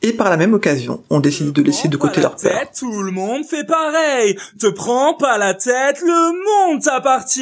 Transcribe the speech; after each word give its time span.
Et 0.00 0.12
par 0.12 0.30
la 0.30 0.36
même 0.36 0.54
occasion, 0.54 1.02
on 1.10 1.18
décide 1.18 1.52
de 1.52 1.62
laisser 1.62 1.88
de 1.88 1.96
côté 1.96 2.20
leur 2.20 2.36
peur. 2.36 2.52
Tête, 2.52 2.70
tout 2.78 3.02
le 3.02 3.10
monde 3.10 3.44
fait 3.44 3.64
pareil. 3.64 4.38
Te 4.58 4.68
prends 4.68 5.14
pas 5.14 5.38
la 5.38 5.54
tête, 5.54 6.00
le 6.00 6.70
monde 6.72 6.82
t'appartient. 6.82 7.40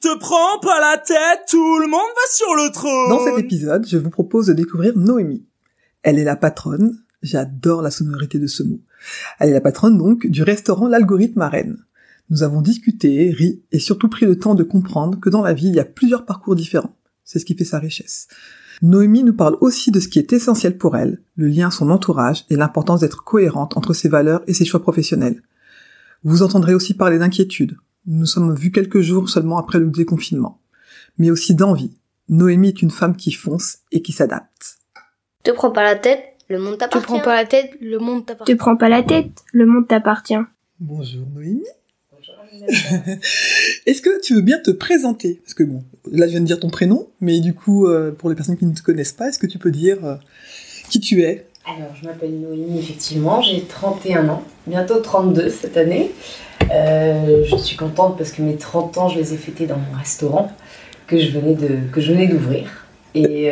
Te 0.00 0.16
prends 0.18 0.60
pas 0.60 0.78
la 0.80 0.98
tête, 0.98 1.40
tout 1.48 1.78
le 1.78 1.88
monde 1.88 2.00
va 2.00 2.32
sur 2.32 2.54
le 2.54 2.70
trône. 2.70 3.08
Dans 3.08 3.24
cet 3.24 3.38
épisode, 3.38 3.84
je 3.88 3.96
vous 3.96 4.10
propose 4.10 4.46
de 4.46 4.52
découvrir 4.52 4.96
Noémie. 4.96 5.44
Elle 6.04 6.20
est 6.20 6.24
la 6.24 6.36
patronne, 6.36 6.96
j'adore 7.22 7.82
la 7.82 7.90
sonorité 7.90 8.38
de 8.38 8.46
ce 8.46 8.62
mot. 8.62 8.78
Elle 9.40 9.48
est 9.48 9.54
la 9.54 9.60
patronne 9.60 9.98
donc 9.98 10.26
du 10.26 10.44
restaurant 10.44 10.86
L'Algorithme 10.86 11.42
à 11.42 11.48
Rennes. 11.48 11.78
Nous 12.30 12.44
avons 12.44 12.60
discuté, 12.60 13.32
ri 13.32 13.62
et 13.72 13.80
surtout 13.80 14.08
pris 14.08 14.26
le 14.26 14.38
temps 14.38 14.54
de 14.54 14.62
comprendre 14.62 15.18
que 15.18 15.30
dans 15.30 15.42
la 15.42 15.54
vie, 15.54 15.68
il 15.68 15.74
y 15.74 15.80
a 15.80 15.84
plusieurs 15.84 16.26
parcours 16.26 16.54
différents. 16.54 16.94
C'est 17.24 17.38
ce 17.40 17.44
qui 17.44 17.56
fait 17.56 17.64
sa 17.64 17.78
richesse. 17.78 18.28
Noémie 18.80 19.24
nous 19.24 19.34
parle 19.34 19.56
aussi 19.60 19.90
de 19.90 19.98
ce 20.00 20.08
qui 20.08 20.18
est 20.18 20.32
essentiel 20.32 20.78
pour 20.78 20.96
elle, 20.96 21.20
le 21.36 21.48
lien 21.48 21.68
à 21.68 21.70
son 21.72 21.90
entourage 21.90 22.44
et 22.48 22.56
l'importance 22.56 23.00
d'être 23.00 23.24
cohérente 23.24 23.76
entre 23.76 23.92
ses 23.92 24.08
valeurs 24.08 24.42
et 24.46 24.54
ses 24.54 24.64
choix 24.64 24.80
professionnels. 24.82 25.42
Vous 26.22 26.42
entendrez 26.42 26.74
aussi 26.74 26.94
parler 26.94 27.18
d'inquiétude. 27.18 27.76
Nous 28.06 28.20
nous 28.20 28.26
sommes 28.26 28.54
vus 28.54 28.70
quelques 28.70 29.00
jours 29.00 29.28
seulement 29.28 29.58
après 29.58 29.78
le 29.78 29.86
déconfinement. 29.86 30.60
Mais 31.18 31.30
aussi 31.30 31.54
d'envie. 31.54 31.92
Noémie 32.28 32.68
est 32.68 32.82
une 32.82 32.90
femme 32.90 33.16
qui 33.16 33.32
fonce 33.32 33.78
et 33.90 34.02
qui 34.02 34.12
s'adapte. 34.12 34.78
Te 35.42 35.50
prends 35.50 35.70
pas 35.72 35.82
la 35.82 35.96
tête, 35.96 36.22
le 36.48 36.58
monde 36.58 36.74
Te 36.74 36.78
t'appartient. 36.80 37.06
prends 37.06 37.20
pas 37.20 37.34
la 37.36 37.46
tête, 37.46 37.70
le 37.80 37.98
monde 37.98 38.26
t'appartient. 38.26 38.52
Te 38.52 38.58
prends 38.58 38.76
pas 38.76 38.88
la 38.88 39.02
tête, 39.02 39.44
le 39.52 39.66
monde 39.66 39.88
t'appartient. 39.88 40.38
Bonjour 40.80 41.26
Noémie. 41.34 41.64
Est-ce 43.86 44.02
que 44.02 44.20
tu 44.20 44.34
veux 44.34 44.40
bien 44.40 44.58
te 44.58 44.70
présenter? 44.70 45.40
Parce 45.44 45.54
que 45.54 45.62
bon, 45.62 45.82
là 46.10 46.26
je 46.26 46.32
viens 46.32 46.40
de 46.40 46.46
dire 46.46 46.60
ton 46.60 46.70
prénom, 46.70 47.08
mais 47.20 47.40
du 47.40 47.54
coup, 47.54 47.86
euh, 47.86 48.12
pour 48.12 48.30
les 48.30 48.36
personnes 48.36 48.56
qui 48.56 48.66
ne 48.66 48.74
te 48.74 48.82
connaissent 48.82 49.12
pas, 49.12 49.28
est-ce 49.28 49.38
que 49.38 49.46
tu 49.46 49.58
peux 49.58 49.70
dire 49.70 50.04
euh, 50.04 50.14
qui 50.90 51.00
tu 51.00 51.22
es? 51.22 51.46
Alors, 51.66 51.94
je 52.00 52.06
m'appelle 52.06 52.40
Noémie, 52.40 52.78
effectivement, 52.78 53.42
j'ai 53.42 53.62
31 53.62 54.28
ans, 54.28 54.42
bientôt 54.66 55.00
32 55.00 55.50
cette 55.50 55.76
année. 55.76 56.12
Euh, 56.70 57.44
je 57.44 57.56
suis 57.56 57.76
contente 57.76 58.16
parce 58.16 58.32
que 58.32 58.42
mes 58.42 58.56
30 58.56 58.98
ans, 58.98 59.08
je 59.08 59.18
les 59.18 59.34
ai 59.34 59.36
fêtés 59.36 59.66
dans 59.66 59.76
mon 59.76 59.98
restaurant 59.98 60.50
que 61.06 61.18
je 61.18 61.30
venais 61.30 62.26
d'ouvrir. 62.26 62.86
Et, 63.14 63.50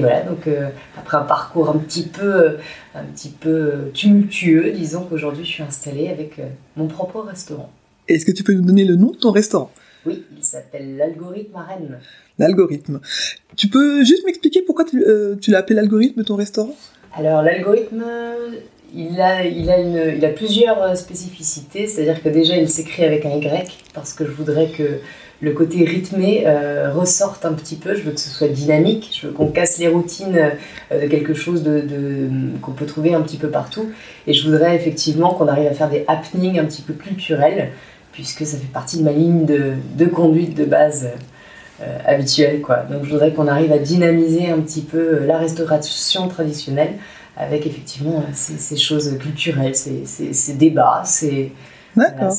voilà, 0.00 0.22
donc 0.22 0.48
après 0.96 1.16
un 1.16 1.22
parcours 1.22 1.70
un 1.70 1.78
petit 1.78 2.04
peu, 2.04 2.58
un 2.94 3.04
petit 3.04 3.30
peu 3.30 3.90
tumultueux, 3.94 4.70
disons 4.70 5.04
qu'aujourd'hui 5.04 5.44
je 5.44 5.50
suis 5.50 5.62
installée 5.62 6.08
avec 6.08 6.40
mon 6.76 6.86
propre 6.86 7.20
restaurant. 7.20 7.70
Est-ce 8.08 8.24
que 8.24 8.32
tu 8.32 8.42
peux 8.42 8.52
nous 8.54 8.62
donner 8.64 8.84
le 8.84 8.96
nom 8.96 9.10
de 9.10 9.16
ton 9.16 9.30
restaurant? 9.30 9.70
Oui, 10.06 10.24
il 10.36 10.44
s'appelle 10.44 10.96
l'algorithme 10.96 11.56
à 11.56 11.62
Rennes. 11.62 11.98
L'algorithme. 12.38 13.00
Tu 13.56 13.68
peux 13.68 14.04
juste 14.04 14.24
m'expliquer 14.24 14.62
pourquoi 14.62 14.84
tu, 14.84 15.04
euh, 15.04 15.34
tu 15.40 15.50
l'as 15.50 15.58
appelé 15.58 15.76
l'algorithme 15.76 16.24
ton 16.24 16.36
restaurant? 16.36 16.74
Alors 17.14 17.42
l'algorithme, 17.42 18.04
il 18.94 19.20
a, 19.20 19.44
il, 19.44 19.68
a 19.70 19.78
une, 19.78 20.16
il 20.16 20.24
a 20.24 20.28
plusieurs 20.30 20.80
euh, 20.82 20.94
spécificités, 20.94 21.86
c'est-à-dire 21.86 22.22
que 22.22 22.28
déjà 22.28 22.56
il 22.56 22.68
s'écrit 22.70 23.04
avec 23.04 23.26
un 23.26 23.30
Y, 23.30 23.68
parce 23.92 24.14
que 24.14 24.24
je 24.24 24.30
voudrais 24.30 24.68
que 24.68 25.00
le 25.40 25.52
côté 25.52 25.84
rythmé 25.84 26.44
euh, 26.46 26.92
ressorte 26.92 27.44
un 27.44 27.52
petit 27.52 27.76
peu, 27.76 27.94
je 27.94 28.02
veux 28.02 28.12
que 28.12 28.20
ce 28.20 28.28
soit 28.30 28.48
dynamique, 28.48 29.10
je 29.20 29.26
veux 29.26 29.32
qu'on 29.32 29.48
casse 29.48 29.78
les 29.78 29.88
routines 29.88 30.36
euh, 30.90 31.02
de 31.02 31.06
quelque 31.08 31.34
chose 31.34 31.62
de, 31.62 31.80
de- 31.80 32.28
qu'on 32.62 32.72
peut 32.72 32.86
trouver 32.86 33.14
un 33.14 33.20
petit 33.20 33.36
peu 33.36 33.48
partout, 33.48 33.90
et 34.26 34.32
je 34.32 34.48
voudrais 34.48 34.74
effectivement 34.74 35.34
qu'on 35.34 35.46
arrive 35.48 35.66
à 35.66 35.74
faire 35.74 35.90
des 35.90 36.04
happenings 36.08 36.58
un 36.58 36.64
petit 36.64 36.82
peu 36.82 36.92
culturels, 36.92 37.70
puisque 38.18 38.44
ça 38.44 38.58
fait 38.58 38.66
partie 38.72 38.98
de 38.98 39.04
ma 39.04 39.12
ligne 39.12 39.46
de, 39.46 39.74
de 39.96 40.06
conduite 40.06 40.56
de 40.56 40.64
base 40.64 41.08
euh, 41.80 41.98
habituelle. 42.04 42.60
Quoi. 42.60 42.78
Donc 42.90 43.04
je 43.04 43.10
voudrais 43.12 43.32
qu'on 43.32 43.46
arrive 43.46 43.70
à 43.70 43.78
dynamiser 43.78 44.50
un 44.50 44.58
petit 44.58 44.80
peu 44.80 44.98
euh, 44.98 45.26
la 45.26 45.38
restauration 45.38 46.26
traditionnelle 46.26 46.94
avec 47.36 47.64
effectivement 47.64 48.18
euh, 48.18 48.32
ces, 48.34 48.58
ces 48.58 48.76
choses 48.76 49.16
culturelles, 49.20 49.76
ces, 49.76 50.04
ces- 50.04 50.32
ces 50.32 50.54
débats, 50.54 51.02
ces, 51.04 51.52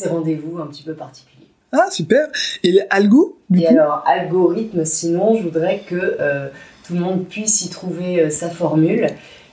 rendez-vous 0.09 0.59
un 0.59 0.67
petit 0.67 0.83
peu 0.83 0.95
particuliers. 0.95 1.47
Ah, 1.71 1.87
super. 1.89 2.27
Et 2.65 2.77
algo, 2.89 3.37
du 3.49 3.61
Et 3.61 3.63
coup? 3.67 3.73
alors, 3.73 4.03
algorithme, 4.05 4.83
sinon, 4.83 5.37
je 5.37 5.43
voudrais 5.43 5.79
que 5.87 5.95
euh, 6.19 6.49
tout 6.85 6.93
le 6.95 6.99
monde 6.99 7.25
puisse 7.25 7.61
y 7.61 7.69
trouver 7.69 8.19
euh, 8.19 8.29
sa 8.29 8.49
formule 8.49 9.07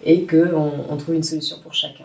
et 0.05 0.27
qu'on 0.27 0.73
on 0.91 0.97
trouve 0.97 1.15
une 1.15 1.23
solution 1.23 1.59
pour 1.63 1.73
chacun. 1.73 2.05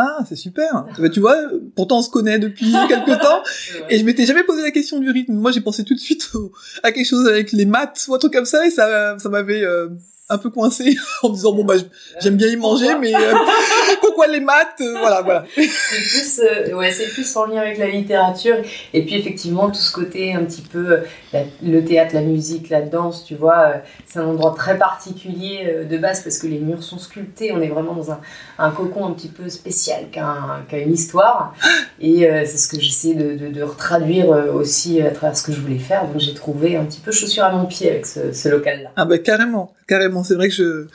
Ah, 0.00 0.18
c'est 0.28 0.36
super. 0.36 0.86
Bah, 0.98 1.08
tu 1.08 1.18
vois, 1.18 1.36
pourtant 1.74 1.98
on 1.98 2.02
se 2.02 2.08
connaît 2.10 2.38
depuis 2.38 2.70
quelque 2.88 3.20
temps, 3.20 3.42
et 3.88 3.98
je 3.98 4.04
m'étais 4.04 4.26
jamais 4.26 4.44
posé 4.44 4.62
la 4.62 4.70
question 4.70 5.00
du 5.00 5.10
rythme. 5.10 5.32
Moi, 5.34 5.50
j'ai 5.50 5.60
pensé 5.60 5.82
tout 5.82 5.94
de 5.94 5.98
suite 5.98 6.28
au- 6.34 6.52
à 6.84 6.92
quelque 6.92 7.06
chose 7.06 7.26
avec 7.26 7.50
les 7.50 7.64
maths 7.66 8.06
ou 8.08 8.14
un 8.14 8.18
truc 8.18 8.32
comme 8.32 8.44
ça, 8.44 8.64
et 8.66 8.70
ça, 8.70 9.18
ça 9.18 9.28
m'avait 9.28 9.64
euh, 9.64 9.88
un 10.30 10.38
peu 10.38 10.50
coincé 10.50 10.96
en 11.22 11.28
me 11.30 11.34
disant 11.34 11.52
bon 11.52 11.64
bah 11.64 11.74
j'aime 12.20 12.36
bien 12.36 12.48
y 12.48 12.56
manger, 12.56 12.94
mais 13.00 13.14
euh, 13.14 13.34
pourquoi 14.00 14.26
les 14.26 14.40
maths 14.40 14.80
Euh, 14.80 14.94
Voilà, 14.98 15.22
voilà. 15.22 15.44
c'est 15.54 15.62
plus, 15.62 16.40
euh, 16.42 16.74
ouais, 16.74 16.90
c'est 16.90 17.08
plus 17.08 17.36
en 17.36 17.46
lien 17.46 17.60
avec 17.62 17.78
la 17.78 17.86
littérature. 17.88 18.56
Et 18.92 19.04
puis 19.04 19.14
effectivement, 19.16 19.68
tout 19.68 19.74
ce 19.80 19.92
côté 19.92 20.34
un 20.34 20.44
petit 20.44 20.60
peu, 20.62 20.98
la- 21.32 21.44
le 21.62 21.84
théâtre, 21.84 22.14
la 22.14 22.20
musique, 22.22 22.68
la 22.68 22.82
danse, 22.82 23.24
tu 23.24 23.34
vois, 23.34 23.74
c'est 24.06 24.18
un 24.18 24.26
endroit 24.26 24.54
très 24.56 24.76
particulier 24.78 25.84
de 25.88 25.98
base 25.98 26.22
parce 26.22 26.38
que 26.38 26.46
les 26.46 26.58
murs 26.58 26.82
sont 26.82 26.98
sculptés. 26.98 27.52
On 27.52 27.60
est 27.60 27.68
vraiment 27.68 27.94
dans 27.94 28.10
un, 28.12 28.20
un 28.58 28.70
cocon 28.70 29.06
un 29.06 29.12
petit 29.12 29.28
peu 29.28 29.48
spécial 29.48 30.06
qui 30.12 30.18
a, 30.18 30.26
un- 30.26 30.62
qui 30.68 30.74
a 30.76 30.78
une 30.78 30.92
histoire. 30.92 31.54
Et 32.00 32.28
euh, 32.28 32.42
c'est 32.44 32.58
ce 32.58 32.68
que 32.68 32.78
j'essaie 32.80 33.14
de, 33.14 33.34
de, 33.36 33.48
de 33.48 33.62
retraduire 33.62 34.28
aussi 34.54 35.00
à 35.00 35.10
travers 35.10 35.36
ce 35.36 35.42
que 35.42 35.52
je 35.52 35.60
voulais 35.60 35.78
faire. 35.78 36.06
Donc 36.06 36.20
j'ai 36.20 36.34
trouvé 36.34 36.76
un 36.76 36.84
petit 36.84 37.00
peu 37.00 37.12
chaussure 37.12 37.44
à 37.44 37.50
mon 37.52 37.66
pied 37.66 37.90
avec 37.90 38.06
ce, 38.06 38.32
ce 38.32 38.48
local-là. 38.48 38.90
Ah 38.96 39.04
bah 39.04 39.18
carrément, 39.18 39.72
carrément. 39.86 40.17
C'est 40.24 40.34
vrai 40.34 40.48
que 40.48 40.54
je, 40.54 40.86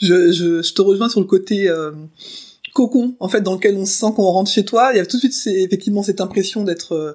je, 0.00 0.32
je, 0.32 0.62
je 0.62 0.72
te 0.72 0.82
rejoins 0.82 1.08
sur 1.08 1.20
le 1.20 1.26
côté 1.26 1.68
euh, 1.68 1.92
cocon, 2.74 3.14
en 3.20 3.28
fait, 3.28 3.40
dans 3.40 3.54
lequel 3.54 3.76
on 3.76 3.86
se 3.86 3.92
sent 3.92 4.12
quand 4.16 4.22
on 4.22 4.32
rentre 4.32 4.50
chez 4.50 4.64
toi. 4.64 4.90
Il 4.92 4.96
y 4.96 5.00
a 5.00 5.06
tout 5.06 5.16
de 5.16 5.20
suite 5.20 5.34
c'est 5.34 5.60
effectivement 5.62 6.02
cette 6.02 6.20
impression 6.20 6.64
d'être 6.64 6.92
euh, 6.94 7.12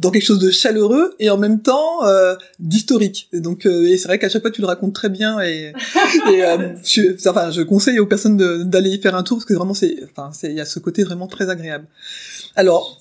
dans 0.00 0.10
quelque 0.10 0.24
chose 0.24 0.38
de 0.38 0.50
chaleureux 0.50 1.14
et 1.20 1.30
en 1.30 1.38
même 1.38 1.60
temps 1.60 2.04
euh, 2.04 2.34
d'historique. 2.58 3.28
Et 3.32 3.40
donc, 3.40 3.66
euh, 3.66 3.86
et 3.86 3.96
c'est 3.96 4.08
vrai 4.08 4.18
qu'à 4.18 4.28
chaque 4.28 4.42
fois 4.42 4.50
tu 4.50 4.60
le 4.60 4.66
racontes 4.66 4.94
très 4.94 5.08
bien 5.08 5.40
et, 5.40 5.72
et 6.32 6.44
euh, 6.44 6.74
je, 6.84 7.28
enfin, 7.28 7.50
je 7.50 7.62
conseille 7.62 8.00
aux 8.00 8.06
personnes 8.06 8.36
d'aller 8.64 8.90
y 8.90 9.00
faire 9.00 9.14
un 9.14 9.22
tour 9.22 9.38
parce 9.38 9.44
que 9.44 9.54
vraiment 9.54 9.74
c'est, 9.74 9.98
enfin, 10.10 10.30
c'est, 10.32 10.48
il 10.48 10.56
y 10.56 10.60
a 10.60 10.66
ce 10.66 10.78
côté 10.78 11.04
vraiment 11.04 11.26
très 11.26 11.50
agréable. 11.50 11.86
Alors. 12.56 13.00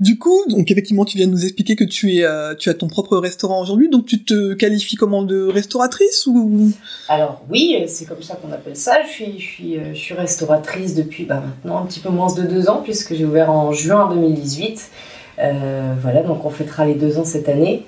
Du 0.00 0.18
coup, 0.18 0.44
donc 0.48 0.70
effectivement, 0.70 1.04
tu 1.04 1.16
viens 1.16 1.26
de 1.26 1.32
nous 1.32 1.44
expliquer 1.44 1.76
que 1.76 1.84
tu 1.84 2.16
es, 2.16 2.24
euh, 2.24 2.54
tu 2.54 2.68
as 2.68 2.74
ton 2.74 2.88
propre 2.88 3.16
restaurant 3.16 3.60
aujourd'hui, 3.60 3.88
donc 3.88 4.06
tu 4.06 4.24
te 4.24 4.54
qualifies 4.54 4.96
comment 4.96 5.22
de 5.22 5.46
restauratrice 5.46 6.26
ou? 6.26 6.70
Alors 7.08 7.42
oui, 7.50 7.76
c'est 7.88 8.04
comme 8.06 8.22
ça 8.22 8.36
qu'on 8.36 8.52
appelle 8.52 8.76
ça. 8.76 8.98
Je 9.06 9.38
suis, 9.38 9.78
euh, 9.78 9.92
restauratrice 10.16 10.94
depuis 10.94 11.24
bah, 11.24 11.42
maintenant 11.46 11.82
un 11.82 11.86
petit 11.86 12.00
peu 12.00 12.10
moins 12.10 12.32
de 12.34 12.42
deux 12.42 12.68
ans 12.68 12.80
puisque 12.82 13.14
j'ai 13.14 13.24
ouvert 13.24 13.50
en 13.50 13.72
juin 13.72 14.08
2018. 14.12 14.90
Euh, 15.38 15.94
voilà, 16.00 16.22
donc 16.22 16.44
on 16.44 16.50
fêtera 16.50 16.86
les 16.86 16.94
deux 16.94 17.18
ans 17.18 17.24
cette 17.24 17.48
année. 17.48 17.84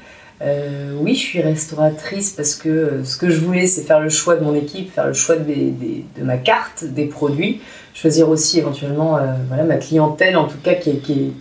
Oui, 1.01 1.15
je 1.15 1.21
suis 1.21 1.41
restauratrice 1.41 2.31
parce 2.31 2.55
que 2.55 3.01
ce 3.05 3.17
que 3.17 3.29
je 3.29 3.41
voulais, 3.41 3.67
c'est 3.67 3.83
faire 3.83 3.99
le 4.01 4.09
choix 4.09 4.37
de 4.37 4.45
mon 4.45 4.55
équipe, 4.55 4.93
faire 4.93 5.09
le 5.09 5.13
choix 5.13 5.35
de, 5.37 6.23
ma 6.23 6.37
carte, 6.37 6.85
des 6.85 7.07
produits, 7.07 7.61
choisir 7.93 8.29
aussi 8.29 8.59
éventuellement 8.59 9.19
voilà, 9.49 9.65
ma 9.65 9.77
clientèle, 9.79 10.37
en 10.37 10.47
tout 10.47 10.59
cas 10.63 10.75
qui 10.75 10.99
qui 11.01 11.13
est- 11.13 11.33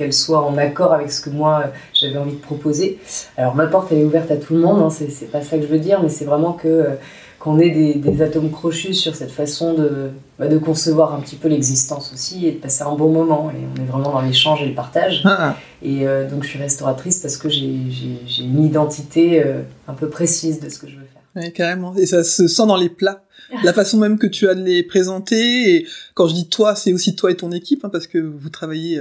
qu'elle 0.00 0.12
soit 0.14 0.42
en 0.42 0.56
accord 0.56 0.92
avec 0.92 1.12
ce 1.12 1.20
que 1.20 1.30
moi 1.30 1.62
euh, 1.64 1.68
j'avais 1.92 2.16
envie 2.18 2.32
de 2.36 2.40
proposer. 2.40 2.98
Alors 3.36 3.54
ma 3.54 3.66
porte 3.66 3.92
elle 3.92 3.98
est 3.98 4.04
ouverte 4.04 4.30
à 4.30 4.36
tout 4.36 4.54
le 4.54 4.60
monde, 4.60 4.80
hein, 4.80 4.90
c'est 4.90 5.30
pas 5.30 5.42
ça 5.42 5.56
que 5.58 5.62
je 5.62 5.68
veux 5.68 5.78
dire, 5.78 6.02
mais 6.02 6.08
c'est 6.08 6.24
vraiment 6.24 6.54
que 6.54 6.68
euh, 6.68 6.94
qu'on 7.38 7.58
ait 7.58 7.70
des, 7.70 7.94
des 7.94 8.20
atomes 8.22 8.50
crochus 8.50 8.92
sur 8.92 9.14
cette 9.16 9.30
façon 9.30 9.72
de, 9.72 10.10
bah, 10.38 10.46
de 10.46 10.58
concevoir 10.58 11.14
un 11.14 11.20
petit 11.20 11.36
peu 11.36 11.48
l'existence 11.48 12.12
aussi 12.12 12.46
et 12.46 12.52
de 12.52 12.58
passer 12.58 12.82
un 12.82 12.94
bon 12.94 13.10
moment. 13.10 13.50
Et 13.50 13.54
on 13.74 13.82
est 13.82 13.86
vraiment 13.86 14.12
dans 14.12 14.20
l'échange 14.20 14.62
et 14.62 14.66
le 14.66 14.74
partage. 14.74 15.22
Ah, 15.24 15.56
Et 15.82 16.06
euh, 16.06 16.28
donc 16.28 16.44
je 16.44 16.48
suis 16.50 16.58
restauratrice 16.58 17.18
parce 17.20 17.38
que 17.38 17.48
j'ai 17.48 17.64
une 17.64 18.62
identité 18.62 19.42
euh, 19.42 19.62
un 19.88 19.94
peu 19.94 20.10
précise 20.10 20.60
de 20.60 20.68
ce 20.68 20.78
que 20.78 20.86
je 20.86 20.96
veux 20.96 21.06
faire. 21.14 21.22
ouais, 21.42 21.50
carrément. 21.52 21.94
Et 21.96 22.04
ça 22.04 22.24
se 22.24 22.46
sent 22.46 22.66
dans 22.66 22.76
les 22.76 22.90
plats. 22.90 23.22
La 23.64 23.72
façon 23.72 23.96
même 23.96 24.18
que 24.18 24.26
tu 24.26 24.46
as 24.46 24.54
de 24.54 24.62
les 24.62 24.82
présenter. 24.82 25.74
Et 25.76 25.86
quand 26.12 26.28
je 26.28 26.34
dis 26.34 26.48
toi, 26.50 26.74
c'est 26.76 26.92
aussi 26.92 27.16
toi 27.16 27.30
et 27.30 27.36
ton 27.36 27.52
équipe, 27.52 27.86
hein, 27.86 27.88
parce 27.90 28.06
que 28.06 28.18
vous 28.18 28.50
travaillez. 28.50 29.00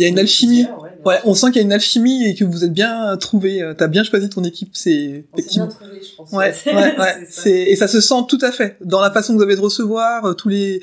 Euh, 0.00 0.02
Il 0.02 0.02
y 0.02 0.06
a 0.06 0.08
une 0.08 0.18
alchimie. 0.18 0.66
Ouais, 1.04 1.18
on 1.24 1.34
sent 1.34 1.46
qu'il 1.46 1.56
y 1.56 1.60
a 1.60 1.62
une 1.62 1.72
alchimie 1.72 2.24
et 2.26 2.34
que 2.34 2.44
vous 2.44 2.62
êtes 2.64 2.72
bien 2.74 3.16
trouvé. 3.16 3.62
euh, 3.62 3.72
T'as 3.74 3.86
bien 3.88 4.04
choisi 4.04 4.28
ton 4.28 4.44
équipe. 4.44 4.70
C'est 4.74 4.90
s'est 4.90 5.06
bien 5.06 5.22
effectivement. 5.38 5.68
trouvé, 5.68 5.90
je 6.02 6.14
pense. 6.16 6.30
Ouais, 6.32 6.54
ouais, 6.66 6.74
ouais. 6.98 7.26
ça. 7.28 7.48
Et 7.48 7.74
ça 7.76 7.88
se 7.88 8.00
sent 8.00 8.14
tout 8.28 8.38
à 8.42 8.52
fait 8.52 8.76
dans 8.82 9.00
la 9.00 9.10
façon 9.10 9.32
que 9.32 9.38
vous 9.38 9.42
avez 9.44 9.56
de 9.56 9.60
recevoir 9.60 10.24
euh, 10.26 10.34
tous 10.34 10.48
les 10.50 10.80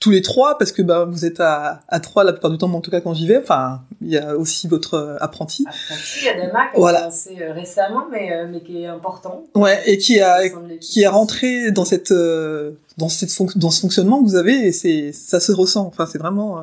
tous 0.00 0.10
les 0.10 0.22
trois 0.22 0.56
parce 0.58 0.70
que 0.70 0.80
bah 0.80 1.04
vous 1.06 1.24
êtes 1.24 1.40
à, 1.40 1.80
à 1.88 1.98
trois 2.00 2.22
la 2.24 2.32
plupart 2.32 2.50
du 2.52 2.56
temps, 2.56 2.68
mais 2.68 2.76
en 2.76 2.80
tout 2.80 2.90
cas 2.90 3.00
quand 3.02 3.12
j'y 3.14 3.26
vais. 3.26 3.36
Enfin, 3.36 3.82
il 4.00 4.08
y 4.10 4.16
a 4.16 4.36
aussi 4.36 4.68
votre 4.68 4.94
euh, 4.94 5.16
apprenti. 5.20 5.66
Apprenti, 5.68 6.28
Adama, 6.28 6.68
qui 6.70 6.76
a 6.76 6.78
Voilà. 6.78 6.98
commencé 7.00 7.36
euh, 7.42 7.52
récemment, 7.52 8.06
mais, 8.10 8.32
euh, 8.32 8.46
mais 8.50 8.60
qui 8.62 8.82
est 8.82 8.86
important. 8.86 9.44
Ouais, 9.54 9.82
et 9.86 9.98
qui 9.98 10.20
a 10.20 10.38
qui 10.80 11.02
est 11.02 11.08
rentré 11.08 11.72
dans 11.72 11.84
cette 11.84 12.12
euh, 12.12 12.70
dans 12.96 13.08
cette 13.10 13.30
dans 13.56 13.70
ce 13.70 13.80
fonctionnement 13.80 14.22
que 14.22 14.28
vous 14.28 14.36
avez 14.36 14.68
et 14.68 14.72
c'est 14.72 15.12
ça 15.12 15.40
se 15.40 15.52
ressent. 15.52 15.84
Enfin, 15.86 16.06
c'est 16.10 16.18
vraiment 16.18 16.58
euh. 16.60 16.62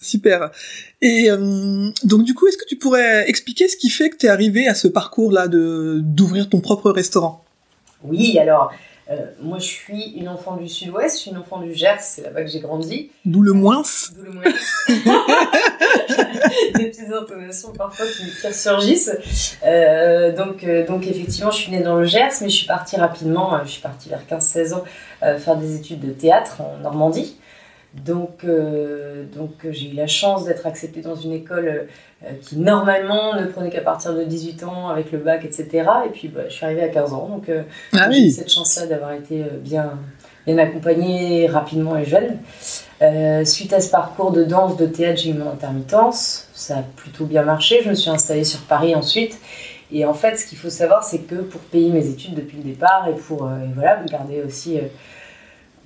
Super. 0.00 0.50
Et 1.00 1.30
euh, 1.30 1.90
donc 2.04 2.24
du 2.24 2.34
coup, 2.34 2.46
est-ce 2.46 2.56
que 2.56 2.66
tu 2.66 2.76
pourrais 2.76 3.28
expliquer 3.28 3.68
ce 3.68 3.76
qui 3.76 3.90
fait 3.90 4.10
que 4.10 4.16
tu 4.16 4.26
es 4.26 4.28
arrivé 4.28 4.68
à 4.68 4.74
ce 4.74 4.88
parcours 4.88 5.32
là 5.32 5.48
de 5.48 6.00
d'ouvrir 6.02 6.48
ton 6.48 6.60
propre 6.60 6.90
restaurant? 6.90 7.44
Oui, 8.04 8.38
alors, 8.38 8.72
euh, 9.10 9.16
moi 9.40 9.58
je 9.58 9.66
suis 9.66 10.12
une 10.16 10.28
enfant 10.28 10.56
du 10.56 10.68
sud-ouest, 10.68 11.16
je 11.16 11.20
suis 11.22 11.30
une 11.30 11.38
enfant 11.38 11.60
du 11.60 11.72
Gers, 11.74 12.00
c'est 12.00 12.22
là-bas 12.22 12.42
que 12.42 12.50
j'ai 12.50 12.60
grandi. 12.60 13.10
D'où 13.24 13.40
le 13.42 13.52
moins. 13.52 13.82
D'où 14.16 14.22
le 14.22 14.32
moins. 14.32 14.44
Des 16.74 16.90
petites 16.90 17.12
intonations 17.12 17.72
parfois 17.72 18.06
qui, 18.06 18.46
ressurgissent. 18.46 19.16
Euh, 19.64 20.34
donc, 20.34 20.64
euh, 20.64 20.86
donc 20.86 21.06
effectivement, 21.06 21.50
je 21.50 21.56
suis 21.56 21.72
née 21.72 21.82
dans 21.82 21.96
le 21.96 22.04
Gers, 22.04 22.32
mais 22.40 22.48
je 22.50 22.56
suis 22.56 22.66
partie 22.66 22.96
rapidement, 22.96 23.54
euh, 23.54 23.60
je 23.64 23.70
suis 23.70 23.82
partie 23.82 24.08
vers 24.08 24.22
15-16 24.26 24.74
ans, 24.74 24.84
euh, 25.22 25.38
faire 25.38 25.56
des 25.56 25.76
études 25.76 26.00
de 26.00 26.12
théâtre 26.12 26.60
en 26.60 26.78
Normandie. 26.82 27.36
Donc, 28.04 28.44
euh, 28.44 29.24
donc 29.34 29.64
euh, 29.64 29.72
j'ai 29.72 29.90
eu 29.90 29.94
la 29.94 30.06
chance 30.06 30.44
d'être 30.44 30.66
acceptée 30.66 31.00
dans 31.00 31.14
une 31.14 31.32
école 31.32 31.88
euh, 32.24 32.28
qui 32.42 32.56
normalement 32.56 33.34
ne 33.34 33.46
prenait 33.46 33.70
qu'à 33.70 33.80
partir 33.80 34.14
de 34.14 34.24
18 34.24 34.64
ans 34.64 34.88
avec 34.88 35.12
le 35.12 35.18
bac, 35.18 35.44
etc. 35.44 35.68
Et 36.06 36.10
puis 36.10 36.28
bah, 36.28 36.42
je 36.48 36.54
suis 36.54 36.64
arrivée 36.64 36.82
à 36.82 36.88
15 36.88 37.12
ans, 37.12 37.28
donc 37.28 37.48
euh, 37.48 37.62
Ah 37.94 38.08
j'ai 38.10 38.18
eu 38.18 38.22
oui. 38.24 38.30
cette 38.30 38.50
chance-là 38.50 38.86
d'avoir 38.86 39.12
été 39.12 39.42
bien, 39.62 39.92
bien 40.46 40.58
accompagnée 40.58 41.46
rapidement 41.46 41.96
et 41.96 42.04
jeune. 42.04 42.38
Suite 43.46 43.72
à 43.72 43.80
ce 43.80 43.90
parcours 43.90 44.32
de 44.32 44.44
danse, 44.44 44.76
de 44.76 44.86
théâtre, 44.86 45.20
j'ai 45.20 45.30
eu 45.30 45.34
mon 45.34 45.50
intermittence. 45.50 46.48
Ça 46.52 46.78
a 46.78 46.82
plutôt 46.96 47.24
bien 47.24 47.42
marché. 47.42 47.80
Je 47.84 47.90
me 47.90 47.94
suis 47.94 48.10
installée 48.10 48.44
sur 48.44 48.60
Paris 48.60 48.94
ensuite. 48.94 49.38
Et 49.92 50.04
en 50.04 50.12
fait, 50.14 50.36
ce 50.36 50.46
qu'il 50.46 50.58
faut 50.58 50.68
savoir, 50.68 51.02
c'est 51.04 51.20
que 51.20 51.36
pour 51.36 51.60
payer 51.60 51.90
mes 51.90 52.06
études 52.08 52.34
depuis 52.34 52.58
le 52.58 52.64
départ 52.64 53.08
et 53.08 53.14
pour 53.14 53.48
et 53.48 53.72
voilà, 53.74 54.02
me 54.02 54.08
garder 54.08 54.42
aussi 54.46 54.78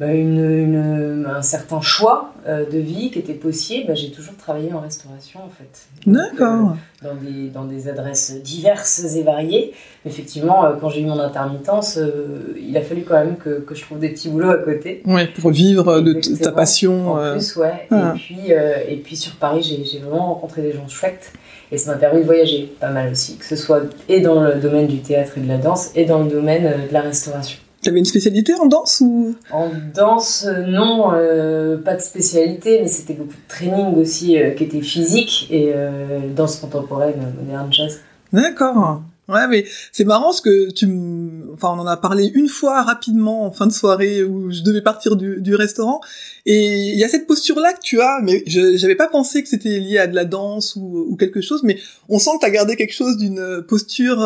une, 0.08 0.38
une- 0.38 1.26
un 1.26 1.42
certain 1.42 1.80
choix 1.80 2.32
euh, 2.48 2.64
de 2.68 2.78
vie 2.78 3.10
qui 3.10 3.18
était 3.20 3.34
possible, 3.34 3.86
bah, 3.88 3.94
j'ai 3.94 4.10
toujours 4.10 4.34
travaillé 4.36 4.72
en 4.72 4.80
restauration 4.80 5.40
en 5.44 5.48
fait. 5.50 5.86
D'accord. 6.10 6.72
euh, 7.04 7.08
dans 7.08 7.14
des, 7.14 7.48
dans 7.48 7.64
des 7.64 7.88
adresses 7.88 8.34
diverses 8.42 9.14
et 9.14 9.22
variées. 9.22 9.72
Effectivement, 10.04 10.64
euh, 10.64 10.72
quand 10.80 10.88
j'ai 10.88 11.02
eu 11.02 11.06
mon 11.06 11.18
intermittence, 11.20 11.98
euh, 11.98 12.54
il 12.60 12.76
a 12.76 12.82
fallu 12.82 13.02
quand 13.02 13.14
même 13.14 13.36
que, 13.36 13.60
que 13.60 13.74
je 13.74 13.82
trouve 13.82 13.98
des 14.00 14.08
petits 14.08 14.28
boulots 14.28 14.50
à 14.50 14.58
côté. 14.58 15.02
Ouais, 15.06 15.26
pour 15.28 15.50
vivre 15.50 16.00
de 16.00 16.14
ta 16.42 16.50
passion. 16.52 17.12
En 17.14 17.32
plus, 17.32 17.56
ouais. 17.56 17.86
ah. 17.90 18.14
Et, 18.14 18.18
puis, 18.18 18.38
euh, 18.52 18.74
et 18.88 18.96
puis 18.96 19.16
sur 19.16 19.36
Paris, 19.36 19.62
j'ai 19.90 19.98
vraiment 20.00 20.26
rencontré 20.34 20.62
des 20.62 20.72
gens 20.72 20.88
chouettes. 20.88 21.32
Et 21.70 21.78
ça 21.78 21.92
m'a 21.92 21.96
permis 21.98 22.20
de 22.20 22.26
voyager 22.26 22.70
pas 22.80 22.90
mal 22.90 23.10
aussi, 23.12 23.36
que 23.38 23.46
ce 23.46 23.56
soit 23.56 23.80
et 24.08 24.20
dans 24.20 24.42
le 24.42 24.56
domaine 24.56 24.86
du 24.88 24.98
théâtre 24.98 25.38
et 25.38 25.40
de 25.40 25.48
la 25.48 25.56
danse, 25.56 25.90
et 25.94 26.04
dans 26.04 26.22
le 26.22 26.28
domaine 26.30 26.64
de 26.64 26.92
la 26.92 27.00
restauration. 27.00 27.58
T'avais 27.82 27.98
une 27.98 28.04
spécialité 28.04 28.54
en 28.54 28.66
danse 28.66 29.00
ou? 29.00 29.34
En 29.50 29.68
danse, 29.94 30.44
euh, 30.46 30.66
non, 30.66 31.10
euh, 31.14 31.76
pas 31.78 31.96
de 31.96 32.00
spécialité, 32.00 32.78
mais 32.80 32.86
c'était 32.88 33.14
beaucoup 33.14 33.32
de 33.34 33.48
training 33.48 33.96
aussi 33.96 34.38
euh, 34.38 34.50
qui 34.52 34.64
était 34.64 34.80
physique 34.82 35.48
et 35.50 35.72
euh, 35.74 36.20
danse 36.34 36.56
contemporaine, 36.56 37.14
euh, 37.20 37.42
moderne, 37.42 37.72
jazz. 37.72 37.98
D'accord. 38.32 39.02
Ouais, 39.28 39.46
mais 39.48 39.64
c'est 39.92 40.04
marrant 40.04 40.26
parce 40.26 40.40
que 40.40 40.70
tu 40.72 40.84
m- 40.84 41.44
enfin, 41.54 41.68
on 41.76 41.80
en 41.80 41.86
a 41.86 41.96
parlé 41.96 42.30
une 42.34 42.48
fois 42.48 42.82
rapidement 42.82 43.46
en 43.46 43.50
fin 43.52 43.66
de 43.66 43.72
soirée 43.72 44.22
où 44.24 44.50
je 44.50 44.62
devais 44.62 44.82
partir 44.82 45.16
du, 45.16 45.40
du 45.40 45.54
restaurant. 45.54 46.00
Et 46.46 46.88
il 46.88 46.98
y 46.98 47.04
a 47.04 47.08
cette 47.08 47.26
posture-là 47.26 47.72
que 47.72 47.80
tu 47.82 48.00
as, 48.00 48.20
mais 48.22 48.42
je 48.46 48.76
j'avais 48.76 48.96
pas 48.96 49.08
pensé 49.08 49.42
que 49.42 49.48
c'était 49.48 49.78
lié 49.78 49.98
à 49.98 50.06
de 50.06 50.14
la 50.14 50.24
danse 50.24 50.76
ou, 50.76 51.06
ou 51.08 51.16
quelque 51.16 51.40
chose, 51.40 51.62
mais 51.62 51.78
on 52.08 52.18
sent 52.18 52.30
que 52.34 52.40
tu 52.40 52.46
as 52.46 52.50
gardé 52.50 52.76
quelque 52.76 52.94
chose 52.94 53.16
d'une 53.16 53.62
posture. 53.66 54.20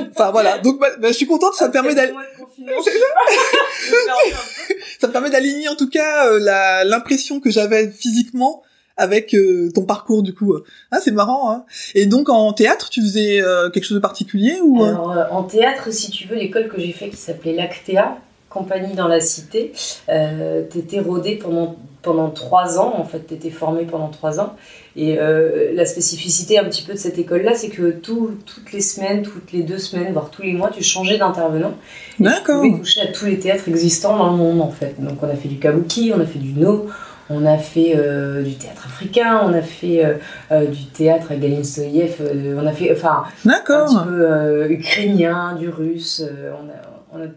Euh, 0.00 0.04
Enfin 0.10 0.30
voilà, 0.30 0.58
donc 0.64 0.78
bah, 0.80 0.88
bah, 1.00 1.08
je 1.08 1.14
suis 1.14 1.26
contente, 1.26 1.54
ça 1.54 1.68
me 1.68 1.72
permet 1.72 1.94
d'aller. 1.94 2.12
ça 5.00 5.06
me 5.08 5.12
permet 5.12 5.30
d'aligner 5.30 5.68
en 5.68 5.74
tout 5.76 5.88
cas 5.88 6.26
euh, 6.28 6.38
la- 6.38 6.84
l'impression 6.84 7.40
que 7.40 7.50
j'avais 7.50 7.88
physiquement 7.90 8.62
avec 8.96 9.34
euh, 9.34 9.70
ton 9.74 9.84
parcours 9.84 10.22
du 10.22 10.34
coup. 10.34 10.54
Ah 10.90 10.98
c'est 11.02 11.10
marrant. 11.12 11.50
Hein. 11.50 11.64
Et 11.94 12.06
donc 12.06 12.28
en 12.28 12.52
théâtre, 12.52 12.90
tu 12.90 13.00
faisais 13.02 13.40
euh, 13.42 13.70
quelque 13.70 13.84
chose 13.84 13.96
de 13.96 14.02
particulier 14.02 14.58
ou 14.62 14.82
euh? 14.84 14.88
Alors, 14.90 15.10
euh, 15.12 15.24
en 15.30 15.44
théâtre, 15.44 15.92
si 15.92 16.10
tu 16.10 16.28
veux, 16.28 16.36
l'école 16.36 16.68
que 16.68 16.78
j'ai 16.80 16.92
fait 16.92 17.08
qui 17.08 17.16
s'appelait 17.16 17.54
l'Actea, 17.54 18.16
compagnie 18.52 18.94
dans 18.94 19.08
la 19.08 19.20
cité, 19.20 19.72
euh, 20.08 20.62
t'étais 20.68 21.00
rodé 21.00 21.36
pendant, 21.36 21.76
pendant 22.02 22.30
trois 22.30 22.78
ans, 22.78 22.94
en 22.98 23.04
fait, 23.04 23.20
t'étais 23.20 23.50
formé 23.50 23.84
pendant 23.84 24.08
trois 24.08 24.40
ans. 24.40 24.54
Et 24.94 25.18
euh, 25.18 25.70
la 25.74 25.86
spécificité 25.86 26.58
un 26.58 26.64
petit 26.64 26.82
peu 26.82 26.92
de 26.92 26.98
cette 26.98 27.18
école-là, 27.18 27.54
c'est 27.54 27.70
que 27.70 27.90
tout- 27.92 28.32
toutes 28.44 28.72
les 28.72 28.82
semaines, 28.82 29.22
toutes 29.22 29.52
les 29.52 29.62
deux 29.62 29.78
semaines, 29.78 30.12
voire 30.12 30.30
tous 30.30 30.42
les 30.42 30.52
mois, 30.52 30.70
tu 30.70 30.82
changeais 30.82 31.16
d'intervenant. 31.16 31.72
D'accord. 32.20 32.62
Tu 32.62 32.68
pouvais 32.70 32.80
toucher 32.82 33.00
à 33.00 33.06
tous 33.06 33.24
les 33.24 33.38
théâtres 33.38 33.68
existants 33.68 34.16
dans 34.18 34.30
le 34.32 34.36
monde, 34.36 34.60
en 34.60 34.70
fait. 34.70 34.94
Donc 34.98 35.22
on 35.22 35.28
a 35.28 35.34
fait 35.34 35.48
du 35.48 35.58
kabuki, 35.58 36.12
on 36.14 36.20
a 36.20 36.26
fait 36.26 36.38
du 36.38 36.52
no, 36.52 36.88
on 37.30 37.46
a 37.46 37.56
fait 37.56 37.94
euh, 37.96 38.42
du 38.42 38.54
théâtre 38.56 38.84
africain, 38.86 39.40
on 39.44 39.54
a 39.54 39.62
fait 39.62 40.04
euh, 40.50 40.66
du 40.66 40.84
théâtre 40.86 41.32
à 41.32 41.36
Galin 41.36 41.62
Stoyev, 41.64 42.16
euh, 42.20 42.60
on 42.62 42.66
a 42.66 42.72
fait, 42.72 42.92
enfin, 42.92 43.24
un 43.46 43.86
petit 43.86 43.96
peu 44.04 44.70
ukrainien, 44.70 45.56
du 45.58 45.70
russe. 45.70 46.22
on, 46.22 46.68
a, 46.68 47.18
on 47.18 47.24
a 47.24 47.28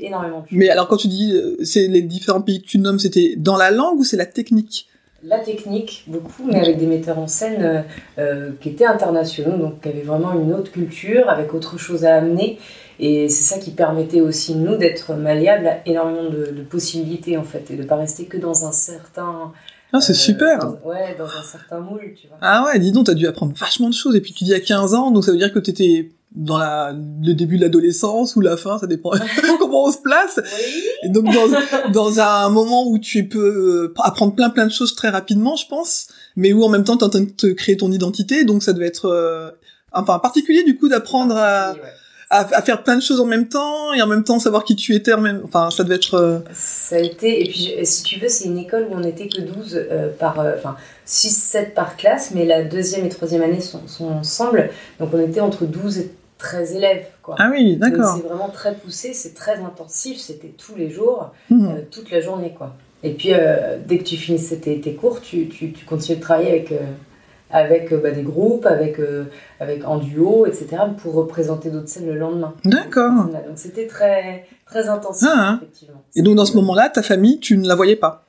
énormément. 0.00 0.44
Mais 0.50 0.68
alors 0.68 0.88
quand 0.88 0.96
tu 0.96 1.08
dis 1.08 1.32
euh, 1.32 1.56
c'est 1.62 1.88
les 1.88 2.02
différents 2.02 2.42
pays 2.42 2.60
que 2.62 2.66
tu 2.66 2.78
nommes, 2.78 2.98
c'était 2.98 3.34
dans 3.36 3.56
la 3.56 3.70
langue 3.70 3.98
ou 3.98 4.04
c'est 4.04 4.16
la 4.16 4.26
technique 4.26 4.88
La 5.22 5.38
technique, 5.38 6.04
beaucoup, 6.06 6.44
mais 6.46 6.60
avec 6.60 6.78
des 6.78 6.86
metteurs 6.86 7.18
en 7.18 7.26
scène 7.26 7.62
euh, 7.62 7.82
euh, 8.18 8.50
qui 8.60 8.70
étaient 8.70 8.86
internationaux, 8.86 9.58
donc 9.58 9.80
qui 9.82 9.88
avaient 9.88 10.00
vraiment 10.00 10.32
une 10.32 10.52
autre 10.54 10.72
culture, 10.72 11.28
avec 11.28 11.52
autre 11.52 11.78
chose 11.78 12.04
à 12.04 12.16
amener. 12.16 12.58
Et 12.98 13.28
c'est 13.28 13.44
ça 13.54 13.58
qui 13.58 13.70
permettait 13.70 14.20
aussi, 14.20 14.54
nous, 14.54 14.76
d'être 14.76 15.14
malléables 15.14 15.66
à 15.66 15.80
énormément 15.86 16.28
de, 16.28 16.52
de 16.52 16.62
possibilités, 16.62 17.36
en 17.36 17.44
fait, 17.44 17.70
et 17.70 17.76
de 17.76 17.82
ne 17.82 17.86
pas 17.86 17.96
rester 17.96 18.24
que 18.24 18.38
dans 18.38 18.66
un 18.66 18.72
certain... 18.72 19.52
Ah 19.92 20.00
c'est 20.00 20.12
euh, 20.12 20.16
super. 20.16 20.58
dans- 20.58 20.78
ouais, 20.88 21.16
dans 21.18 21.24
un 21.26 21.42
certain 21.42 21.80
moule, 21.80 22.14
tu 22.20 22.28
vois. 22.28 22.36
Ah 22.40 22.64
ouais, 22.64 22.78
dis 22.78 22.92
donc, 22.92 23.06
t'as 23.06 23.14
dû 23.14 23.26
apprendre 23.26 23.52
vachement 23.56 23.88
de 23.88 23.94
choses. 23.94 24.14
Et 24.16 24.20
puis 24.20 24.32
tu 24.32 24.44
dis 24.44 24.54
à 24.54 24.60
15 24.60 24.94
ans, 24.94 25.10
donc 25.10 25.24
ça 25.24 25.32
veut 25.32 25.38
dire 25.38 25.52
que 25.52 25.58
t'étais 25.58 26.10
dans 26.32 26.58
la, 26.58 26.92
le 26.92 27.32
début 27.34 27.56
de 27.56 27.62
l'adolescence 27.62 28.36
ou 28.36 28.40
la 28.40 28.56
fin, 28.56 28.78
ça 28.78 28.86
dépend 28.86 29.10
comment 29.58 29.86
on 29.86 29.90
se 29.92 29.98
place. 29.98 30.38
Oui, 30.42 30.82
Et 31.04 31.08
donc 31.08 31.24
dans, 31.24 31.90
dans 31.90 32.20
un 32.20 32.48
moment 32.50 32.86
où 32.88 32.98
tu 32.98 33.26
peux 33.28 33.88
euh, 33.88 33.94
apprendre 33.98 34.34
plein 34.34 34.50
plein 34.50 34.66
de 34.66 34.72
choses 34.72 34.94
très 34.94 35.08
rapidement, 35.08 35.56
je 35.56 35.66
pense, 35.66 36.06
mais 36.36 36.52
où 36.52 36.62
en 36.62 36.68
même 36.68 36.84
temps 36.84 36.96
t'es 36.96 37.04
en 37.04 37.08
train 37.10 37.22
de 37.22 37.30
te 37.30 37.48
créer 37.48 37.76
ton 37.76 37.90
identité, 37.90 38.44
donc 38.44 38.62
ça 38.62 38.72
devait 38.72 38.86
être 38.86 39.06
euh, 39.06 39.50
enfin 39.92 40.20
particulier 40.20 40.62
du 40.62 40.76
coup 40.78 40.88
d'apprendre 40.88 41.36
à, 41.36 41.72
ouais. 41.72 41.78
À, 42.30 42.40
à 42.56 42.62
faire 42.62 42.82
plein 42.82 42.96
de 42.96 43.02
choses 43.02 43.20
en 43.20 43.26
même 43.26 43.48
temps 43.48 43.92
et 43.92 44.00
en 44.00 44.06
même 44.06 44.24
temps 44.24 44.38
savoir 44.38 44.64
qui 44.64 44.76
tu 44.76 44.94
étais 44.94 45.12
en 45.12 45.20
même 45.20 45.42
enfin 45.44 45.70
ça 45.70 45.82
devait 45.84 45.96
être 45.96 46.14
euh, 46.14 46.38
Ça 46.54 46.96
a 46.96 47.00
été, 47.00 47.42
et 47.42 47.48
puis 47.48 47.74
si 47.84 48.02
tu 48.04 48.18
veux, 48.20 48.28
c'est 48.28 48.44
une 48.46 48.58
école 48.58 48.86
où 48.90 48.94
on 48.94 49.00
n'était 49.00 49.28
que 49.28 49.40
12 49.40 49.74
euh, 49.90 50.08
par, 50.18 50.38
euh, 50.40 50.54
enfin 50.56 50.76
6-7 51.06 51.74
par 51.74 51.96
classe, 51.96 52.30
mais 52.34 52.44
la 52.44 52.62
deuxième 52.62 53.04
et 53.04 53.08
troisième 53.08 53.42
année 53.42 53.60
sont, 53.60 53.86
sont 53.86 54.06
ensemble, 54.06 54.70
donc 55.00 55.10
on 55.12 55.20
était 55.20 55.40
entre 55.40 55.64
12 55.64 55.98
et 55.98 56.10
13 56.38 56.76
élèves, 56.76 57.06
quoi. 57.20 57.34
ah 57.38 57.50
oui 57.50 57.76
d'accord 57.76 58.16
c'est 58.16 58.26
vraiment 58.26 58.48
très 58.48 58.74
poussé, 58.74 59.12
c'est 59.12 59.34
très 59.34 59.58
intensif, 59.58 60.18
c'était 60.18 60.54
tous 60.56 60.74
les 60.74 60.88
jours, 60.88 61.32
euh, 61.52 61.56
toute 61.90 62.10
la 62.10 62.20
journée, 62.20 62.54
quoi. 62.56 62.74
Et 63.02 63.10
puis 63.12 63.30
euh, 63.32 63.76
dès 63.86 63.98
que 63.98 64.04
tu 64.04 64.16
finissais 64.16 64.56
tes, 64.56 64.80
tes 64.80 64.94
cours, 64.94 65.20
tu, 65.20 65.48
tu, 65.48 65.72
tu 65.72 65.84
continues 65.84 66.18
de 66.18 66.22
travailler 66.22 66.50
avec, 66.50 66.72
euh, 66.72 66.76
avec 67.52 67.92
euh, 67.92 67.98
bah, 67.98 68.10
des 68.10 68.22
groupes, 68.22 68.66
avec, 68.66 68.98
euh, 68.98 69.24
avec 69.58 69.86
en 69.86 69.98
duo, 69.98 70.46
etc., 70.46 70.68
pour 70.98 71.14
représenter 71.14 71.70
d'autres 71.70 71.88
scènes 71.88 72.06
le 72.06 72.18
lendemain. 72.18 72.54
D'accord. 72.64 73.12
Donc 73.24 73.56
c'était 73.56 73.86
très, 73.86 74.46
très 74.66 74.88
intensif, 74.88 75.28
Ah, 75.30 75.48
hein. 75.50 75.60
effectivement. 75.62 76.02
et 76.14 76.22
donc 76.22 76.36
dans 76.36 76.46
ce 76.46 76.56
moment-là 76.56 76.88
ta 76.88 77.02
famille 77.02 77.40
tu 77.40 77.56
ne 77.56 77.66
la 77.66 77.74
voyais 77.74 77.96
pas? 77.96 78.24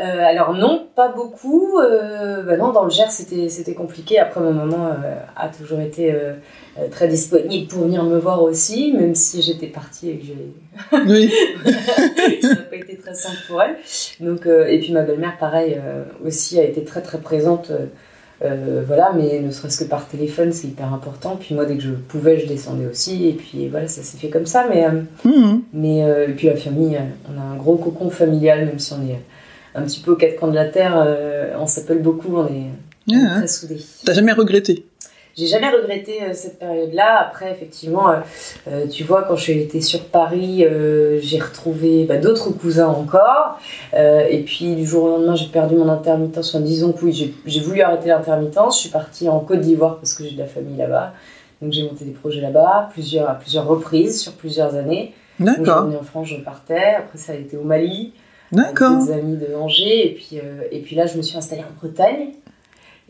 Euh, 0.00 0.24
alors 0.24 0.54
non, 0.54 0.88
pas 0.96 1.08
beaucoup. 1.12 1.78
Euh, 1.78 2.42
bah 2.42 2.56
non, 2.56 2.72
dans 2.72 2.82
le 2.82 2.90
Gers, 2.90 3.12
c'était 3.12 3.48
c'était 3.48 3.74
compliqué. 3.74 4.18
Après, 4.18 4.40
ma 4.40 4.50
maman 4.50 4.86
euh, 4.88 5.14
a 5.36 5.48
toujours 5.48 5.78
été 5.78 6.12
euh, 6.12 6.32
euh, 6.80 6.88
très 6.90 7.06
disponible 7.06 7.68
pour 7.68 7.84
venir 7.84 8.02
me 8.02 8.18
voir 8.18 8.42
aussi, 8.42 8.92
même 8.92 9.14
si 9.14 9.40
j'étais 9.40 9.68
partie 9.68 10.10
et 10.10 10.18
que 10.18 10.24
j'ai... 10.24 10.52
oui 11.06 11.32
ça 12.42 12.48
n'a 12.48 12.56
pas 12.56 12.74
été 12.74 12.96
très 12.96 13.14
simple 13.14 13.36
pour 13.46 13.62
elle. 13.62 13.76
Donc, 14.18 14.46
euh, 14.46 14.66
et 14.66 14.80
puis 14.80 14.92
ma 14.92 15.02
belle-mère, 15.02 15.38
pareil, 15.38 15.78
euh, 15.80 16.02
aussi 16.26 16.58
a 16.58 16.64
été 16.64 16.82
très 16.82 17.00
très 17.00 17.18
présente. 17.18 17.70
Euh, 18.44 18.82
voilà, 18.86 19.12
mais 19.16 19.40
ne 19.40 19.50
serait-ce 19.50 19.78
que 19.84 19.88
par 19.88 20.06
téléphone, 20.06 20.52
c'est 20.52 20.68
hyper 20.68 20.92
important. 20.92 21.36
Puis 21.40 21.54
moi, 21.54 21.64
dès 21.64 21.76
que 21.76 21.82
je 21.82 21.90
pouvais, 21.92 22.38
je 22.38 22.46
descendais 22.46 22.86
aussi. 22.86 23.28
Et 23.28 23.32
puis 23.32 23.68
voilà, 23.68 23.88
ça 23.88 24.02
s'est 24.02 24.18
fait 24.18 24.28
comme 24.28 24.46
ça. 24.46 24.66
Mais, 24.68 24.84
euh, 24.86 25.02
Mhm. 25.24 25.62
mais 25.72 26.04
euh, 26.04 26.28
et 26.28 26.32
puis 26.32 26.46
la 26.48 26.56
famille, 26.56 26.98
on 27.34 27.40
a 27.40 27.44
un 27.44 27.56
gros 27.56 27.76
cocon 27.76 28.10
familial, 28.10 28.66
même 28.66 28.78
si 28.78 28.92
on 28.92 29.02
est 29.08 29.18
un 29.74 29.82
petit 29.82 30.00
peu 30.00 30.12
aux 30.12 30.16
quatre 30.16 30.36
coins 30.36 30.50
de 30.50 30.54
la 30.54 30.66
terre, 30.66 31.04
on 31.58 31.66
s'appelle 31.66 31.98
beaucoup, 32.00 32.36
on 32.36 32.46
est, 32.46 32.70
on 33.10 33.12
est 33.14 33.26
Ah, 33.28 33.38
très 33.38 33.48
soudés. 33.48 33.80
t'as 34.04 34.12
jamais 34.12 34.32
regretté? 34.32 34.84
J'ai 35.36 35.46
jamais 35.46 35.68
regretté 35.70 36.22
euh, 36.22 36.32
cette 36.32 36.58
période-là. 36.58 37.26
Après, 37.26 37.50
effectivement, 37.50 38.10
euh, 38.10 38.16
euh, 38.68 38.86
tu 38.86 39.02
vois, 39.04 39.22
quand 39.24 39.36
je 39.36 39.42
suis 39.42 39.58
été 39.60 39.80
sur 39.80 40.04
Paris, 40.04 40.64
j'ai 41.20 41.38
retrouvé 41.40 42.04
bah, 42.04 42.18
d'autres 42.18 42.50
cousins 42.50 42.88
encore. 42.88 43.58
Et 43.94 44.42
puis, 44.46 44.74
du 44.74 44.86
jour 44.86 45.04
au 45.04 45.08
lendemain, 45.08 45.34
j'ai 45.34 45.48
perdu 45.48 45.74
mon 45.76 45.88
intermittence. 45.88 46.54
Enfin, 46.54 46.64
disons 46.64 46.92
que 46.92 47.04
oui, 47.04 47.12
j'ai- 47.46 47.60
voulu 47.60 47.80
arrêter 47.82 48.08
l'intermittence. 48.08 48.76
Je 48.76 48.80
suis 48.82 48.90
partie 48.90 49.28
en 49.28 49.40
Côte 49.40 49.60
d'Ivoire 49.60 49.96
parce 49.96 50.14
que 50.14 50.24
j'ai 50.24 50.32
de 50.32 50.38
la 50.38 50.46
famille 50.46 50.76
là-bas. 50.76 51.12
Donc, 51.62 51.72
j'ai 51.72 51.82
monté 51.82 52.04
des 52.04 52.10
projets 52.12 52.40
là-bas, 52.40 52.88
plusieurs, 52.92 53.28
à 53.30 53.34
plusieurs 53.34 53.66
reprises, 53.66 54.20
sur 54.20 54.32
plusieurs 54.32 54.74
années. 54.74 55.14
D'accord, 55.40 55.88
en 55.88 56.04
France, 56.04 56.28
je 56.28 56.36
partais. 56.36 56.94
Après, 56.98 57.18
ça 57.18 57.32
a 57.32 57.36
été 57.36 57.56
au 57.56 57.62
Mali 57.64 58.12
d'accord. 58.52 59.04
des 59.04 59.12
amis 59.12 59.36
de 59.36 59.54
Angers. 59.54 60.06
Et 60.06 60.14
puis, 60.14 60.38
euh, 60.38 60.62
et 60.70 60.80
puis 60.80 60.94
là, 60.94 61.06
je 61.06 61.16
me 61.16 61.22
suis 61.22 61.36
installée 61.36 61.62
en 61.62 61.74
Bretagne. 61.80 62.28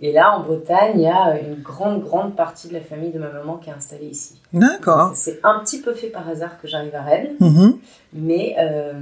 Et 0.06 0.12
là, 0.12 0.36
en 0.36 0.40
Bretagne, 0.40 0.92
il 0.96 1.00
y 1.00 1.06
a 1.06 1.40
une 1.40 1.62
grande, 1.62 2.02
grande 2.04 2.36
partie 2.36 2.68
de 2.68 2.74
la 2.74 2.82
famille 2.82 3.10
de 3.10 3.18
ma 3.18 3.30
maman 3.30 3.56
qui 3.56 3.70
est 3.70 3.72
installée 3.72 4.08
ici. 4.08 4.34
D'accord. 4.52 5.12
C'est 5.14 5.40
un 5.42 5.60
petit 5.60 5.80
peu 5.80 5.94
fait 5.94 6.08
par 6.08 6.28
hasard 6.28 6.60
que 6.60 6.68
j'arrive 6.68 6.94
à 6.94 7.00
Rennes. 7.00 7.30
Mhm. 7.40 7.78
Mais, 8.12 8.54
euh, 8.58 8.92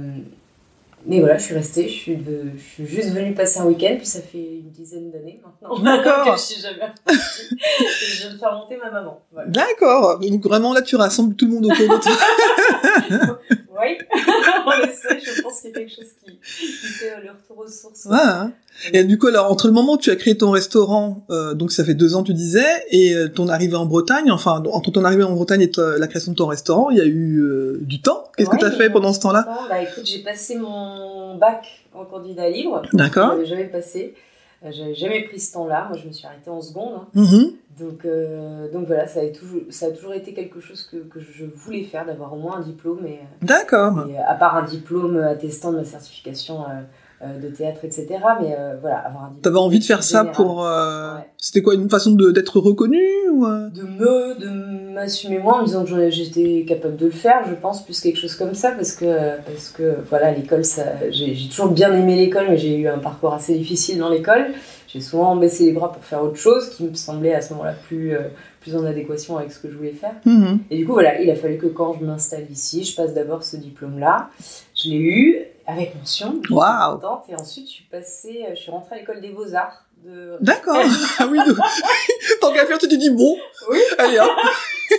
mais 1.05 1.19
voilà, 1.19 1.37
je 1.37 1.43
suis 1.43 1.55
restée. 1.55 1.89
Je 1.89 1.93
suis, 1.93 2.15
de- 2.15 2.51
je 2.55 2.61
suis 2.63 2.87
juste 2.87 3.09
venue 3.09 3.33
passer 3.33 3.59
un 3.59 3.65
week-end. 3.65 3.95
Puis 3.97 4.05
ça 4.05 4.21
fait 4.21 4.59
une 4.63 4.69
dizaine 4.69 5.11
d'années 5.11 5.41
maintenant 5.43 5.77
D'accord. 5.83 6.23
que 6.35 6.39
je 6.39 6.45
suis 6.45 6.61
jamais 6.61 6.75
repartie. 6.85 7.19
Je 7.49 8.21
viens 8.21 8.33
de 8.33 8.39
faire 8.39 8.53
monter 8.53 8.77
ma 8.77 8.89
maman. 8.89 9.19
Voilà. 9.33 9.49
D'accord. 9.49 10.19
Donc 10.21 10.41
vraiment 10.41 10.71
là, 10.73 10.81
tu 10.81 10.95
rassembles 10.95 11.35
tout 11.35 11.47
le 11.47 11.51
monde 11.55 11.65
autour 11.65 11.97
de 11.97 12.01
toi. 12.01 13.37
Oui, 13.79 13.97
on 14.65 14.87
essaie. 14.87 15.19
Je 15.19 15.41
pense 15.41 15.61
qu'il 15.61 15.71
y 15.71 15.73
a 15.73 15.79
quelque 15.79 15.95
chose 15.95 16.05
qui, 16.23 16.31
qui 16.37 16.67
fait 16.87 17.11
euh, 17.11 17.23
le 17.23 17.31
retour 17.31 17.57
aux 17.65 17.67
sources. 17.67 18.05
Ouais, 18.05 18.17
hein. 18.21 18.51
Et 18.91 19.03
du 19.03 19.17
coup, 19.17 19.27
alors 19.27 19.51
entre 19.51 19.67
le 19.67 19.73
moment 19.73 19.93
où 19.93 19.97
tu 19.97 20.11
as 20.11 20.15
créé 20.15 20.37
ton 20.37 20.51
restaurant, 20.51 21.25
euh, 21.29 21.53
donc 21.53 21.71
ça 21.71 21.83
fait 21.85 21.93
deux 21.93 22.15
ans 22.15 22.23
tu 22.23 22.33
disais, 22.33 22.65
et 22.91 23.13
euh, 23.15 23.27
ton 23.29 23.47
arrivée 23.47 23.75
en 23.75 23.85
Bretagne, 23.85 24.31
enfin 24.31 24.61
entre 24.71 24.91
ton 24.91 25.03
arrivée 25.05 25.23
en 25.23 25.31
Bretagne 25.33 25.61
et 25.61 25.71
ta- 25.71 25.97
la 25.97 26.07
création 26.07 26.31
de 26.33 26.37
ton 26.37 26.47
restaurant, 26.47 26.89
il 26.89 26.97
y 26.97 27.01
a 27.01 27.05
eu 27.05 27.39
euh, 27.41 27.77
du 27.81 28.01
temps. 28.01 28.25
Qu'est-ce 28.37 28.49
que 28.49 28.57
tu 28.57 28.65
as 28.65 28.71
fait 28.71 28.89
pendant 28.89 29.13
ce 29.13 29.19
temps-là? 29.21 29.47
Bah 29.69 29.81
écoute, 29.81 30.05
j'ai 30.05 30.19
passé 30.23 30.55
mon 30.55 31.35
bac 31.37 31.65
en 31.93 32.05
candidat 32.05 32.49
libre. 32.49 32.81
D'accord. 32.93 33.31
Je 33.31 33.35
l'avais 33.37 33.45
jamais 33.47 33.65
passé. 33.65 34.13
Euh, 34.63 34.69
J'avais 34.71 34.93
jamais 34.95 35.23
pris 35.23 35.39
ce 35.39 35.53
temps-là. 35.53 35.87
Moi, 35.89 35.97
je 35.97 36.07
me 36.07 36.13
suis 36.13 36.25
arrêtée 36.25 36.49
en 36.49 36.61
seconde. 36.61 36.93
hein. 36.95 37.07
Mhm. 37.15 37.51
Donc, 37.79 38.05
euh, 38.05 38.71
donc 38.71 38.85
voilà, 38.85 39.07
ça 39.07 39.21
a, 39.21 39.27
toujours, 39.29 39.61
ça 39.71 39.87
a 39.87 39.89
toujours 39.91 40.13
été 40.13 40.33
quelque 40.33 40.59
chose 40.59 40.83
que, 40.83 40.97
que 40.97 41.19
je 41.19 41.43
voulais 41.45 41.83
faire, 41.83 42.05
d'avoir 42.05 42.31
au 42.33 42.35
moins 42.37 42.57
un 42.57 42.61
diplôme. 42.61 43.03
Et, 43.07 43.19
D'accord. 43.41 43.97
euh, 43.97 44.13
à 44.27 44.35
part 44.35 44.55
un 44.55 44.63
diplôme 44.63 45.17
attestant 45.17 45.71
de 45.71 45.77
ma 45.77 45.83
certification 45.83 46.61
euh, 46.61 46.65
euh, 46.67 46.81
de 47.21 47.47
théâtre, 47.49 47.79
etc. 47.85 48.07
Mais 48.41 48.55
euh, 48.57 48.75
voilà, 48.81 48.97
avoir 48.97 49.23
un 49.25 49.27
diplôme. 49.27 49.41
T'avais 49.41 49.57
envie 49.59 49.79
de 49.79 49.85
faire 49.85 50.03
ça 50.03 50.25
pour... 50.25 50.65
euh, 50.65 51.15
Ouais. 51.15 51.29
C'était 51.37 51.61
quoi, 51.61 51.73
une 51.75 51.89
façon 51.89 52.11
d'être 52.11 52.59
reconnu 52.59 53.01
ou 53.31 53.45
euh? 53.45 53.69
De 53.69 53.81
me 53.83 54.39
de 54.39 54.93
m'assumer 54.93 55.39
moi 55.39 55.55
en 55.57 55.61
me 55.61 55.65
disant 55.65 55.83
que 55.83 56.09
j'étais 56.09 56.65
capable 56.67 56.95
de 56.95 57.05
le 57.05 57.11
faire 57.11 57.43
je 57.49 57.53
pense 57.55 57.83
plus 57.83 57.99
quelque 57.99 58.17
chose 58.17 58.35
comme 58.35 58.53
ça 58.53 58.71
parce 58.71 58.93
que 58.93 59.37
parce 59.45 59.69
que 59.69 59.95
voilà 60.09 60.31
l'école 60.31 60.61
j'ai 61.11 61.35
toujours 61.49 61.69
bien 61.69 61.93
aimé 61.93 62.15
l'école 62.15 62.45
mais 62.49 62.57
j'ai 62.57 62.77
eu 62.77 62.87
un 62.87 62.99
parcours 62.99 63.33
assez 63.33 63.55
difficile 63.57 63.97
dans 63.97 64.09
l'école 64.09 64.47
j'ai 64.87 65.01
souvent 65.01 65.35
baissé 65.35 65.65
les 65.65 65.71
bras 65.73 65.91
pour 65.91 66.03
faire 66.03 66.21
autre 66.23 66.37
chose 66.37 66.69
qui 66.69 66.83
me 66.85 66.93
semblait 66.93 67.33
à 67.33 67.41
ce 67.41 67.53
moment-là 67.53 67.73
plus 67.87 68.15
euh, 68.15 68.19
plus 68.61 68.75
en 68.75 68.85
adéquation 68.85 69.37
avec 69.37 69.51
ce 69.51 69.59
que 69.59 69.69
je 69.69 69.75
voulais 69.75 69.91
faire 69.93 70.13
Mhm. 70.25 70.59
et 70.69 70.77
du 70.77 70.85
coup 70.85 70.93
voilà 70.93 71.19
il 71.19 71.29
a 71.29 71.35
fallu 71.35 71.57
que 71.57 71.67
quand 71.67 71.97
je 71.99 72.05
m'installe 72.05 72.45
ici 72.51 72.83
je 72.83 72.95
passe 72.95 73.13
d'abord 73.13 73.43
ce 73.43 73.57
diplôme 73.57 73.99
là 73.99 74.29
je 74.75 74.89
l'ai 74.89 74.95
eu 74.97 75.37
avec 75.65 75.95
mention 75.95 76.41
Waouh. 76.49 76.99
et 77.29 77.35
ensuite 77.35 77.67
je 77.67 77.73
suis 77.73 77.83
passée 77.85 78.45
je 78.49 78.55
suis 78.55 78.71
rentrée 78.71 78.95
à 78.95 78.99
l'école 78.99 79.21
des 79.21 79.29
beaux 79.29 79.53
arts 79.55 79.85
de 80.03 80.37
D'accord. 80.41 80.75
ah 81.19 81.27
oui, 81.27 81.37
donc, 81.47 81.57
tant 82.41 82.51
qu'à 82.53 82.65
faire, 82.65 82.77
tu 82.77 82.89
te 82.89 82.95
dis 82.95 83.09
bon, 83.09 83.37
Oui. 83.69 83.79
allez 83.97 84.19
hop. 84.19 84.27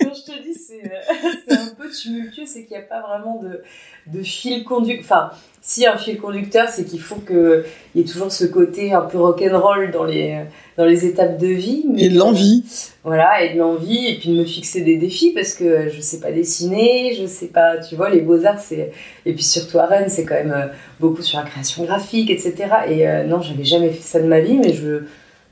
Quand 0.00 0.14
je 0.14 0.32
te 0.32 0.42
dis, 0.42 0.53
c'est 0.66 0.84
euh, 0.84 1.30
c'est 1.48 1.56
un 1.56 1.74
peu 1.76 1.90
tumultueux, 1.90 2.44
c'est 2.46 2.64
qu'il 2.64 2.76
n'y 2.76 2.82
a 2.82 2.86
pas 2.86 3.00
vraiment 3.00 3.40
de, 3.42 3.62
de 4.06 4.22
fil 4.22 4.64
conducteur. 4.64 5.04
Enfin, 5.04 5.30
si 5.60 5.86
un 5.86 5.96
fil 5.96 6.18
conducteur, 6.18 6.68
c'est 6.68 6.84
qu'il 6.84 7.00
faut 7.00 7.16
qu'il 7.16 7.64
y 7.94 8.00
ait 8.00 8.04
toujours 8.04 8.30
ce 8.30 8.44
côté 8.44 8.92
un 8.92 9.00
peu 9.02 9.18
rock'n'roll 9.18 9.90
dans 9.90 10.04
les, 10.04 10.42
dans 10.76 10.84
les 10.84 11.06
étapes 11.06 11.38
de 11.38 11.46
vie. 11.46 11.84
mais, 11.88 12.02
Et 12.04 12.08
de 12.10 12.18
l'envie. 12.18 12.64
euh, 12.66 12.88
voilà, 13.04 13.42
et 13.42 13.54
de 13.54 13.58
l'envie, 13.58 14.06
et 14.08 14.18
puis 14.18 14.30
de 14.30 14.34
me 14.36 14.44
fixer 14.44 14.82
des 14.82 14.96
défis 14.96 15.32
parce 15.32 15.54
que 15.54 15.88
je 15.88 16.00
sais 16.00 16.20
pas 16.20 16.32
dessiner, 16.32 17.14
je 17.18 17.26
sais 17.26 17.46
pas, 17.48 17.78
tu 17.78 17.96
vois, 17.96 18.10
les 18.10 18.20
beaux-arts, 18.20 18.60
c'est. 18.60 18.92
Et 19.24 19.32
puis 19.32 19.42
surtout 19.44 19.78
à 19.78 19.86
Rennes, 19.86 20.08
c'est 20.08 20.24
quand 20.24 20.34
même 20.34 20.52
euh, 20.52 20.66
beaucoup 21.00 21.22
sur 21.22 21.38
la 21.38 21.44
création 21.44 21.84
graphique, 21.84 22.30
etc. 22.30 22.54
Et 22.88 23.08
euh, 23.08 23.24
non, 23.24 23.40
j'avais 23.40 23.64
jamais 23.64 23.90
fait 23.90 24.02
ça 24.02 24.20
de 24.20 24.26
ma 24.26 24.40
vie, 24.40 24.58
mais 24.58 24.72
je. 24.74 25.04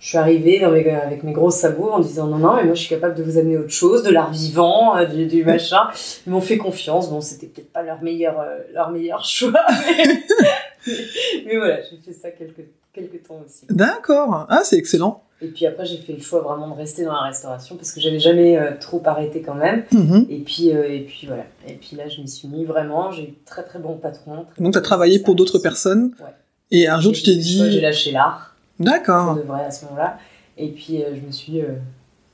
Je 0.02 0.08
suis 0.08 0.18
arrivée 0.18 0.58
dans 0.58 0.72
mes, 0.72 0.90
avec 0.90 1.22
mes 1.22 1.30
gros 1.30 1.52
sabots 1.52 1.92
en 1.92 2.00
disant 2.00 2.26
non, 2.26 2.38
non, 2.38 2.56
mais 2.56 2.64
moi 2.64 2.74
je 2.74 2.80
suis 2.80 2.88
capable 2.88 3.14
de 3.14 3.22
vous 3.22 3.38
amener 3.38 3.56
autre 3.56 3.70
chose, 3.70 4.02
de 4.02 4.10
l'art 4.10 4.32
vivant, 4.32 4.96
euh, 4.96 5.06
du, 5.06 5.26
du 5.26 5.44
machin. 5.44 5.88
Ils 6.26 6.30
m'ont 6.30 6.40
fait 6.40 6.58
confiance. 6.58 7.08
Bon, 7.08 7.20
c'était 7.20 7.46
peut-être 7.46 7.72
pas 7.72 7.84
leur 7.84 8.02
meilleur, 8.02 8.40
euh, 8.40 8.58
leur 8.74 8.90
meilleur 8.90 9.24
choix, 9.24 9.52
mais, 9.86 10.04
mais 11.46 11.56
voilà, 11.56 11.78
j'ai 11.82 11.98
fait 12.04 12.12
ça 12.12 12.32
quelques, 12.32 12.66
quelques 12.92 13.22
temps 13.22 13.40
aussi. 13.46 13.64
D'accord. 13.70 14.46
Ah, 14.48 14.62
c'est 14.64 14.76
excellent. 14.76 15.22
Et 15.40 15.46
puis 15.46 15.66
après, 15.66 15.86
j'ai 15.86 15.98
fait 15.98 16.14
le 16.14 16.20
choix 16.20 16.40
vraiment 16.40 16.68
de 16.68 16.74
rester 16.74 17.04
dans 17.04 17.12
la 17.12 17.22
restauration 17.22 17.76
parce 17.76 17.92
que 17.92 18.00
j'avais 18.00 18.18
jamais 18.18 18.58
euh, 18.58 18.72
trop 18.80 19.00
arrêté 19.04 19.40
quand 19.40 19.54
même. 19.54 19.84
Mhm. 19.92 20.26
Et 20.28 20.38
puis, 20.38 20.72
euh, 20.72 20.88
et 20.88 21.00
puis 21.00 21.28
voilà. 21.28 21.44
Et 21.68 21.74
puis 21.74 21.96
là, 21.96 22.08
je 22.08 22.20
m'y 22.20 22.28
suis 22.28 22.48
mis 22.48 22.64
vraiment. 22.64 23.12
J'ai 23.12 23.22
eu 23.22 23.34
très 23.44 23.62
très 23.62 23.78
bons 23.78 23.96
patrons. 23.98 24.46
très 24.50 24.62
Donc, 24.62 24.72
tu 24.72 24.78
as 24.78 24.82
travaillé 24.82 25.20
pour 25.20 25.36
d'autres 25.36 25.60
personnes. 25.60 26.14
Ouais. 26.20 26.26
Et 26.72 26.88
un 26.88 27.00
jour, 27.00 27.12
tu 27.12 27.22
t'es 27.22 27.32
choix, 27.32 27.66
J'ai 27.66 27.70
dit... 27.70 27.80
lâché 27.80 28.12
l'art, 28.12 28.51
D'accord. 28.78 29.36
de 29.36 29.42
vrai, 29.42 29.64
à 29.64 29.70
ce 29.70 29.84
moment-là. 29.86 30.18
Et 30.56 30.68
puis, 30.70 31.02
euh, 31.02 31.14
je 31.14 31.20
me 31.20 31.30
suis 31.30 31.60
euh, 31.60 31.74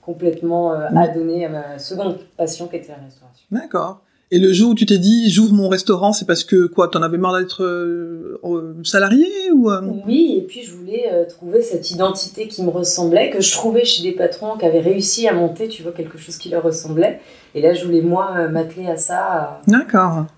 complètement 0.02 0.72
euh, 0.72 0.88
adonnée 0.96 1.44
à 1.44 1.48
ma 1.48 1.78
seconde 1.78 2.18
passion 2.36 2.66
qui 2.68 2.76
était 2.76 2.92
la 2.92 3.04
restauration. 3.04 3.46
D'accord. 3.50 4.02
Et 4.30 4.38
le 4.38 4.52
jour 4.52 4.72
où 4.72 4.74
tu 4.74 4.84
t'es 4.84 4.98
dit, 4.98 5.30
j'ouvre 5.30 5.54
mon 5.54 5.70
restaurant, 5.70 6.12
c'est 6.12 6.26
parce 6.26 6.44
que 6.44 6.66
quoi, 6.66 6.88
t'en 6.88 7.00
avais 7.00 7.16
marre 7.16 7.38
d'être 7.38 7.64
euh, 7.64 8.38
euh, 8.44 8.74
salarié 8.84 9.26
ou 9.54 9.70
euh, 9.70 9.80
Oui, 10.06 10.34
et 10.36 10.42
puis 10.42 10.62
je 10.64 10.72
voulais 10.74 11.06
euh, 11.10 11.24
trouver 11.26 11.62
cette 11.62 11.90
identité 11.90 12.46
qui 12.46 12.62
me 12.62 12.68
ressemblait, 12.68 13.30
que 13.30 13.40
je 13.40 13.50
trouvais 13.52 13.86
chez 13.86 14.02
des 14.02 14.12
patrons 14.12 14.58
qui 14.58 14.66
avaient 14.66 14.80
réussi 14.80 15.26
à 15.28 15.32
monter, 15.32 15.68
tu 15.68 15.82
vois, 15.82 15.92
quelque 15.92 16.18
chose 16.18 16.36
qui 16.36 16.50
leur 16.50 16.62
ressemblait. 16.62 17.20
Et 17.54 17.62
là, 17.62 17.72
je 17.72 17.82
voulais, 17.86 18.02
moi, 18.02 18.48
m'atteler 18.50 18.86
à 18.88 18.98
ça, 18.98 19.16
à, 19.18 19.60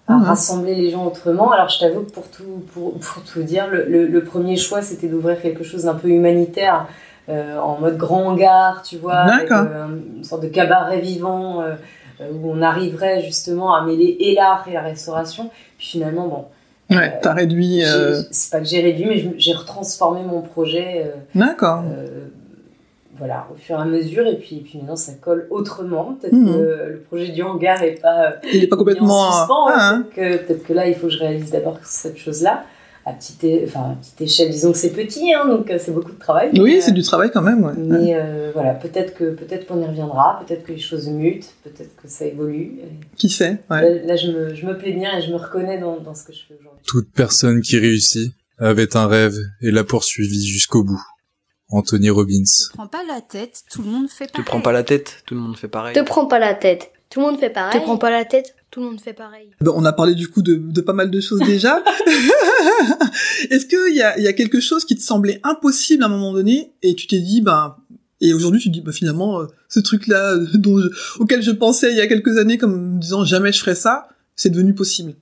à 0.07 0.19
rassembler 0.19 0.77
les 0.77 0.91
gens 0.91 1.05
autrement. 1.05 1.51
Alors, 1.51 1.69
je 1.69 1.81
t'avoue 1.81 2.03
que 2.03 2.13
pour 2.13 2.29
tout, 2.29 2.63
pour, 2.73 2.93
pour 2.93 3.23
tout 3.25 3.43
dire, 3.43 3.67
le, 3.69 3.85
le- 3.89 4.07
le 4.07 4.23
premier 4.23 4.57
choix, 4.57 4.83
c'était 4.83 5.09
d'ouvrir 5.09 5.43
quelque 5.43 5.65
chose 5.65 5.85
d'un 5.85 5.95
peu 5.95 6.09
humanitaire, 6.09 6.87
en 7.29 7.79
mode 7.81 7.97
grand 7.97 8.25
hangar, 8.27 8.83
tu 8.83 8.97
vois, 8.99 9.15
avec 9.35 9.51
une 10.19 10.25
sorte 10.25 10.43
de 10.43 10.49
cabaret 10.49 11.01
vivant, 11.01 11.63
où 12.33 12.51
on 12.51 12.63
arriverait 12.63 13.23
justement 13.23 13.75
à 13.75 13.85
mêler 13.85 14.17
et 14.21 14.35
l'art 14.35 14.67
et 14.69 14.73
la 14.75 14.83
restauration. 14.83 15.51
Puis 15.79 15.87
finalement, 15.89 16.29
bon, 16.29 16.45
Ouais, 16.97 17.19
t'as 17.23 17.35
réduit. 17.35 17.85
euh, 17.85 18.21
c'est 18.33 18.51
pas 18.51 18.59
que 18.61 18.67
j'ai 18.67 18.81
réduit, 18.81 19.07
mais 19.07 19.35
j'ai 19.39 19.53
retransformé 19.53 20.23
mon 20.25 20.43
projet. 20.43 21.05
euh, 21.07 21.11
D'accord. 21.35 21.85
euh, 21.87 22.27
voilà, 23.17 23.47
au 23.53 23.55
fur 23.57 23.79
et 23.79 23.83
à 23.83 23.85
mesure, 23.85 24.27
et 24.27 24.37
puis, 24.37 24.57
et 24.57 24.61
puis 24.61 24.79
maintenant 24.79 24.97
ça 24.97 25.13
colle 25.21 25.47
autrement. 25.51 26.17
Peut-être 26.21 26.33
Mhm. 26.33 26.53
que 26.53 26.59
le 26.93 27.05
projet 27.07 27.29
du 27.29 27.43
hangar 27.43 27.83
est 27.83 28.01
pas 28.01 28.25
euh, 28.29 28.31
Il 28.53 28.65
est 28.65 28.67
pas 28.67 28.77
en 28.77 28.79
complètement. 28.79 29.31
suspens, 29.31 29.67
Ah, 29.69 29.73
hein. 29.75 29.95
hein. 29.95 30.07
peut-être, 30.15 30.41
que, 30.41 30.47
peut-être 30.47 30.63
que 30.65 30.73
là 30.73 30.89
il 30.89 30.95
faut 30.95 31.07
que 31.09 31.13
je 31.13 31.19
réalise 31.19 31.51
d'abord 31.51 31.79
cette 31.85 32.17
chose-là, 32.17 32.65
à 33.07 33.13
petite, 33.13 33.45
enfin, 33.65 33.93
à 33.93 33.95
petite 33.95 34.21
échelle. 34.21 34.51
Disons 34.51 34.73
que 34.73 34.79
c'est 34.79 34.93
petit, 34.93 35.33
hein, 35.33 35.47
donc 35.49 35.71
euh, 35.71 35.79
c'est 35.79 35.91
beaucoup 35.93 36.13
de 36.13 36.19
travail. 36.19 36.51
Oui, 36.61 36.81
c'est 36.83 36.93
du 36.93 37.03
travail 37.03 37.31
quand 37.33 37.43
même. 37.43 37.65
Ouais. 37.65 37.73
Mais 37.77 38.15
euh, 38.15 38.51
voilà, 38.53 38.75
peut-être 38.75 39.15
que 39.15 39.31
peut-être 39.31 39.67
qu'on 39.67 39.81
y 39.83 39.87
reviendra, 39.87 40.43
peut-être 40.47 40.65
que 40.65 40.73
les 40.73 40.79
choses 40.79 41.09
mutent, 41.09 41.51
peut-être 41.65 41.97
que 41.97 42.09
ça 42.09 42.27
évolue. 42.27 42.81
Qui 43.17 43.29
sait 43.29 43.59
ouais. 43.71 44.01
Là, 44.01 44.05
là, 44.05 44.17
je, 44.17 44.31
me, 44.31 44.55
je 44.55 44.67
me 44.67 44.77
plais 44.77 44.93
bien 44.93 45.17
et 45.19 45.23
je 45.23 45.31
me 45.31 45.37
reconnais 45.37 45.79
dans, 45.79 45.99
dans 46.01 46.15
ce 46.15 46.25
que 46.25 46.33
je 46.33 46.41
fais 46.47 46.55
aujourd'hui. 46.61 46.81
Toute 46.87 47.11
personne 47.13 47.63
qui 47.63 47.79
réussit 47.79 48.33
avait 48.59 48.97
un 48.97 49.07
rêve 49.07 49.35
et 49.63 49.71
l'a 49.71 49.85
poursuivi 49.85 50.47
jusqu'au 50.47 50.85
bout. 50.85 51.03
Anthony 51.73 52.11
Robbins. 52.11 52.43
Te 52.45 52.73
prends 52.75 52.89
pas 52.89 53.05
la 53.07 53.21
tête, 53.21 53.63
tout 53.71 53.83
le 53.83 53.89
monde 53.89 54.09
fait 54.11 54.27
Te 54.27 54.33
pareil. 54.33 54.45
prends 54.45 54.61
pas 54.61 54.73
la 54.73 54.83
tête, 54.83 55.23
tout 55.25 55.35
le 55.35 55.41
monde 55.41 55.57
fait 55.57 55.69
pareil. 55.69 55.95
Te 55.95 56.01
prends 56.01 56.27
pas 56.27 56.39
la 56.41 56.55
tête. 56.55 56.91
Tout 57.11 57.21
le 57.21 57.27
monde 57.27 57.39
fait 57.39 57.51
pareil. 57.51 57.79
Te 57.79 57.85
prends 57.85 57.97
pas 57.97 58.11
la 58.11 58.25
tête, 58.25 58.55
tout 58.71 58.81
le 58.81 58.87
monde 58.87 59.01
fait 59.01 59.13
pareil. 59.13 59.51
Ben, 59.61 59.73
on 59.75 59.85
a 59.85 59.93
parlé 59.93 60.15
du 60.15 60.29
coup 60.29 60.43
de, 60.43 60.55
de 60.55 60.81
pas 60.81 60.93
mal 60.93 61.11
de 61.11 61.21
choses 61.21 61.41
déjà. 61.41 61.83
Est-ce 63.51 63.67
qu'il 63.67 63.95
y 63.97 64.03
a, 64.03 64.17
il 64.19 64.25
y 64.25 64.29
a 64.29 64.33
quelque 64.33 64.61
chose 64.61 64.85
qui 64.85 64.95
te 64.97 65.03
semblait 65.03 65.41
impossible 65.43 66.03
à 66.03 66.07
un 66.07 66.11
moment 66.11 66.33
donné 66.33 66.73
et 66.83 66.95
tu 66.95 67.07
t'es 67.07 67.19
dit, 67.19 67.41
ben, 67.41 67.77
et 68.21 68.33
aujourd'hui 68.33 68.61
tu 68.61 68.69
te 68.69 68.75
dis, 68.75 68.81
ben, 68.81 68.93
finalement, 68.93 69.41
euh, 69.41 69.47
ce 69.69 69.81
truc-là 69.81 70.35
euh, 70.35 70.47
dont 70.55 70.79
je- 70.81 70.89
auquel 71.19 71.43
je 71.43 71.51
pensais 71.51 71.91
il 71.91 71.97
y 71.97 72.01
a 72.01 72.07
quelques 72.07 72.39
années 72.39 72.59
comme 72.59 72.95
me 72.95 73.01
disant 73.01 73.25
jamais 73.25 73.53
je 73.53 73.61
ferais 73.61 73.75
ça, 73.75 74.09
c'est 74.37 74.51
devenu 74.51 74.75
possible? 74.75 75.15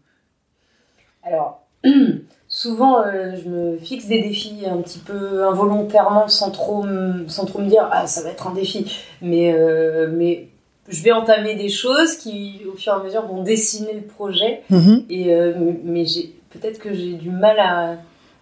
Alors, 1.22 1.66
souvent, 2.48 3.02
euh, 3.06 3.34
je 3.42 3.48
me 3.48 3.78
fixe 3.78 4.06
des 4.06 4.20
défis 4.22 4.64
un 4.66 4.80
petit 4.82 4.98
peu 4.98 5.44
involontairement, 5.46 6.28
sans 6.28 6.50
trop, 6.50 6.82
me- 6.82 7.26
sans 7.28 7.44
trop 7.44 7.60
me 7.60 7.68
dire 7.68 7.88
ah 7.92 8.06
ça 8.06 8.22
va 8.22 8.30
être 8.30 8.46
un 8.46 8.54
défi, 8.54 8.86
mais 9.22 9.52
euh, 9.54 10.08
mais 10.12 10.48
je 10.88 11.02
vais 11.02 11.12
entamer 11.12 11.54
des 11.54 11.68
choses 11.68 12.16
qui, 12.16 12.62
au 12.72 12.76
fur 12.76 12.92
et 12.92 12.96
à 12.96 13.02
mesure, 13.02 13.26
vont 13.26 13.42
dessiner 13.42 13.92
le 13.92 14.02
projet. 14.02 14.62
Mhm. 14.70 15.04
Et 15.10 15.34
euh, 15.34 15.54
mais- 15.84 16.06
j'ai 16.06 16.34
peut-être 16.50 16.78
que 16.78 16.92
j'ai 16.94 17.12
du 17.12 17.30
mal 17.30 17.58
à, 17.58 17.96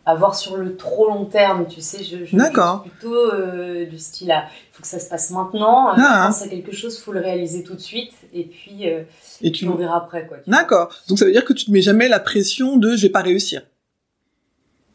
à 0.07 0.15
voir 0.15 0.37
sur 0.37 0.57
le 0.57 0.77
trop 0.77 1.09
long 1.09 1.25
terme, 1.25 1.67
tu 1.69 1.81
sais. 1.81 2.05
Je, 2.05 2.25
je, 2.25 2.37
D'accord. 2.37 2.83
plutôt 2.83 3.15
euh, 3.15 3.85
du 3.87 3.99
style 3.99 4.31
à, 4.31 4.45
il 4.45 4.73
faut 4.73 4.83
que 4.83 4.89
ça 4.89 5.01
se 5.01 5.09
passe 5.09 5.31
maintenant. 5.33 5.89
Ah. 5.89 5.97
Je 5.97 6.27
pense 6.29 6.43
à 6.43 6.49
quelque 6.49 6.73
chose, 6.73 6.99
faut 7.01 7.13
le 7.13 7.21
réaliser 7.21 7.65
tout 7.65 7.75
de 7.75 7.81
suite, 7.81 8.13
et 8.33 8.45
puis, 8.45 8.89
euh, 8.89 9.03
Et 9.43 9.51
puis 9.51 9.61
tu... 9.61 9.69
on 9.69 9.75
verra 9.75 9.97
après, 9.97 10.27
quoi. 10.27 10.37
D'accord. 10.47 10.95
Donc 11.09 11.19
ça 11.19 11.25
veut 11.25 11.33
dire 11.33 11.45
que 11.45 11.53
tu 11.53 11.65
te 11.67 11.71
mets 11.73 11.83
jamais 11.83 12.09
la 12.09 12.21
pression 12.21 12.77
de 12.77 12.95
je 12.95 13.03
vais 13.03 13.13
pas 13.13 13.23
réussir. 13.23 13.63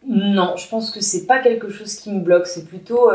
Non, 0.07 0.55
je 0.57 0.67
pense 0.67 0.89
que 0.89 0.99
c'est 1.01 1.27
pas 1.27 1.39
quelque 1.39 1.69
chose 1.69 1.95
qui 1.95 2.11
me 2.11 2.21
bloque. 2.21 2.47
C'est 2.47 2.65
plutôt, 2.65 3.11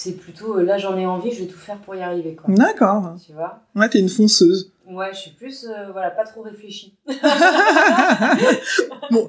c'est 0.00 0.12
plutôt, 0.12 0.58
euh, 0.58 0.62
là 0.62 0.78
j'en 0.78 0.96
ai 0.96 1.06
envie, 1.06 1.32
je 1.32 1.40
vais 1.40 1.46
tout 1.48 1.58
faire 1.58 1.78
pour 1.78 1.92
y 1.96 2.00
arriver, 2.02 2.36
quoi. 2.36 2.54
D'accord. 2.54 3.16
Tu 3.26 3.32
vois. 3.32 3.58
Ouais, 3.74 3.88
t'es 3.88 3.98
une 3.98 4.08
fonceuse. 4.08 4.70
Ouais, 4.88 5.10
je 5.12 5.18
suis 5.18 5.30
plus, 5.32 5.66
euh, 5.66 5.90
voilà, 5.92 6.10
pas 6.10 6.22
trop 6.24 6.40
réfléchie. 6.42 6.94
bon, 9.10 9.28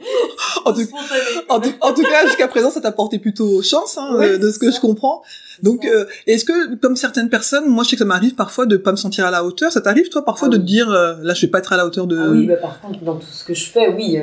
en 0.66 0.74
tout, 0.74 0.82
Spontanée. 0.82 1.46
en 1.50 1.60
tout, 1.60 1.74
en 1.82 1.94
tout 1.94 2.04
cas, 2.04 2.26
jusqu'à 2.28 2.48
présent, 2.48 2.70
ça 2.70 2.82
t'a 2.82 2.92
porté 2.92 3.20
plutôt 3.20 3.62
chance, 3.62 3.98
hein, 3.98 4.16
Ouais, 4.16 4.30
euh, 4.34 4.38
de 4.38 4.52
ce 4.52 4.60
que 4.60 4.70
ça. 4.72 4.78
je 4.78 4.82
comprends. 4.82 5.22
Donc, 5.64 5.86
euh, 5.86 6.06
est-ce 6.28 6.46
que, 6.46 6.76
comme 6.76 6.96
certaines 6.96 7.30
personnes, 7.30 7.66
moi, 7.68 7.84
je 7.84 7.90
sais 7.90 7.96
que 7.96 8.00
ça 8.02 8.06
m'arrive 8.06 8.36
parfois 8.36 8.66
de 8.68 8.78
pas 8.78 8.92
me 8.92 8.98
sentir 8.98 9.26
à 9.26 9.32
la 9.32 9.44
hauteur. 9.44 9.72
Ça 9.72 9.82
t'arrive, 9.82 10.08
toi, 10.10 10.24
parfois, 10.24 10.48
Ah 10.48 10.52
de 10.52 10.58
oui. 10.58 10.62
te 10.64 10.68
dire, 10.68 10.90
là, 10.90 11.34
je 11.34 11.42
vais 11.42 11.52
pas 11.52 11.60
être 11.60 11.74
à 11.74 11.78
la 11.78 11.86
hauteur 11.86 12.08
de. 12.08 12.18
Ah 12.18 12.30
oui, 12.30 12.46
bah, 12.46 12.56
par 12.56 12.80
contre, 12.80 13.00
dans 13.04 13.16
tout 13.16 13.28
ce 13.30 13.44
que 13.44 13.54
je 13.54 13.66
fais, 13.66 13.90
oui. 13.90 14.18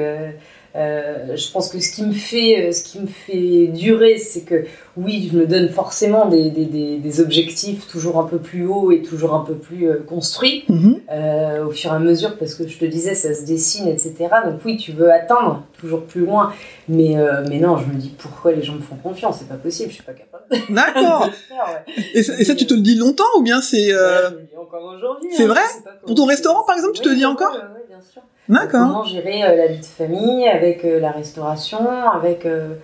Euh, 0.76 1.36
je 1.36 1.50
pense 1.50 1.68
que 1.68 1.80
ce 1.80 1.90
qui 1.90 2.02
me 2.04 2.12
fait, 2.12 2.68
euh, 2.68 2.72
ce 2.72 2.82
qui 2.84 3.00
me 3.00 3.06
fait 3.06 3.68
durer, 3.68 4.18
c'est 4.18 4.42
que 4.42 4.64
oui, 4.96 5.28
je 5.32 5.38
me 5.38 5.46
donne 5.46 5.68
forcément 5.68 6.26
des, 6.26 6.50
des, 6.50 6.64
des, 6.64 6.96
des 6.98 7.20
objectifs 7.20 7.86
toujours 7.86 8.18
un 8.18 8.24
peu 8.24 8.38
plus 8.38 8.66
hauts 8.66 8.92
et 8.92 9.02
toujours 9.02 9.34
un 9.34 9.40
peu 9.44 9.54
plus 9.54 9.88
euh, 9.88 10.02
construits 10.06 10.64
Mhm. 10.68 11.00
euh, 11.10 11.64
au 11.66 11.70
fur 11.70 11.92
et 11.92 11.96
à 11.96 11.98
mesure, 11.98 12.36
parce 12.38 12.54
que 12.54 12.66
je 12.68 12.78
te 12.78 12.84
disais, 12.84 13.14
ça 13.14 13.34
se 13.34 13.44
dessine, 13.44 13.88
etc. 13.88 14.14
Donc 14.44 14.60
oui, 14.64 14.76
tu 14.76 14.92
veux 14.92 15.10
atteindre 15.12 15.62
toujours 15.78 16.02
plus 16.04 16.24
loin, 16.24 16.52
mais 16.88 17.16
mais 17.48 17.58
non, 17.58 17.76
je 17.78 17.86
me 17.86 17.94
dis 17.94 18.14
pourquoi 18.18 18.52
les 18.52 18.62
gens 18.62 18.74
me 18.74 18.80
font 18.80 18.96
confiance, 18.96 19.36
c'est 19.40 19.48
pas 19.48 19.54
possible, 19.56 19.90
je 19.90 19.94
suis 19.96 20.02
pas 20.04 20.12
capable 20.12 20.44
D'accord. 20.68 21.22
Ouais. 21.50 21.94
Et, 22.14 22.22
ça- 22.22 22.38
et 22.38 22.44
ça, 22.44 22.54
tu 22.54 22.66
te 22.66 22.74
le 22.74 22.80
dis 22.80 22.94
longtemps 22.96 23.24
ou 23.38 23.42
bien 23.42 23.60
c'est 23.60 23.88
je 23.90 23.94
me 24.34 24.38
le 24.40 24.46
dis 24.46 24.56
encore 24.56 24.84
aujourd'hui. 24.96 25.30
c'est 25.32 25.44
hein, 25.44 25.48
vrai? 25.48 25.60
Pour 26.04 26.14
ton 26.14 26.24
restaurant, 26.24 26.64
par 26.66 26.76
exemple, 26.76 26.94
tu 26.94 27.02
te 27.02 27.08
le 27.08 27.16
dis 27.16 27.24
encore? 27.24 27.52
ouais, 27.52 27.84
bien 27.88 28.00
sûr. 28.00 28.22
D'accord. 28.48 28.86
Comment 28.88 29.04
gérer 29.04 29.42
euh, 29.44 29.56
la 29.56 29.66
vie 29.68 29.80
de 29.80 29.84
famille 29.84 30.46
avec 30.48 30.84
euh, 30.84 31.00
la 31.00 31.10
restauration, 31.10 31.78
avec 32.12 32.46
euh, 32.46 32.74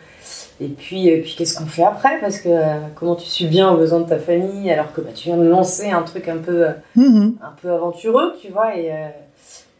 et 0.61 0.69
puis 0.69 1.09
et 1.09 1.21
puis 1.23 1.35
qu'est-ce 1.37 1.57
qu'on 1.59 1.66
fait 1.66 1.85
après? 1.85 2.21
Parce 2.21 2.38
que 2.38 2.49
euh, 2.49 2.78
comment 2.95 3.14
tu 3.16 3.26
subviens 3.26 3.71
aux 3.73 3.76
besoins 3.76 4.00
de 4.00 4.09
ta 4.09 4.19
famille 4.19 4.71
alors 4.71 4.92
que 4.92 5.00
bah, 5.00 5.11
tu 5.14 5.25
viens 5.28 5.37
de 5.38 5.47
lancer 5.49 5.90
un 5.90 6.02
truc 6.02 6.28
un 6.28 6.38
peu 6.38 6.66
euh, 6.69 6.73
Mhm. 6.97 7.37
un 7.42 7.52
peu 7.61 7.71
aventureux, 7.71 8.35
tu 8.40 8.49
vois 8.50 8.76
et 8.76 8.90
euh, 8.92 9.09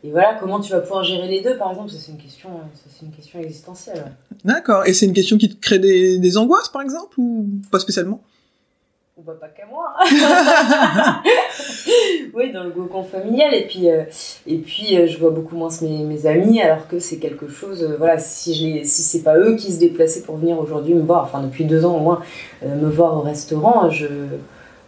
et 0.05 0.11
voilà 0.11 0.35
comment 0.41 0.59
tu 0.61 0.73
vas 0.73 0.81
pouvoir 0.81 1.05
gérer 1.05 1.29
les 1.29 1.43
deux 1.43 1.57
par 1.57 1.71
exemple? 1.71 1.91
Ça 1.91 1.97
c'est 2.01 2.13
une 2.13 2.19
question 2.19 2.49
c'est 2.75 3.05
une 3.07 3.13
question 3.13 3.39
existentielle. 3.41 3.97
ouais. 3.99 4.37
D'accord. 4.45 4.85
Et 4.87 4.93
c'est 4.95 5.07
une 5.07 5.13
question 5.13 5.37
qui 5.39 5.49
te 5.49 5.61
crée 5.61 5.79
des, 5.79 6.19
des 6.19 6.37
angoisses, 6.39 6.69
par 6.69 6.83
exemple, 6.83 7.15
ou 7.19 7.47
pas 7.71 7.79
spécialement? 7.79 8.21
Bah 9.25 9.35
pas 9.41 9.49
qu'à 9.49 9.67
moi. 9.67 9.95
oui, 12.35 12.53
dans 12.53 12.65
le 12.65 12.71
cocon 12.71 13.05
familial. 13.05 13.55
Et 13.55 13.67
puis, 13.67 13.89
euh, 13.89 14.03
et 14.47 14.59
puis 14.59 14.99
euh, 14.99 15.07
je 15.07 15.19
vois 15.19 15.31
beaucoup 15.31 15.55
moins 15.55 15.69
mes, 15.83 16.03
mes 16.03 16.27
amis, 16.27 16.61
alors 16.61 16.89
que 16.89 16.99
c'est 16.99 17.19
quelque 17.19 17.49
chose. 17.49 17.85
euh, 17.85 17.97
voilà, 17.97 18.19
si 18.19 18.55
je 18.55 18.85
si 18.85 19.03
c'est 19.03 19.23
pas 19.23 19.39
eux 19.39 19.55
qui 19.55 19.73
se 19.73 19.79
déplaçaient 19.79 20.23
pour 20.23 20.37
venir 20.39 20.59
aujourd'hui 20.59 20.95
me 20.95 21.03
voir, 21.03 21.23
enfin 21.25 21.41
depuis 21.43 21.65
deux 21.65 21.85
ans 21.85 21.97
au 21.97 22.01
moins, 22.01 22.21
me 22.65 22.89
voir 22.89 23.17
au 23.17 23.21
restaurant, 23.21 23.91
je, 23.91 24.07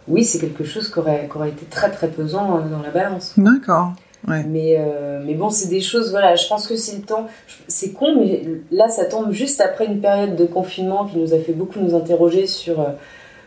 oui, 0.07 0.25
c'est 0.25 0.39
quelque 0.39 0.65
chose 0.65 0.91
qui 0.91 0.99
aurait, 0.99 1.29
qui 1.31 1.37
aurait 1.37 1.49
été 1.49 1.65
très 1.65 1.91
très 1.91 2.09
pesant 2.09 2.59
dans 2.59 2.81
la 2.81 2.89
balance. 2.89 3.33
D'accord. 3.37 3.93
Ouais. 4.27 4.43
Mais, 4.43 4.77
mais 5.23 5.35
bon, 5.35 5.49
c'est 5.49 5.69
des 5.69 5.81
choses, 5.81 6.09
voilà, 6.09 6.35
je 6.35 6.47
pense 6.47 6.67
que 6.67 6.75
c'est 6.75 6.97
le 6.97 7.03
temps. 7.03 7.27
C'est 7.67 7.93
con, 7.93 8.15
mais 8.19 8.43
là, 8.71 8.89
ça 8.89 9.05
tombe 9.05 9.31
juste 9.31 9.61
après 9.61 9.85
une 9.85 10.01
période 10.01 10.35
de 10.35 10.45
confinement 10.45 11.05
qui 11.05 11.17
nous 11.19 11.33
a 11.33 11.39
fait 11.39 11.53
beaucoup 11.53 11.79
nous 11.79 11.95
interroger 11.95 12.47
sur, 12.47 12.83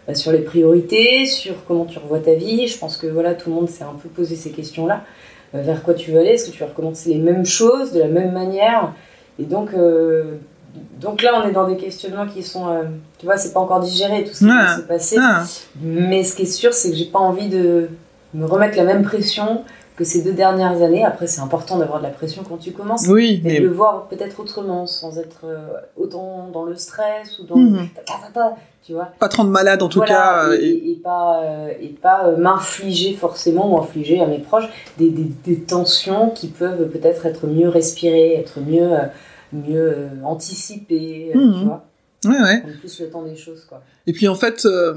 bah, 0.08 0.14
sur 0.14 0.32
les 0.32 0.38
priorités, 0.40 1.26
sur 1.26 1.54
comment 1.66 1.84
tu 1.84 1.98
revois 1.98 2.18
ta 2.18 2.32
vie. 2.34 2.66
Je 2.66 2.78
pense 2.78 2.96
que 2.96 3.06
voilà, 3.06 3.34
tout 3.34 3.50
le 3.50 3.56
monde 3.56 3.68
s'est 3.68 3.84
un 3.84 3.94
peu 4.02 4.08
posé 4.08 4.34
ces 4.34 4.50
questions-là. 4.50 5.04
Euh, 5.54 5.62
vers 5.62 5.82
quoi 5.82 5.94
tu 5.94 6.10
veux 6.10 6.18
aller? 6.18 6.30
Est-ce 6.30 6.46
que 6.46 6.50
tu 6.50 6.60
vas 6.60 6.66
recommencer 6.70 7.10
les 7.10 7.18
mêmes 7.18 7.44
choses 7.44 7.92
de 7.92 8.00
la 8.00 8.08
même 8.08 8.32
manière? 8.32 8.92
Et 9.38 9.44
donc, 9.44 9.70
euh, 9.74 10.36
donc 11.00 11.22
là, 11.22 11.40
on 11.42 11.48
est 11.48 11.52
dans 11.52 11.68
des 11.68 11.76
questionnements 11.76 12.26
qui 12.26 12.42
sont, 12.42 12.68
euh, 12.68 12.82
tu 13.18 13.26
vois, 13.26 13.36
c'est 13.36 13.52
pas 13.52 13.60
encore 13.60 13.80
digéré 13.80 14.24
tout 14.24 14.32
ce 14.34 14.38
qui 14.40 14.44
Ouais. 14.46 14.50
va 14.50 14.76
se 14.76 14.80
passer. 14.82 15.16
Ah, 15.20 15.44
Mais 15.82 16.24
ce 16.24 16.34
qui 16.34 16.42
est 16.42 16.46
sûr, 16.46 16.72
c'est 16.72 16.90
que 16.90 16.96
j'ai 16.96 17.04
pas 17.06 17.18
envie 17.18 17.48
de 17.48 17.88
me 18.34 18.46
remettre 18.46 18.76
la 18.76 18.84
même 18.84 19.02
pression 19.02 19.62
que 19.98 20.04
ces 20.04 20.22
deux 20.22 20.32
dernières 20.32 20.80
années. 20.80 21.04
Après, 21.04 21.26
c'est 21.26 21.40
important 21.40 21.76
d'avoir 21.76 21.98
de 21.98 22.04
la 22.04 22.10
pression 22.10 22.44
quand 22.48 22.56
tu 22.56 22.70
commences, 22.72 23.06
oui, 23.08 23.40
mais 23.42 23.54
mais 23.54 23.60
de 23.60 23.64
le 23.66 23.72
voir 23.72 24.06
peut-être 24.08 24.38
autrement, 24.40 24.86
sans 24.86 25.18
être 25.18 25.40
euh, 25.44 25.58
autant 25.96 26.48
dans 26.52 26.64
le 26.64 26.76
stress 26.76 27.38
ou 27.40 27.44
dans 27.44 27.56
ta, 28.32 28.56
tu 28.84 28.92
vois. 28.92 29.08
pas 29.18 29.28
te 29.28 29.36
rendre 29.36 29.50
malade 29.50 29.82
en 29.82 29.88
tout 29.88 29.98
Voilà, 29.98 30.12
cas. 30.14 30.44
euh, 30.50 30.58
et, 30.60 30.66
et- 30.68 30.92
et 30.92 30.94
pas, 30.96 31.42
euh, 31.42 31.72
et 31.80 31.88
pas 31.88 32.28
euh, 32.28 32.36
m'infliger 32.36 33.12
forcément 33.14 33.74
ou 33.74 33.78
infliger 33.78 34.20
à 34.20 34.26
mes 34.26 34.38
proches 34.38 34.68
des, 34.98 35.10
des, 35.10 35.24
des 35.44 35.56
tensions 35.60 36.30
qui 36.30 36.46
peuvent 36.46 36.88
peut-être 36.88 37.26
être 37.26 37.46
mieux 37.48 37.68
respirées, 37.68 38.34
être 38.34 38.60
mieux, 38.60 38.92
euh, 38.92 39.06
mieux 39.52 40.08
anticipées, 40.24 41.32
euh, 41.34 41.38
Mhm. 41.38 41.54
tu 41.58 41.64
vois. 41.66 41.84
Ouais, 42.24 42.40
ouais. 42.40 42.62
Plus 42.80 43.00
le 43.00 43.10
temps 43.10 43.22
des 43.22 43.36
choses, 43.36 43.64
quoi. 43.64 43.82
Et 44.06 44.12
puis 44.12 44.28
en 44.28 44.34
fait, 44.34 44.64
euh, 44.64 44.94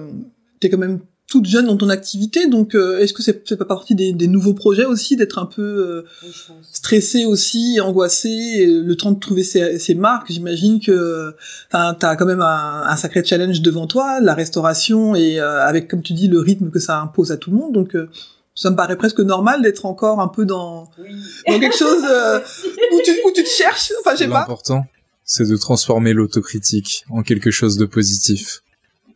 t'es 0.60 0.70
quand 0.70 0.78
même 0.78 1.00
toute 1.32 1.46
jeune 1.46 1.68
dans 1.68 1.78
ton 1.78 1.88
activité, 1.88 2.48
donc 2.48 2.76
euh, 2.76 3.00
est-ce 3.00 3.14
que 3.14 3.24
c'est 3.24 3.56
pas 3.58 3.64
partie 3.64 3.96
des, 3.96 4.12
des 4.12 4.28
nouveaux 4.28 4.54
projets 4.54 4.84
aussi 4.84 5.16
d'être 5.16 5.40
un 5.40 5.46
peu 5.46 5.62
euh, 5.62 6.06
Oui, 6.24 6.30
stressé 6.74 7.24
aussi, 7.24 7.80
angoissé, 7.80 8.28
et 8.30 8.66
le 8.66 8.96
temps 8.98 9.14
de 9.14 9.20
trouver 9.20 9.44
ses, 9.44 9.80
ses 9.80 9.96
marques 9.96 10.30
J'imagine 10.30 10.82
que 10.82 11.34
enfin, 11.72 11.96
t'as 11.98 12.18
quand 12.18 12.26
même 12.26 12.42
un, 12.42 12.84
un 12.86 12.96
sacré 12.98 13.24
challenge 13.24 13.62
devant 13.62 13.88
toi, 13.88 14.20
la 14.20 14.34
restauration 14.34 15.16
et 15.16 15.40
euh, 15.40 15.66
avec 15.66 15.88
comme 15.88 16.02
tu 16.02 16.12
dis 16.12 16.28
le 16.28 16.40
rythme 16.40 16.70
que 16.70 16.80
ça 16.80 17.00
impose 17.00 17.32
à 17.32 17.38
tout 17.38 17.50
le 17.50 17.56
monde, 17.56 17.74
donc 17.74 17.96
euh, 17.96 18.10
ça 18.54 18.70
me 18.70 18.76
paraît 18.76 18.98
presque 18.98 19.22
normal 19.22 19.62
d'être 19.62 19.86
encore 19.86 20.20
un 20.20 20.28
peu 20.28 20.46
dans, 20.46 20.92
Oui. 21.00 21.12
dans 21.48 21.60
quelque 21.62 21.78
chose 21.78 22.04
euh, 22.04 22.40
où, 22.92 23.00
tu, 23.06 23.12
où 23.26 23.32
tu 23.34 23.44
te 23.46 23.50
cherches. 23.50 23.94
Enfin, 24.02 24.16
je 24.16 24.24
sais 24.24 24.28
pas. 24.28 24.42
L'important, 24.42 24.86
c'est 25.24 25.48
de 25.48 25.56
transformer 25.56 26.12
l'autocritique 26.12 27.06
en 27.10 27.24
quelque 27.24 27.52
chose 27.52 27.78
de 27.78 27.86
positif. 27.86 28.64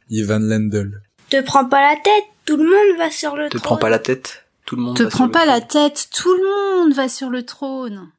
Ivan 0.10 0.40
Lendl. 0.40 1.02
Te 1.42 1.46
prends 1.46 1.66
pas 1.66 1.82
la 1.82 1.96
tête, 1.96 2.24
tout 2.46 2.58
le 2.58 2.64
monde 2.64 2.98
va 2.98 3.10
sur 3.12 3.36
le 3.36 3.46
Te 3.50 3.58
trône. 3.58 3.62
prends 3.62 3.78
pas 3.78 3.90
la 3.90 4.00
tête. 4.00 4.44
Tout 4.66 4.76
le 4.76 4.82
monde 4.84 4.98
Te 4.98 5.04
va 5.04 5.10
sur 5.10 5.18
prends 5.18 5.26
le 5.26 5.32
pas 5.32 5.46
la 5.46 5.62
trône. 5.62 5.90
tête, 5.90 6.08
tout 6.16 6.34
le 6.34 6.44
monde 6.84 6.94
va 6.94 7.10
sur 7.10 7.30
le 7.30 7.44
trône. 7.44 8.10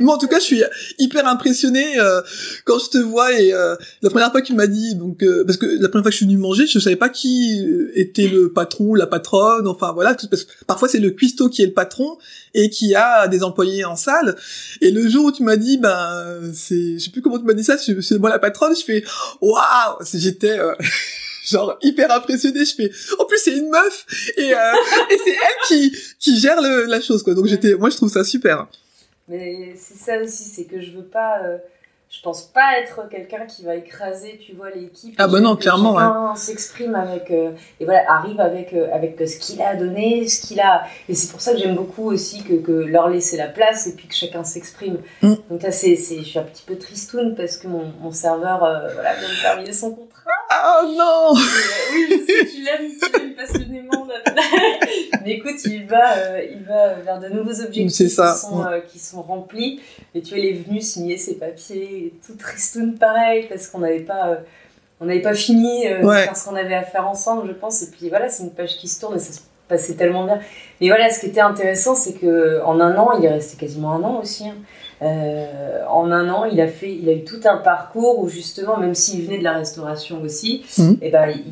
Moi, 0.00 0.14
en 0.14 0.18
tout 0.18 0.26
cas, 0.26 0.38
je 0.38 0.44
suis 0.44 0.62
hyper 0.98 1.26
impressionné 1.28 1.98
euh, 2.00 2.22
quand 2.64 2.78
je 2.78 2.88
te 2.88 2.96
vois 2.96 3.38
et 3.38 3.52
euh, 3.52 3.76
la 4.00 4.08
première 4.08 4.30
fois 4.30 4.40
que 4.40 4.46
tu 4.46 4.54
m'as 4.54 4.66
dit, 4.68 4.94
donc 4.94 5.22
euh, 5.22 5.44
parce 5.44 5.58
que 5.58 5.66
la 5.66 5.90
première 5.90 6.02
fois 6.04 6.10
que 6.10 6.12
je 6.12 6.16
suis 6.16 6.24
venu 6.24 6.38
manger, 6.38 6.66
je 6.66 6.78
savais 6.78 6.96
pas 6.96 7.10
qui 7.10 7.62
était 7.94 8.26
le 8.26 8.50
patron, 8.54 8.94
la 8.94 9.06
patronne, 9.06 9.68
enfin 9.68 9.92
voilà, 9.92 10.14
parce 10.14 10.44
que 10.44 10.52
parfois 10.66 10.88
c'est 10.88 10.98
le 10.98 11.10
cuistot 11.10 11.50
qui 11.50 11.62
est 11.62 11.66
le 11.66 11.74
patron 11.74 12.16
et 12.54 12.70
qui 12.70 12.94
a 12.94 13.28
des 13.28 13.42
employés 13.42 13.84
en 13.84 13.96
salle. 13.96 14.34
Et 14.80 14.90
le 14.90 15.06
jour 15.10 15.26
où 15.26 15.32
tu 15.32 15.42
m'as 15.42 15.56
dit, 15.56 15.76
ben 15.76 16.40
c'est, 16.54 16.94
je 16.98 17.04
sais 17.04 17.10
plus 17.10 17.20
comment 17.20 17.38
tu 17.38 17.44
m'as 17.44 17.52
dit 17.52 17.64
ça, 17.64 17.76
c'est 17.76 18.18
moi 18.18 18.30
la 18.30 18.38
patronne, 18.38 18.74
je 18.74 18.82
fais 18.82 19.04
waouh, 19.42 19.98
j'étais 20.14 20.58
euh, 20.58 20.72
genre 21.50 21.78
hyper 21.82 22.10
impressionné, 22.10 22.64
je 22.64 22.74
fais 22.74 22.90
en 23.18 23.24
plus 23.24 23.38
c'est 23.38 23.56
une 23.56 23.68
meuf 23.70 24.06
et 24.36 24.52
euh, 24.54 24.58
et 25.10 25.18
c'est 25.24 25.30
elle 25.30 25.66
qui 25.68 25.96
qui 26.18 26.38
gère 26.38 26.60
le, 26.60 26.84
la 26.84 27.00
chose 27.00 27.22
quoi. 27.22 27.34
Donc 27.34 27.46
j'étais, 27.46 27.74
moi 27.74 27.90
je 27.90 27.96
trouve 27.96 28.10
ça 28.10 28.24
super. 28.24 28.66
Mais 29.28 29.74
c'est 29.76 29.96
ça 29.98 30.18
aussi, 30.22 30.44
c'est 30.44 30.64
que 30.64 30.80
je 30.80 30.92
veux 30.92 31.04
pas. 31.04 31.40
euh, 31.44 31.58
je 32.08 32.22
pense 32.22 32.42
pas 32.42 32.78
être 32.80 33.08
quelqu'un 33.10 33.46
qui 33.46 33.64
va 33.64 33.74
écraser, 33.74 34.38
tu 34.40 34.52
vois, 34.54 34.70
l'équipe. 34.70 35.16
Ah 35.18 35.26
bah 35.26 35.40
non, 35.40 35.56
clairement, 35.56 35.96
Chacun 35.98 36.36
s'exprime 36.36 36.94
avec. 36.94 37.32
euh, 37.32 37.50
et 37.80 37.84
voilà, 37.84 38.04
arrive 38.08 38.38
avec, 38.40 38.72
euh, 38.72 38.86
avec 38.94 39.20
ce 39.28 39.36
qu'il 39.38 39.60
a 39.60 39.74
donné, 39.74 40.28
ce 40.28 40.46
qu'il 40.46 40.60
a. 40.60 40.84
Et 41.08 41.16
c'est 41.16 41.28
pour 41.32 41.40
ça 41.40 41.52
que 41.52 41.58
j'aime 41.58 41.74
beaucoup 41.74 42.04
aussi 42.08 42.44
que, 42.44 42.54
que 42.54 42.70
leur 42.70 43.08
laisser 43.08 43.36
la 43.36 43.48
place 43.48 43.88
et 43.88 43.96
puis 43.96 44.06
que 44.06 44.14
chacun 44.14 44.44
s'exprime. 44.44 44.98
Mm. 45.20 45.34
Donc 45.50 45.62
là, 45.64 45.72
c'est, 45.72 45.96
c'est, 45.96 46.18
je 46.18 46.22
suis 46.22 46.38
un 46.38 46.44
petit 46.44 46.62
peu 46.64 46.76
tristoun 46.78 47.34
parce 47.34 47.56
que 47.56 47.66
mon, 47.66 47.92
mon 48.00 48.12
serveur 48.12 48.60
voilà, 48.60 49.14
vient 49.16 49.28
de 49.28 49.42
terminer 49.42 49.72
son 49.72 49.90
contrat. 49.90 50.15
Oh 50.28 50.86
non 50.96 51.36
euh, 51.36 51.92
oui, 51.94 52.06
je 52.10 52.16
sais, 52.32 52.46
tu 52.46 52.62
l'aimes, 52.62 52.90
tu 53.00 53.12
l'aimes 53.20 53.34
passionnément. 53.34 54.06
Mais 55.24 55.32
écoute, 55.32 55.56
il 55.64 55.86
va, 55.86 56.16
euh, 56.16 56.42
il 56.50 56.62
va 56.64 56.94
vers 56.94 57.20
de 57.20 57.28
nouveaux 57.28 57.60
objectifs 57.60 57.90
C'est 57.92 58.08
ça, 58.08 58.32
Qui, 58.34 58.40
sont, 58.46 58.60
ouais. 58.60 58.72
euh, 58.72 58.80
qui 58.80 58.98
sont 58.98 59.22
remplis. 59.22 59.80
Et 60.14 60.20
tu 60.22 60.30
vois, 60.30 60.38
il 60.38 60.46
est 60.46 60.62
venu 60.62 60.80
signer 60.80 61.16
ses 61.16 61.34
papiers, 61.34 62.12
tout 62.26 62.34
tristoun 62.34 62.96
pareil, 62.98 63.46
parce 63.48 63.68
qu'on 63.68 63.78
n'avait 63.78 64.00
pas, 64.00 64.28
euh, 64.30 64.36
on 65.00 65.06
n'avait 65.06 65.22
pas 65.22 65.34
fini 65.34 65.86
euh, 65.86 66.02
Ouais. 66.02 66.20
de 66.22 66.24
faire 66.24 66.36
ce 66.36 66.44
qu'on 66.44 66.56
avait 66.56 66.74
à 66.74 66.82
faire 66.82 67.06
ensemble, 67.08 67.48
je 67.48 67.52
pense. 67.52 67.82
Et 67.82 67.90
puis 67.90 68.08
voilà, 68.08 68.28
c'est 68.28 68.42
une 68.44 68.52
page 68.52 68.76
qui 68.76 68.88
se 68.88 69.00
tourne 69.00 69.16
et 69.16 69.20
ça 69.20 69.32
se 69.32 69.40
passait 69.68 69.94
tellement 69.94 70.24
bien. 70.24 70.40
Mais 70.80 70.88
voilà, 70.88 71.10
ce 71.10 71.20
qui 71.20 71.26
était 71.26 71.40
intéressant, 71.40 71.94
c'est 71.94 72.14
que 72.14 72.62
en 72.64 72.80
un 72.80 72.96
an, 72.96 73.18
il 73.18 73.24
est 73.24 73.30
resté 73.32 73.56
quasiment 73.56 73.92
un 73.92 74.02
an 74.02 74.20
aussi. 74.20 74.48
hein. 74.48 74.54
Euh, 75.02 75.84
en 75.88 76.10
un 76.10 76.28
an, 76.30 76.44
il 76.44 76.60
a 76.60 76.68
fait, 76.68 76.94
il 76.94 77.08
a 77.08 77.12
eu 77.12 77.24
tout 77.24 77.40
un 77.44 77.58
parcours 77.58 78.18
où 78.20 78.28
justement, 78.28 78.78
même 78.78 78.94
s'il 78.94 79.24
venait 79.24 79.38
de 79.38 79.44
la 79.44 79.52
restauration 79.52 80.22
aussi, 80.22 80.64
Mhm. 80.78 80.98
et 81.02 81.10
ben 81.10 81.28
il, 81.28 81.44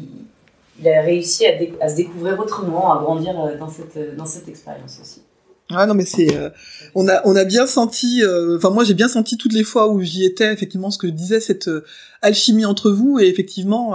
il 0.81 0.89
a 0.89 1.03
réussi 1.03 1.45
à, 1.81 1.89
se 1.89 1.97
découvrir 1.97 2.39
autrement, 2.41 2.93
à 2.95 3.03
grandir 3.03 3.39
euh, 3.39 3.59
dans 3.59 3.69
cette, 3.69 4.17
dans 4.17 4.27
cette 4.27 4.49
expérience 4.49 4.99
aussi. 5.01 5.21
Ouais, 5.71 5.87
non, 5.87 5.95
mais 5.95 6.05
c'est, 6.05 6.37
euh, 6.37 6.51
on 6.95 7.09
a, 7.09 7.23
on 7.27 7.35
a 7.37 7.45
bien 7.45 7.67
senti, 7.67 8.23
euh, 8.23 8.57
enfin, 8.57 8.71
moi, 8.71 8.85
j'ai 8.85 8.93
bien 8.95 9.09
senti 9.09 9.37
toutes 9.39 9.55
les 9.55 9.65
fois 9.65 9.89
où 9.89 10.01
j'y 10.03 10.25
étais, 10.25 10.53
effectivement, 10.53 10.91
ce 10.91 10.99
que 10.99 11.07
je 11.07 11.13
disais, 11.13 11.41
cette 11.41 11.69
euh, 11.69 11.85
alchimie 12.23 12.67
entre 12.67 12.91
vous, 12.91 13.19
et 13.19 13.29
effectivement, 13.29 13.95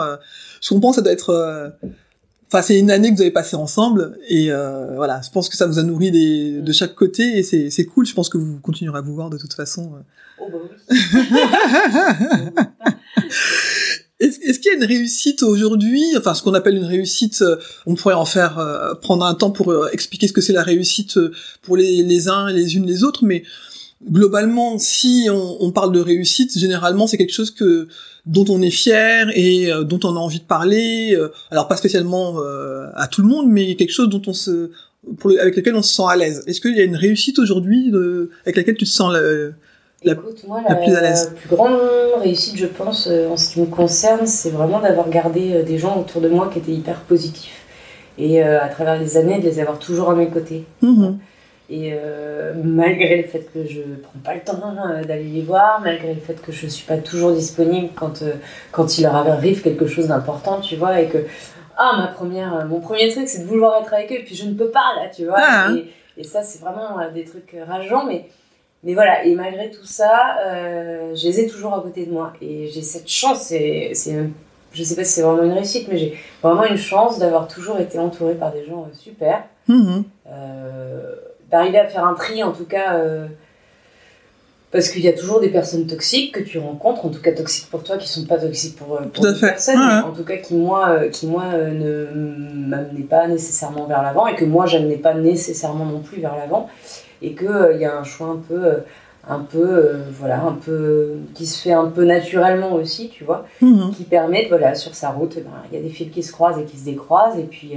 je 0.61 0.69
comprends, 0.69 0.93
ça 0.93 1.01
doit 1.01 1.11
être, 1.11 1.71
enfin, 2.49 2.61
c'est 2.61 2.77
une 2.77 2.91
année 2.91 3.11
que 3.11 3.15
vous 3.15 3.21
avez 3.21 3.31
passée 3.31 3.55
ensemble, 3.55 4.17
et 4.27 4.49
voilà, 4.95 5.21
je 5.23 5.29
pense 5.29 5.49
que 5.49 5.55
ça 5.55 5.67
vous 5.67 5.79
a 5.79 5.83
nourri 5.83 6.11
des, 6.11 6.61
de 6.61 6.71
chaque 6.71 6.95
côté, 6.95 7.37
et 7.37 7.43
c'est, 7.43 7.69
c'est 7.69 7.85
cool, 7.85 8.05
je 8.05 8.13
pense 8.13 8.29
que 8.29 8.37
vous 8.37 8.59
continuerez 8.59 8.97
à 8.97 9.01
vous 9.01 9.15
voir 9.15 9.29
de 9.29 9.37
toute 9.37 9.53
façon. 9.53 9.93
Oh, 10.39 10.45
bah 10.51 10.57
oui. 10.61 10.69
Est-ce 14.19 14.59
qu'il 14.59 14.71
y 14.71 14.75
a 14.75 14.77
une 14.77 14.83
réussite 14.83 15.43
aujourd'hui, 15.43 16.03
enfin 16.17 16.33
ce 16.33 16.43
qu'on 16.43 16.53
appelle 16.53 16.75
une 16.75 16.83
réussite, 16.83 17.41
euh, 17.41 17.55
on 17.85 17.95
pourrait 17.95 18.15
en 18.15 18.25
faire 18.25 18.59
euh, 18.59 18.93
prendre 18.93 19.25
un 19.25 19.33
temps 19.33 19.51
pour 19.51 19.71
euh, 19.71 19.87
expliquer 19.93 20.27
ce 20.27 20.33
que 20.33 20.41
c'est 20.41 20.51
la 20.51 20.63
réussite 20.63 21.17
pour 21.61 21.77
les, 21.77 22.03
les 22.03 22.27
uns 22.27 22.49
et 22.49 22.53
les 22.53 22.75
unes 22.75 22.85
les 22.85 23.05
autres, 23.05 23.23
mais 23.23 23.43
globalement, 24.09 24.77
si 24.77 25.27
on, 25.31 25.57
on 25.59 25.71
parle 25.71 25.91
de 25.91 25.99
réussite, 25.99 26.57
généralement 26.57 27.07
c'est 27.07 27.17
quelque 27.17 27.33
chose 27.33 27.51
que 27.51 27.87
dont 28.25 28.45
on 28.49 28.61
est 28.61 28.69
fier 28.69 29.29
et 29.33 29.69
dont 29.85 29.99
on 30.03 30.15
a 30.15 30.19
envie 30.19 30.39
de 30.39 30.45
parler. 30.45 31.17
alors 31.51 31.67
pas 31.67 31.77
spécialement 31.77 32.37
à 32.95 33.07
tout 33.07 33.21
le 33.21 33.27
monde, 33.27 33.47
mais 33.49 33.75
quelque 33.75 33.91
chose 33.91 34.09
dont 34.09 34.21
on 34.27 34.33
se, 34.33 34.71
pour 35.17 35.31
avec 35.31 35.55
lequel 35.55 35.75
on 35.75 35.81
se 35.81 35.95
sent 35.95 36.03
à 36.07 36.15
l'aise. 36.15 36.43
Est-ce 36.45 36.61
qu'il 36.61 36.77
y 36.77 36.81
a 36.81 36.83
une 36.83 36.95
réussite 36.95 37.39
aujourd'hui 37.39 37.91
avec 38.43 38.55
laquelle 38.55 38.75
tu 38.75 38.85
te 38.85 38.89
sens 38.89 39.13
la, 40.03 40.13
Écoute, 40.13 40.45
moi, 40.47 40.61
la, 40.67 40.75
plus, 40.75 41.49
grande 41.49 41.77
réussite, 42.21 42.55
je 42.57 42.65
pense, 42.65 43.07
euh, 43.07 43.29
en 43.29 43.35
ce 43.35 43.53
qui 43.53 43.59
me 43.59 43.65
concerne, 43.65 44.25
c'est 44.25 44.49
vraiment 44.49 44.79
d'avoir 44.79 45.09
gardé 45.09 45.53
euh, 45.53 45.63
des 45.63 45.77
gens 45.77 45.99
autour 45.99 46.21
de 46.21 46.29
moi 46.29 46.49
qui 46.51 46.59
étaient 46.59 46.71
hyper 46.71 47.01
positifs. 47.01 47.65
Et 48.17 48.41
euh, 48.41 48.61
à 48.61 48.69
travers 48.69 48.97
les 48.97 49.17
années, 49.17 49.39
de 49.39 49.45
les 49.45 49.59
avoir 49.59 49.77
toujours 49.77 50.09
à 50.09 50.15
mes 50.15 50.29
côtés. 50.29 50.65
Mhm. 50.81 51.17
Et 51.69 51.93
malgré 52.55 53.21
le 53.21 53.27
fait 53.27 53.47
que 53.53 53.63
je 53.63 53.81
prends 54.01 54.19
pas 54.23 54.33
le 54.33 54.41
temps 54.41 54.59
d'aller 55.07 55.23
les 55.23 55.41
voir, 55.41 55.81
malgré 55.81 56.15
le 56.15 56.19
fait 56.19 56.41
que 56.41 56.51
je 56.51 56.65
suis 56.65 56.85
pas 56.85 56.97
toujours 56.97 57.31
disponible 57.31 57.89
quand, 57.95 58.23
quand 58.71 58.97
il 58.97 59.03
leur 59.03 59.15
arrive 59.15 59.61
quelque 59.61 59.85
chose 59.85 60.07
d'important, 60.07 60.61
tu 60.61 60.77
vois, 60.77 60.99
et 60.99 61.07
que 61.07 61.19
ah 61.77 61.95
ma 61.97 62.07
première, 62.07 62.65
mon 62.65 62.79
premier 62.79 63.09
truc 63.09 63.27
c'est 63.27 63.43
de 63.43 63.47
vouloir 63.47 63.81
être 63.81 63.93
avec 63.93 64.11
eux, 64.11 64.15
et 64.15 64.23
puis 64.23 64.35
je 64.35 64.45
ne 64.45 64.55
peux 64.55 64.69
pas 64.69 64.95
là, 64.95 65.09
tu 65.15 65.25
vois. 65.25 65.37
Ah. 65.37 65.67
et, 65.71 66.21
et, 66.21 66.23
ça 66.23 66.41
c'est 66.41 66.59
vraiment 66.59 66.97
des 67.13 67.23
trucs 67.23 67.55
rageants, 67.67 68.05
mais 68.05 68.25
mais 68.83 68.93
voilà, 68.93 69.25
et 69.25 69.35
malgré 69.35 69.69
tout 69.71 69.85
ça, 69.85 70.37
euh, 70.45 71.13
je 71.13 71.27
les 71.27 71.41
ai 71.41 71.47
toujours 71.47 71.73
à 71.73 71.81
côté 71.81 72.05
de 72.05 72.11
moi. 72.11 72.33
Et 72.41 72.67
j'ai 72.67 72.81
cette 72.81 73.09
chance, 73.09 73.41
c'est, 73.41 73.91
c'est, 73.93 74.15
je 74.71 74.83
sais 74.83 74.95
pas 74.95 75.03
si 75.03 75.13
c'est 75.13 75.21
vraiment 75.21 75.43
une 75.43 75.51
réussite, 75.51 75.87
mais 75.89 75.97
j'ai 75.97 76.17
vraiment 76.41 76.63
une 76.63 76.77
chance 76.77 77.19
d'avoir 77.19 77.47
toujours 77.47 77.79
été 77.79 77.99
entourée 77.99 78.35
par 78.35 78.53
des 78.53 78.65
gens 78.65 78.83
euh, 78.83 78.95
super. 78.95 79.43
Mhm. 79.67 80.05
Euh, 81.49 81.57
d'arriver 81.57 81.79
à 81.79 81.87
faire 81.87 82.05
un 82.05 82.13
tri, 82.13 82.43
en 82.43 82.51
tout 82.51 82.65
cas, 82.65 82.95
euh, 82.95 83.27
parce 84.71 84.89
qu'il 84.89 85.01
y 85.01 85.07
a 85.07 85.13
toujours 85.13 85.39
des 85.39 85.49
personnes 85.49 85.87
toxiques 85.87 86.33
que 86.33 86.43
tu 86.43 86.59
rencontres, 86.59 87.05
en 87.05 87.09
tout 87.09 87.21
cas 87.21 87.31
toxiques 87.31 87.69
pour 87.69 87.83
toi, 87.83 87.97
qui 87.97 88.07
sont 88.07 88.25
pas 88.25 88.37
toxiques 88.37 88.77
pour, 88.77 88.97
pour 88.97 89.23
d'autres 89.23 89.39
personnes, 89.39 89.79
en 89.79 90.11
tout 90.11 90.23
cas 90.23 90.37
qui, 90.37 90.55
moi, 90.55 91.07
qui, 91.11 91.27
moi 91.27 91.45
ne 91.53 92.05
m'amenaient 92.67 93.03
pas 93.03 93.27
nécessairement 93.27 93.85
vers 93.85 94.03
l'avant 94.03 94.27
et 94.27 94.35
que 94.35 94.45
moi, 94.45 94.65
j'amenais 94.67 94.97
pas 94.97 95.13
nécessairement 95.13 95.85
non 95.85 96.01
plus 96.01 96.21
vers 96.21 96.35
l'avant. 96.35 96.69
Et 97.21 97.33
qu'il 97.33 97.47
euh, 97.47 97.73
il 97.73 97.81
y 97.81 97.85
a 97.85 97.97
un 97.97 98.03
choix 98.03 98.27
un 98.27 98.37
peu 98.37 98.65
euh, 98.65 98.77
un 99.27 99.39
peu 99.39 99.57
euh, 99.57 100.03
voilà 100.11 100.41
un 100.41 100.53
peu 100.53 101.17
qui 101.35 101.45
se 101.45 101.61
fait 101.61 101.73
un 101.73 101.87
peu 101.87 102.05
naturellement 102.05 102.73
aussi 102.73 103.09
tu 103.09 103.25
vois 103.25 103.45
mhm. 103.61 103.91
qui 103.95 104.03
permet 104.03 104.47
voilà 104.47 104.73
sur 104.75 104.95
sa 104.95 105.09
route 105.09 105.33
eh 105.37 105.41
ben, 105.41 105.51
il 105.69 105.77
y 105.77 105.79
a 105.79 105.83
des 105.83 105.89
fils 105.89 106.11
qui 106.11 106.23
se 106.23 106.31
croisent 106.31 106.59
et 106.59 106.65
qui 106.65 106.77
se 106.77 106.85
décroisent. 106.85 107.37
Et 107.37 107.43
puis 107.43 107.73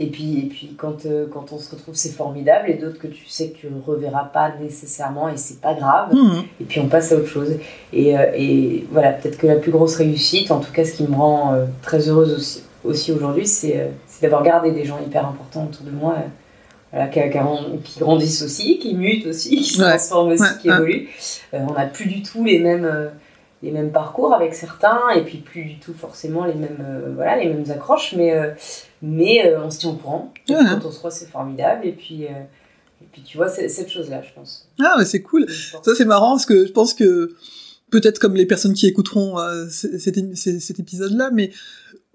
et 0.00 0.06
puis, 0.06 0.38
et 0.38 0.48
puis 0.48 0.74
quand, 0.76 1.06
quand 1.32 1.52
on 1.52 1.58
se 1.58 1.70
retrouve, 1.74 1.94
c'est 1.94 2.12
formidable. 2.12 2.70
Et 2.70 2.74
d'autres 2.74 2.98
que 2.98 3.06
tu 3.06 3.26
sais 3.26 3.50
que 3.50 3.58
tu 3.58 3.66
ne 3.66 3.80
reverras 3.80 4.24
pas 4.24 4.52
nécessairement 4.60 5.28
et 5.28 5.36
c'est 5.36 5.60
pas 5.60 5.74
grave. 5.74 6.14
Mhm. 6.14 6.42
Et 6.60 6.64
puis 6.64 6.80
on 6.80 6.88
passe 6.88 7.12
à 7.12 7.16
autre 7.16 7.28
chose. 7.28 7.56
Et, 7.92 8.14
et 8.34 8.86
voilà, 8.90 9.12
peut-être 9.12 9.38
que 9.38 9.46
la 9.46 9.56
plus 9.56 9.70
grosse 9.70 9.96
réussite, 9.96 10.50
en 10.50 10.60
tout 10.60 10.72
cas 10.72 10.84
ce 10.84 10.92
qui 10.92 11.04
me 11.04 11.14
rend 11.14 11.54
très 11.82 12.08
heureuse 12.08 12.32
aussi, 12.32 12.62
aussi 12.84 13.12
aujourd'hui, 13.12 13.46
c'est 13.46 13.90
d'avoir 14.22 14.42
gardé 14.42 14.70
des 14.70 14.84
gens 14.84 14.98
hyper 15.04 15.26
importants 15.26 15.64
autour 15.64 15.84
de 15.84 15.90
moi 15.90 16.16
qui, 17.12 17.98
grandissent 17.98 18.42
aussi, 18.42 18.78
qui 18.78 18.94
mutent 18.94 19.26
aussi, 19.26 19.50
qui 19.56 19.64
se 19.64 19.82
transforment 19.82 20.32
aussi, 20.32 20.58
qui 20.60 20.68
évoluent. 20.68 21.08
Euh, 21.54 21.58
on 21.68 21.74
n'a 21.74 21.86
plus 21.86 22.06
du 22.06 22.22
tout 22.22 22.44
les 22.44 22.58
mêmes, 22.58 22.84
euh, 22.84 23.08
les 23.62 23.70
mêmes 23.70 23.90
parcours 23.90 24.34
avec 24.34 24.54
certains, 24.54 25.10
et 25.14 25.22
puis 25.22 25.38
plus 25.38 25.64
du 25.64 25.78
tout 25.78 25.94
forcément 25.94 26.44
les 26.44 26.54
mêmes, 26.54 26.78
euh, 26.80 27.12
voilà, 27.14 27.36
les 27.36 27.48
mêmes 27.48 27.70
accroches, 27.70 28.14
mais, 28.16 28.32
mais 29.02 29.54
on 29.56 29.70
se 29.70 29.80
tient 29.80 29.90
au 29.90 29.94
courant. 29.94 30.32
Quand 30.46 30.84
on 30.84 30.90
se 30.90 30.98
croit, 30.98 31.10
c'est 31.10 31.28
formidable, 31.28 31.86
et 31.86 31.92
puis, 31.92 32.24
et 32.24 33.06
puis 33.12 33.22
tu 33.22 33.36
vois, 33.36 33.48
c'est 33.48 33.68
cette 33.68 33.88
chose-là, 33.88 34.22
je 34.22 34.32
pense. 34.34 34.68
Ah, 34.80 34.96
mais 34.98 35.04
c'est 35.04 35.22
cool. 35.22 35.46
Ça, 35.50 35.94
c'est 35.94 36.04
marrant, 36.04 36.32
parce 36.32 36.46
que 36.46 36.66
je 36.66 36.72
pense 36.72 36.94
que 36.94 37.34
peut-être 37.90 38.18
comme 38.18 38.34
les 38.34 38.46
personnes 38.46 38.74
qui 38.74 38.86
écouteront 38.86 39.36
cet, 39.70 40.18
cet 40.36 40.80
épisode-là, 40.80 41.30
mais 41.32 41.50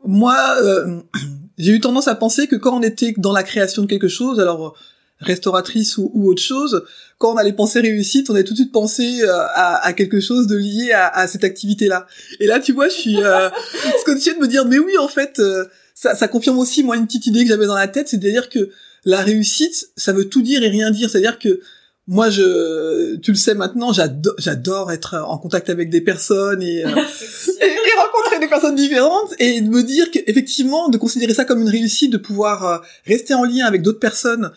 moi, 0.06 0.58
euh, 0.62 1.00
j'ai 1.58 1.72
eu 1.72 1.80
tendance 1.80 2.08
à 2.08 2.16
penser 2.16 2.48
que 2.48 2.56
quand 2.56 2.78
on 2.78 2.82
était 2.82 3.14
dans 3.18 3.34
la 3.34 3.44
création 3.44 3.82
de 3.82 3.88
quelque 3.88 4.08
chose, 4.08 4.40
alors 4.40 4.76
restauratrice 5.20 5.98
ou, 5.98 6.12
autre 6.28 6.42
chose, 6.42 6.84
quand 7.18 7.34
on 7.34 7.38
allait 7.38 7.54
penser 7.54 7.80
réussite, 7.80 8.30
on 8.30 8.34
allait 8.34 8.44
tout 8.44 8.54
de 8.54 8.58
suite 8.58 8.74
penser 8.74 9.22
euh, 9.22 9.32
à, 9.56 9.94
quelque 9.94 10.20
chose 10.20 10.48
de 10.48 10.58
lié 10.58 10.92
à, 10.92 11.28
cette 11.28 11.46
activité-là. 11.46 12.08
Et 12.42 12.48
là, 12.48 12.60
tu 12.60 12.74
vois, 12.74 12.90
je 12.90 12.94
suis 12.94 13.24
euh, 13.24 13.50
scotché 14.02 14.34
de 14.34 14.40
me 14.40 14.48
dire, 14.48 14.66
mais 14.66 14.80
oui, 14.80 14.98
en 14.98 15.08
fait, 15.08 15.40
euh, 15.40 15.66
ça, 15.94 16.16
ça 16.16 16.28
confirme 16.28 16.60
aussi 16.60 16.84
moi 16.84 16.98
une 16.98 17.06
petite 17.06 17.28
idée 17.28 17.44
que 17.44 17.50
j'avais 17.50 17.68
dans 17.68 17.76
la 17.76 17.88
tête, 17.88 18.10
c'est-à-dire 18.10 18.50
que 18.50 18.70
la 19.06 19.22
réussite, 19.22 19.90
ça 19.96 20.14
veut 20.14 20.26
tout 20.26 20.42
dire 20.42 20.64
et 20.64 20.70
rien 20.70 20.92
dire. 20.92 21.10
C'est-à-dire 21.10 21.40
que 21.40 21.62
moi, 22.08 22.30
je, 22.30 23.16
tu 23.18 23.32
le 23.32 23.38
sais 23.38 23.54
maintenant, 23.54 23.94
j'adore, 23.94 24.34
j'adore 24.38 24.92
être 24.92 25.16
en 25.26 25.38
contact 25.38 25.70
avec 25.70 25.90
des 25.90 26.02
personnes 26.02 26.62
et, 26.62 26.84
euh, 26.84 26.90
et, 27.62 27.98
rencontrer 27.98 28.40
des 28.40 28.48
personnes 28.48 28.76
différentes 28.76 29.34
et 29.40 29.62
de 29.62 29.70
me 29.70 29.84
dire 29.84 30.12
qu'effectivement, 30.12 30.90
de 30.90 30.98
considérer 30.98 31.34
ça 31.34 31.46
comme 31.46 31.62
une 31.62 31.70
réussite, 31.70 32.12
de 32.12 32.18
pouvoir 32.18 32.66
euh, 32.66 32.78
rester 33.06 33.34
en 33.34 33.44
lien 33.44 33.66
avec 33.66 33.82
d'autres 33.82 34.00
personnes. 34.00 34.52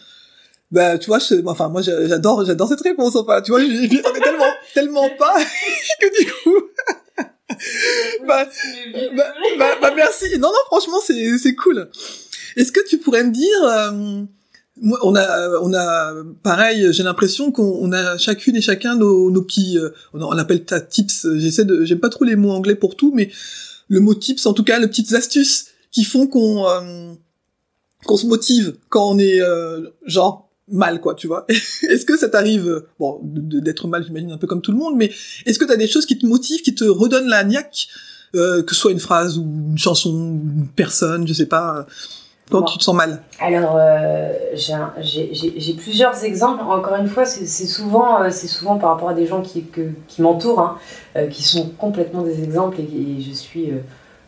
Bah, 0.73 0.99
tu 0.99 1.07
vois, 1.07 1.21
je, 1.21 1.37
enfin, 1.47 1.69
moi, 1.69 1.83
j'adore, 1.83 2.45
j'adore 2.45 2.69
cette 2.69 2.81
réponse. 2.81 3.15
Enfin, 3.15 3.41
tu 3.41 3.53
vois, 3.53 3.61
je 3.61 3.67
m'y 3.67 3.89
tellement, 3.89 4.53
tellement 4.75 5.09
pas 5.17 5.37
que 6.01 6.25
du 6.25 6.33
coup. 6.33 6.67
Bah, 8.27 8.49
bah, 9.17 9.35
bah, 9.59 9.79
bah, 9.81 9.93
merci. 9.95 10.39
Non, 10.39 10.49
non, 10.49 10.59
franchement, 10.67 10.99
c'est, 11.05 11.39
c'est 11.39 11.55
cool. 11.55 11.89
Est-ce 12.57 12.73
que 12.73 12.87
tu 12.89 12.99
pourrais 12.99 13.25
me 13.25 13.31
dire, 13.31 13.63
euh, 13.63 14.25
on 15.03 15.15
a, 15.15 15.59
on 15.61 15.73
a, 15.75 16.15
pareil, 16.43 16.93
j'ai 16.93 17.03
l'impression 17.03 17.53
qu'on 17.53 17.93
a 17.93 18.19
chacune 18.19 18.57
et 18.57 18.61
chacun 18.61 18.97
nos, 18.97 19.31
nos 19.31 19.43
petits, 19.43 19.79
euh, 19.79 19.91
on 20.13 20.39
appelle 20.39 20.65
ça 20.69 20.81
tips. 20.81 21.27
J'essaie 21.37 21.65
de, 21.65 21.85
j'aime 21.85 22.01
pas 22.01 22.09
trop 22.09 22.25
les 22.25 22.37
mots 22.37 22.53
anglais 22.53 22.75
pour 22.75 22.97
tout, 22.97 23.13
mais 23.15 23.31
le 23.89 24.01
mot 24.01 24.15
tips, 24.15 24.45
en 24.47 24.53
tout 24.53 24.65
cas, 24.65 24.79
les 24.79 24.89
petites 24.89 25.13
astuces 25.13 25.69
qui 25.91 26.05
font 26.05 26.27
qu'on, 26.27 26.69
euh, 26.69 27.13
qu'on 28.05 28.17
se 28.17 28.27
motive 28.27 28.77
quand 28.89 29.11
on 29.11 29.19
est 29.19 29.41
euh, 29.41 29.89
genre 30.05 30.46
mal, 30.69 31.01
quoi, 31.01 31.15
tu 31.15 31.27
vois. 31.27 31.45
est-ce 31.49 32.05
que 32.05 32.17
ça 32.17 32.29
t'arrive, 32.29 32.85
bon, 32.99 33.21
d'être 33.23 33.89
mal, 33.89 34.05
j'imagine 34.05 34.33
un 34.33 34.39
peu 34.39 34.47
comme 34.47 34.63
tout 34.63 34.73
le 34.73 34.79
monde, 34.79 34.97
mais 34.97 35.13
est-ce 35.45 35.59
que 35.59 35.65
t'as 35.65 35.77
des 35.77 35.89
choses 35.89 36.07
qui 36.07 36.19
te 36.19 36.27
motivent, 36.27 36.63
qui 36.63 36.75
te 36.75 36.85
redonnent 36.85 37.29
la 37.29 37.45
niaque, 37.45 37.89
que 38.33 38.65
ce 38.69 38.75
soit 38.75 38.93
une 38.93 39.01
phrase 39.01 39.39
ou 39.39 39.43
une 39.71 39.79
chanson, 39.79 40.11
ou 40.11 40.43
une 40.59 40.69
personne, 40.75 41.27
je 41.27 41.33
sais 41.33 41.47
pas 41.47 41.87
quand 42.51 42.63
tu 42.63 42.79
te 42.79 42.85
sens 42.85 42.95
mal? 42.95 43.23
Alors, 43.41 43.77
euh, 43.79 44.33
j'ai 44.55 45.75
plusieurs 45.75 46.25
exemples. 46.25 46.63
Encore 46.63 46.97
une 46.97 47.09
fois, 47.09 47.25
c'est 47.25 47.47
souvent, 47.47 48.23
euh, 48.23 48.31
c'est 48.31 48.47
souvent 48.47 48.77
par 48.77 48.91
rapport 48.91 49.11
à 49.11 49.15
des 49.15 49.27
gens 49.27 49.43
qui, 49.43 49.65
qui 50.09 50.23
m'entourent, 50.23 50.61
hein, 50.61 50.79
euh, 51.17 51.27
qui 51.27 51.43
sont 51.43 51.71
complètement 51.71 52.23
des 52.23 52.43
exemples 52.43 52.81
et, 52.81 53.21
je 53.21 53.33
suis 53.33 53.73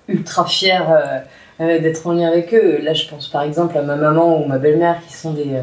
ultra 0.09 0.46
fière 0.46 1.24
d'être 1.61 2.07
en 2.07 2.12
lien 2.12 2.29
avec 2.29 2.55
eux. 2.55 2.79
Là, 2.83 2.94
je 2.94 3.07
pense 3.09 3.29
par 3.29 3.42
exemple 3.42 3.77
à 3.77 3.83
ma 3.83 3.96
maman 3.96 4.42
ou 4.42 4.46
ma 4.46 4.59
belle-mère 4.59 5.01
qui 5.07 5.12
sont 5.12 5.33
des, 5.33 5.61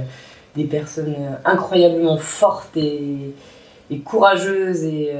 des 0.56 0.66
personnes 0.66 1.16
incroyablement 1.44 2.18
fortes 2.18 2.78
et, 2.78 3.34
courageuses 4.04 4.84
et 4.84 5.14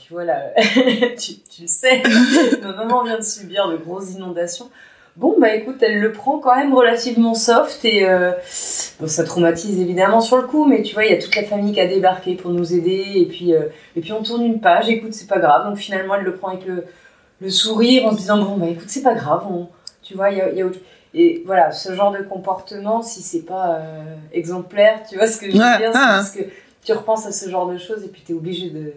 tu 0.00 0.12
vois 0.12 0.24
là, 0.24 0.52
tu, 1.18 1.34
tu 1.38 1.66
sais, 1.66 2.02
ma 2.62 2.72
maman 2.72 3.04
vient 3.04 3.18
de 3.18 3.24
subir 3.24 3.68
de 3.68 3.76
grosses 3.76 4.12
inondations. 4.14 4.70
Bon, 5.16 5.36
bah 5.38 5.54
écoute, 5.54 5.82
elle 5.82 5.98
le 5.98 6.12
prend 6.12 6.38
quand 6.38 6.54
même 6.54 6.72
relativement 6.72 7.34
soft 7.34 7.84
et 7.84 8.08
euh, 8.08 8.32
ça 8.44 9.24
traumatise 9.24 9.80
évidemment 9.80 10.20
sur 10.20 10.36
le 10.36 10.44
coup, 10.44 10.64
mais 10.66 10.82
tu 10.82 10.94
vois, 10.94 11.04
il 11.04 11.10
y 11.10 11.14
a 11.14 11.20
toute 11.20 11.34
la 11.34 11.42
famille 11.42 11.72
qui 11.72 11.80
a 11.80 11.86
débarqué 11.86 12.36
pour 12.36 12.52
nous 12.52 12.72
aider 12.72 13.04
et 13.16 13.26
puis, 13.26 13.52
euh, 13.52 13.64
on 14.12 14.22
tourne 14.22 14.42
une 14.42 14.60
page, 14.60 14.88
écoute, 14.88 15.12
c'est 15.12 15.26
pas 15.26 15.38
grave. 15.38 15.66
Donc 15.66 15.78
finalement, 15.78 16.14
elle 16.14 16.24
le 16.24 16.36
prend 16.36 16.48
avec 16.48 16.64
le, 16.64 17.50
sourire 17.50 18.06
en 18.06 18.12
se 18.12 18.18
disant, 18.18 18.42
bon, 18.42 18.56
bah 18.56 18.66
écoute, 18.68 18.88
c'est 18.88 19.02
pas 19.02 19.14
grave, 19.14 19.46
tu 20.02 20.14
vois, 20.14 20.30
il 20.30 20.38
y 20.38 20.62
a 20.62 20.66
Et 21.14 21.42
voilà, 21.44 21.72
ce 21.72 21.94
genre 21.94 22.12
de 22.12 22.22
comportement, 22.22 23.02
si 23.02 23.22
c'est 23.22 23.44
pas 23.44 23.76
euh, 23.76 24.04
exemplaire, 24.32 25.00
tu 25.08 25.16
vois 25.16 25.26
ce 25.26 25.38
que 25.40 25.46
je 25.46 25.52
veux 25.52 25.58
dire, 25.78 25.90
c'est 25.92 25.98
ah. 25.98 26.16
parce 26.18 26.30
que 26.30 26.42
tu 26.84 26.92
repenses 26.92 27.26
à 27.26 27.32
ce 27.32 27.50
genre 27.50 27.66
de 27.68 27.78
choses 27.78 28.04
et 28.04 28.08
puis 28.08 28.22
tu 28.24 28.32
es 28.32 28.34
obligé 28.34 28.70
de, 28.70 28.92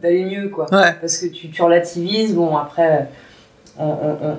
d'aller 0.00 0.24
mieux, 0.24 0.48
quoi. 0.48 0.66
Parce 1.00 1.18
que 1.18 1.26
tu, 1.26 1.50
tu 1.50 1.62
relativises, 1.62 2.34
bon, 2.34 2.56
après 2.56 3.08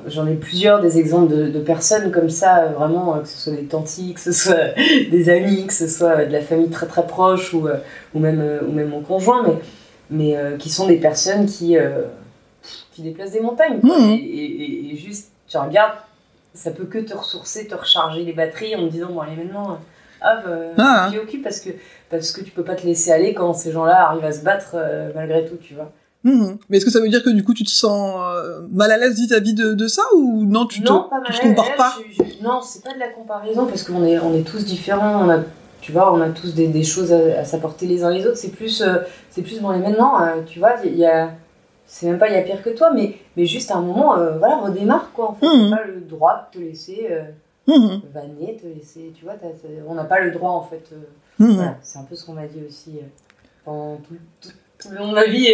J'en 0.08 0.28
ai 0.28 0.36
plusieurs 0.36 0.80
des 0.80 1.00
exemples 1.00 1.34
de, 1.36 1.50
de 1.50 1.60
personnes 1.60 2.12
comme 2.12 2.30
ça, 2.30 2.68
vraiment, 2.68 3.20
que 3.20 3.28
ce 3.28 3.38
soit 3.38 3.54
des 3.54 3.66
tantis, 3.66 4.14
que 4.14 4.20
ce 4.22 4.32
soit 4.32 4.76
des 5.12 5.30
amis, 5.30 5.66
que 5.68 5.74
ce 5.74 5.88
soit 5.88 6.26
de 6.26 6.32
la 6.32 6.42
famille 6.42 6.70
très 6.70 6.86
très 6.86 7.06
proche 7.06 7.54
ou, 7.54 7.68
ou, 8.14 8.20
même, 8.20 8.60
ou 8.68 8.72
même 8.72 8.90
mon 8.90 9.02
conjoint, 9.02 9.44
mais, 9.44 10.36
mais 10.36 10.58
qui 10.60 10.70
sont 10.70 10.88
des 10.88 10.98
personnes 10.98 11.48
qui, 11.48 11.76
qui 12.94 13.02
déplacent 13.02 13.32
des 13.32 13.42
montagnes. 13.42 13.80
Quoi, 13.82 13.98
et, 14.02 14.14
et- 14.14 14.94
et 14.94 14.98
juste, 14.98 15.32
tu 15.48 15.58
regardes, 15.58 15.98
ça 16.54 16.72
peut 16.72 16.86
que 16.86 17.00
te 17.00 17.16
ressourcer, 17.16 17.68
te 17.68 17.76
recharger 17.76 18.24
les 18.24 18.34
batteries 18.34 18.76
en 18.76 18.86
te 18.88 18.92
disant, 18.92 19.08
bon, 19.12 19.22
allez, 19.22 19.36
maintenant, 19.36 19.72
hop, 20.22 20.40
euh, 20.48 20.72
Ah. 20.78 21.10
tu 21.12 21.20
occupes 21.20 21.44
parce 21.44 21.60
que, 21.60 21.70
parce 22.10 22.32
que 22.32 22.42
tu 22.42 22.52
peux 22.52 22.64
pas 22.64 22.76
te 22.76 22.86
laisser 22.86 23.12
aller 23.12 23.34
quand 23.34 23.54
ces 23.54 23.72
gens-là 23.72 24.08
arrivent 24.10 24.26
à 24.26 24.32
se 24.32 24.42
battre 24.44 24.72
euh, 24.76 25.10
malgré 25.16 25.46
tout, 25.46 25.58
tu 25.58 25.74
vois. 25.74 25.92
Mhm. 26.24 26.58
Mais 26.70 26.78
est-ce 26.78 26.86
que 26.86 26.92
ça 26.92 27.02
veut 27.02 27.10
dire 27.10 27.22
que 27.22 27.30
du 27.30 27.44
coup 27.44 27.54
tu 27.54 27.66
te 27.66 27.70
sens 27.70 28.16
euh, 28.18 28.62
mal 28.72 28.90
à 28.92 28.98
l'aise 28.98 29.16
vis-à-vis 29.20 29.54
de, 29.54 29.74
de 29.74 29.88
ça 29.88 30.04
ou 30.16 30.46
non 30.46 30.66
tu 30.68 30.82
te, 30.82 30.88
pas 30.88 31.10
mal. 31.12 31.24
tu 31.26 31.34
te 31.34 31.42
compares 31.42 31.76
pas? 31.76 31.94
je- 32.10 32.24
je- 32.24 32.42
non, 32.42 32.62
c'est 32.62 32.82
pas 32.82 32.94
de 32.94 33.00
la 33.00 33.10
comparaison 33.10 33.66
parce 33.66 33.84
qu'on 33.84 34.06
est, 34.06 34.18
on 34.20 34.34
est 34.34 34.48
tous 34.48 34.64
différents. 34.64 35.26
On 35.26 35.30
a, 35.30 35.40
tu 35.82 35.92
vois, 35.92 36.14
on 36.14 36.22
a 36.22 36.30
tous 36.30 36.54
des, 36.56 36.68
des 36.70 36.84
choses 36.86 37.12
à, 37.12 37.40
à 37.42 37.44
s'apporter 37.44 37.88
les 37.88 38.06
uns 38.06 38.10
les 38.10 38.26
autres. 38.26 38.38
C'est 38.38 38.52
plus, 38.52 38.82
euh, 38.82 39.00
c'est 39.32 39.42
plus 39.42 39.60
bon. 39.60 39.74
Et 39.74 39.80
maintenant, 39.80 40.18
tu 40.48 40.60
vois, 40.60 40.76
il 40.86 40.96
y 40.96 41.06
a, 41.06 41.32
c'est 41.86 42.08
même 42.08 42.18
pas 42.20 42.30
il 42.30 42.34
y 42.34 42.38
a 42.38 42.42
pire 42.42 42.62
que 42.64 42.70
toi, 42.72 42.92
mais, 42.94 43.16
mais 43.38 43.46
juste 43.46 43.70
à 43.72 43.76
un 43.76 43.82
moment, 43.82 44.18
euh, 44.18 44.38
voilà, 44.38 44.58
redémarre 44.58 45.12
quoi. 45.14 45.30
En 45.30 45.34
fait, 45.34 45.46
t'as 45.70 45.78
pas 45.78 45.84
le 45.86 46.02
droit 46.02 46.50
de 46.54 46.58
te 46.60 46.64
laisser 46.64 47.08
euh, 47.12 47.24
Mhm. 47.68 48.02
vanner, 48.14 48.58
te 48.62 48.68
laisser, 48.68 49.14
tu 49.18 49.24
vois, 49.26 49.36
on 49.88 49.94
n'a 49.96 50.04
pas 50.04 50.20
le 50.20 50.32
droit 50.32 50.52
en 50.52 50.64
fait. 50.64 50.84
euh, 50.94 50.98
voilà, 51.40 51.78
c'est 51.82 51.98
un 52.00 52.04
peu 52.04 52.16
ce 52.16 52.26
qu'on 52.26 52.34
m'a 52.34 52.46
dit 52.48 52.62
aussi 52.68 52.98
euh, 52.98 53.06
pendant 53.66 53.98
tout, 53.98 54.16
tout- 54.42 54.50
tout 54.80 54.90
le 54.92 54.98
long 54.98 55.08
de 55.10 55.14
ma 55.14 55.26
vie. 55.26 55.48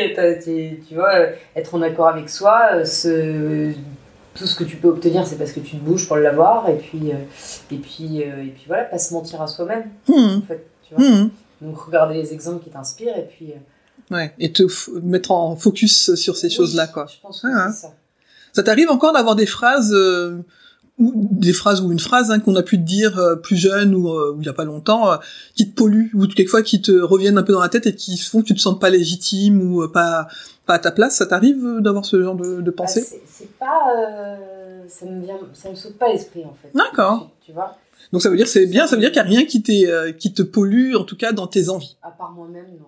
tu 0.88 0.96
vois, 0.96 1.13
être 1.56 1.76
en 1.76 1.82
accord 1.84 2.08
avec 2.08 2.30
soi, 2.30 2.84
ce- 2.86 3.72
tout 4.34 4.46
ce 4.48 4.56
que 4.56 4.63
tu 4.63 4.78
peux 4.78 4.88
obtenir, 4.88 5.28
c'est 5.28 5.38
parce 5.38 5.52
que 5.52 5.60
tu 5.60 5.78
te 5.78 5.84
bouges 5.84 6.08
pour 6.08 6.18
l'avoir. 6.18 6.68
Et 6.70 6.78
puis, 6.78 7.10
et 7.72 7.76
puis, 7.78 8.22
et 8.22 8.54
puis 8.56 8.63
voilà, 8.68 8.86
pas 8.86 8.98
se 8.98 9.13
mentir 9.13 9.42
à 9.42 9.48
soi-même, 9.48 9.89
Mhm. 10.08 10.39
en 10.39 10.42
fait. 10.48 10.65
Tu 10.88 10.96
vois. 10.96 11.06
Donc 11.62 11.78
regarder 11.78 12.15
les 12.15 12.34
exemples 12.34 12.63
qui 12.63 12.70
t'inspirent 12.72 13.18
et 13.18 13.28
puis. 13.30 13.54
Ouais. 14.12 14.34
Et 14.39 14.52
te 14.52 14.63
mettre 15.02 15.32
en 15.32 15.56
focus 15.56 16.15
sur 16.15 16.36
ces 16.36 16.48
oui, 16.48 16.54
choses-là 16.54 16.88
quoi. 16.88 17.06
Je 17.08 17.19
pense 17.22 17.41
que 17.41 17.48
Ah, 17.54 17.72
ça. 17.72 17.93
Ça 18.54 18.63
t'arrive 18.63 18.89
encore 18.89 19.13
d'avoir 19.13 19.36
des 19.36 19.45
phrases, 19.45 19.93
euh, 19.93 20.38
ou 20.98 21.12
des 21.32 21.54
phrases 21.54 21.82
ou 21.82 21.91
une 21.91 22.00
phrase 22.00 22.32
hein, 22.32 22.39
qu'on 22.39 22.56
a 22.56 22.63
pu 22.63 22.78
te 22.78 22.84
dire 22.84 23.17
euh, 23.19 23.36
plus 23.36 23.56
jeune 23.56 23.93
ou 23.95 24.10
euh, 24.10 24.36
il 24.39 24.45
y 24.45 24.50
a 24.50 24.54
pas 24.54 24.65
longtemps, 24.65 25.12
euh, 25.12 25.17
qui 25.56 25.69
te 25.69 25.76
polluent 25.76 26.12
ou 26.15 26.26
quelquefois 26.28 26.63
qui 26.63 26.82
te 26.82 26.91
reviennent 26.91 27.38
un 27.38 27.43
peu 27.43 27.54
dans 27.54 27.62
la 27.62 27.69
tête 27.69 27.86
et 27.88 27.95
qui 27.95 28.17
font 28.17 28.41
que 28.41 28.48
tu 28.48 28.56
te 28.56 28.60
sens 28.60 28.78
pas 28.80 28.89
légitime 28.89 29.62
ou 29.62 29.84
euh, 29.84 29.91
pas 29.91 30.28
pas 30.65 30.74
à 30.76 30.80
ta 30.80 30.91
place? 30.91 31.15
Ça 31.15 31.26
t'arrive 31.28 31.63
euh, 31.65 31.80
d'avoir 31.80 32.04
ce 32.06 32.22
genre 32.22 32.36
de, 32.36 32.62
de 32.62 32.72
Bah, 32.72 32.76
pensée? 32.78 33.02
c'est 33.02 33.22
c'est 33.28 33.58
pas. 33.60 33.93
euh, 33.95 34.36
ça 34.88 35.06
me 35.06 35.22
vient, 35.24 35.38
ça 35.54 35.69
me 35.69 35.76
saute 35.76 35.98
pas 36.00 36.10
l'esprit 36.12 36.43
en 36.45 36.56
fait. 36.60 36.72
D'accord. 36.76 37.30
Tu 37.45 37.52
vois, 37.54 37.78
Donc 38.12 38.24
ça 38.24 38.30
veut 38.32 38.36
dire 38.38 38.48
c'est 38.48 38.65
bien, 38.65 38.88
ça 38.88 38.95
veut 38.95 39.02
dire 39.02 39.12
qu'il 39.12 39.22
y 39.22 39.26
a 39.26 39.28
rien 39.28 39.45
qui 39.45 39.62
t'est 39.62 39.88
euh, 39.88 40.12
qui 40.12 40.34
te 40.34 40.41
pollue 40.41 40.95
en 40.95 41.04
tout 41.04 41.15
cas 41.15 41.32
dans 41.32 41.45
tes 41.48 41.69
envies. 41.69 41.95
à 42.02 42.10
part 42.10 42.32
moi-même, 42.32 42.65
non. 42.80 42.88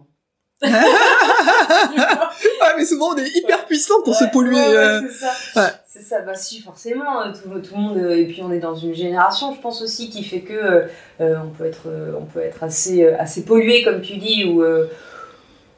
Ah 2.62 2.74
mais 2.78 2.86
souvent 2.86 3.14
on 3.14 3.18
est 3.18 3.30
hyper 3.36 3.66
puissant 3.66 4.02
pour 4.04 4.16
se 4.16 4.26
polluer. 4.26 4.56
ouais, 4.56 4.76
euh. 4.76 5.02
c'est 5.10 5.26
ça. 5.26 5.62
ouais. 5.62 5.70
C'est 5.88 6.04
ça, 6.04 6.22
bah 6.22 6.36
si, 6.36 6.62
forcément, 6.62 7.22
euh, 7.22 7.32
tout, 7.34 7.50
tout 7.60 7.76
le 7.76 7.82
monde. 7.82 7.98
euh, 7.98 8.16
Et 8.18 8.26
puis 8.26 8.42
on 8.44 8.52
est 8.52 8.60
dans 8.60 8.76
une 8.76 8.94
génération, 8.94 9.54
je 9.54 9.60
pense 9.60 9.82
aussi, 9.82 10.10
qui 10.10 10.24
fait 10.24 10.40
que 10.42 10.86
euh, 11.20 11.36
on 11.44 11.50
peut 11.50 11.66
être, 11.66 11.88
on 12.20 12.24
peut 12.26 12.40
être 12.42 12.64
assez, 12.64 13.06
assez 13.08 13.44
pollué, 13.44 13.84
comme 13.84 14.02
tu 14.02 14.16
dis, 14.18 14.46
ou 14.46 14.64
euh, 14.64 14.86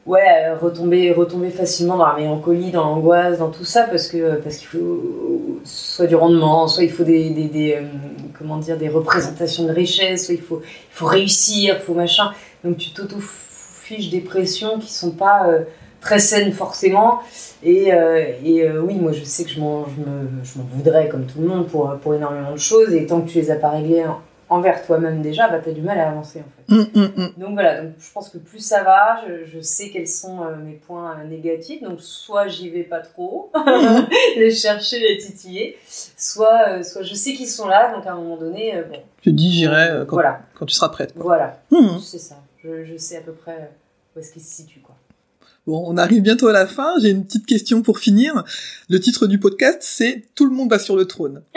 ouais, 0.06 0.52
retomber, 0.52 1.10
retomber 1.12 1.50
facilement 1.50 1.96
dans 1.96 2.06
la 2.06 2.14
mélancolie, 2.16 2.70
dans 2.70 2.84
l'angoisse, 2.84 3.38
dans 3.38 3.50
tout 3.50 3.64
ça, 3.64 3.84
parce 3.84 4.06
que 4.08 4.36
parce 4.36 4.56
qu'il 4.58 4.68
faut 4.68 5.60
soit 5.64 6.06
du 6.06 6.14
rendement, 6.14 6.68
soit 6.68 6.84
il 6.84 6.92
faut 6.92 7.04
des, 7.04 7.30
des, 7.30 7.44
des, 7.48 7.78
comment 8.38 8.58
dire, 8.58 8.76
des 8.76 8.88
représentations 8.88 9.64
de 9.64 9.72
richesse, 9.72 10.26
soit 10.26 10.34
il 10.34 10.42
faut, 10.42 10.62
il 10.64 10.94
faut 10.94 11.06
réussir, 11.06 11.76
il 11.80 11.82
faut 11.84 11.94
machin. 11.94 12.30
Donc 12.62 12.76
tu 12.78 12.90
t'auto-fiches 12.90 13.43
des 14.10 14.20
pressions 14.20 14.78
qui 14.78 14.92
sont 14.92 15.10
pas 15.12 15.48
euh, 15.48 15.60
très 16.00 16.18
saines 16.18 16.52
forcément. 16.52 17.20
Et, 17.62 17.92
euh, 17.94 18.24
et 18.44 18.62
euh, 18.68 18.80
oui, 18.82 18.94
moi 18.96 19.12
je 19.12 19.24
sais 19.24 19.44
que 19.44 19.50
je 19.50 19.60
m'en, 19.60 19.84
je 19.86 20.00
me, 20.00 20.28
je 20.42 20.58
m'en 20.58 20.64
voudrais 20.64 21.08
comme 21.08 21.26
tout 21.26 21.40
le 21.40 21.46
monde 21.48 21.66
pour, 21.68 21.94
pour 22.02 22.14
énormément 22.14 22.52
de 22.52 22.58
choses. 22.58 22.92
Et 22.92 23.06
tant 23.06 23.20
que 23.22 23.30
tu 23.30 23.38
les 23.38 23.50
as 23.50 23.56
pas 23.56 23.70
réglées 23.70 24.04
en- 24.04 24.20
envers 24.50 24.84
toi-même 24.84 25.22
déjà, 25.22 25.48
bah, 25.48 25.58
tu 25.64 25.70
as 25.70 25.72
du 25.72 25.80
mal 25.80 25.98
à 25.98 26.10
avancer 26.10 26.40
en 26.40 26.42
fait. 26.42 26.74
Hum, 26.74 26.86
hum, 26.94 27.12
hum. 27.16 27.32
Donc 27.38 27.54
voilà, 27.54 27.82
donc 27.82 27.92
je 27.98 28.12
pense 28.12 28.28
que 28.28 28.36
plus 28.38 28.58
ça 28.60 28.82
va, 28.84 29.22
je, 29.26 29.46
je 29.50 29.60
sais 29.60 29.88
quels 29.90 30.06
sont 30.06 30.40
mes 30.64 30.74
points 30.74 31.16
négatifs. 31.24 31.82
Donc 31.82 32.00
soit 32.00 32.46
j'y 32.48 32.68
vais 32.68 32.82
pas 32.84 33.00
trop, 33.00 33.50
les 34.36 34.50
chercher, 34.50 34.98
les 35.00 35.18
titiller, 35.18 35.76
soit, 35.88 36.82
soit 36.82 37.02
je 37.02 37.14
sais 37.14 37.32
qu'ils 37.32 37.48
sont 37.48 37.66
là, 37.66 37.94
donc 37.94 38.06
à 38.06 38.12
un 38.12 38.16
moment 38.16 38.36
donné, 38.36 38.74
bon. 38.90 38.98
Tu 39.22 39.30
te 39.30 39.34
dis 39.36 39.50
j'irai 39.52 40.04
quand, 40.06 40.16
Voilà, 40.16 40.40
quand 40.58 40.66
tu 40.66 40.74
seras 40.74 40.90
prête. 40.90 41.14
Quoi. 41.14 41.22
voilà, 41.22 41.58
Hum. 41.72 41.98
c'est 42.00 42.18
ça. 42.18 42.36
Je, 42.62 42.84
je 42.84 42.96
sais 42.96 43.16
à 43.16 43.20
peu 43.22 43.32
près 43.32 43.70
où 44.14 44.18
est-ce 44.18 44.32
qu'ils 44.32 44.42
se 44.42 44.54
situent 44.54 44.80
quoi. 44.80 44.96
Bon, 45.66 45.82
on 45.86 45.96
arrive 45.96 46.20
bientôt 46.20 46.48
à 46.48 46.52
la 46.52 46.66
fin. 46.66 46.92
J'ai 47.00 47.08
une 47.08 47.24
petite 47.24 47.46
question 47.46 47.80
pour 47.80 47.98
finir. 47.98 48.44
Le 48.90 49.00
titre 49.00 49.26
du 49.26 49.38
podcast, 49.38 49.78
c'est 49.80 50.24
Tout 50.34 50.44
le 50.44 50.50
monde 50.50 50.68
va 50.68 50.78
sur 50.78 50.94
le 50.94 51.06
trône. 51.06 51.40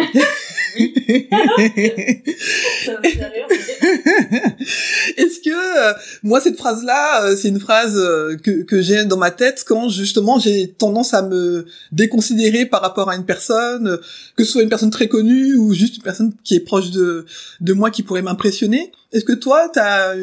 Est-ce 5.18 5.42
que 5.42 5.50
euh, 5.50 5.94
moi 6.24 6.40
cette 6.40 6.56
phrase-là, 6.56 7.26
euh, 7.26 7.36
c'est 7.36 7.50
une 7.50 7.60
phrase 7.60 7.98
euh, 7.98 8.38
que, 8.38 8.64
que 8.64 8.82
j'ai 8.82 9.04
dans 9.04 9.18
ma 9.18 9.32
tête 9.32 9.66
quand 9.68 9.90
justement 9.90 10.40
j'ai 10.40 10.72
tendance 10.72 11.14
à 11.14 11.24
me 11.24 11.66
déconsidérer 11.92 12.66
par 12.66 12.82
rapport 12.82 13.10
à 13.10 13.16
une 13.18 13.26
personne, 13.26 13.98
que 14.38 14.46
ce 14.46 14.52
soit 14.54 14.64
une 14.64 14.70
personne 14.70 14.92
très 14.92 15.10
connue 15.10 15.56
ou 15.56 15.74
juste 15.74 15.98
une 15.98 16.04
personne 16.04 16.34
qui 16.46 16.56
est 16.56 16.62
proche 16.62 16.92
de 16.92 17.26
de 17.60 17.74
moi 17.74 17.92
qui 17.92 18.04
pourrait 18.04 18.22
m'impressionner. 18.22 18.94
Est-ce 19.12 19.26
que 19.26 19.34
toi 19.34 19.70
t'as 19.74 20.14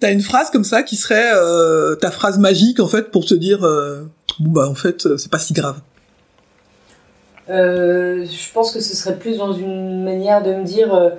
t'as 0.00 0.10
une 0.12 0.20
phrase 0.22 0.50
comme 0.50 0.64
ça 0.64 0.82
qui 0.82 0.96
serait 0.96 1.30
euh, 1.34 1.94
ta 1.94 2.10
phrase 2.10 2.38
magique 2.38 2.80
en 2.80 2.88
fait 2.88 3.10
pour 3.10 3.24
te 3.26 3.34
dire 3.34 3.64
euh, 3.64 4.02
bon 4.38 4.50
bah 4.50 4.68
en 4.68 4.74
fait 4.74 5.06
euh, 5.06 5.16
c'est 5.16 5.30
pas 5.30 5.38
si 5.38 5.52
grave. 5.52 5.80
Euh, 7.48 8.24
je 8.24 8.52
pense 8.52 8.72
que 8.72 8.80
ce 8.80 8.94
serait 8.96 9.16
plus 9.18 9.38
dans 9.38 9.52
une 9.52 10.04
manière 10.04 10.42
de 10.42 10.54
me 10.54 10.64
dire 10.64 11.12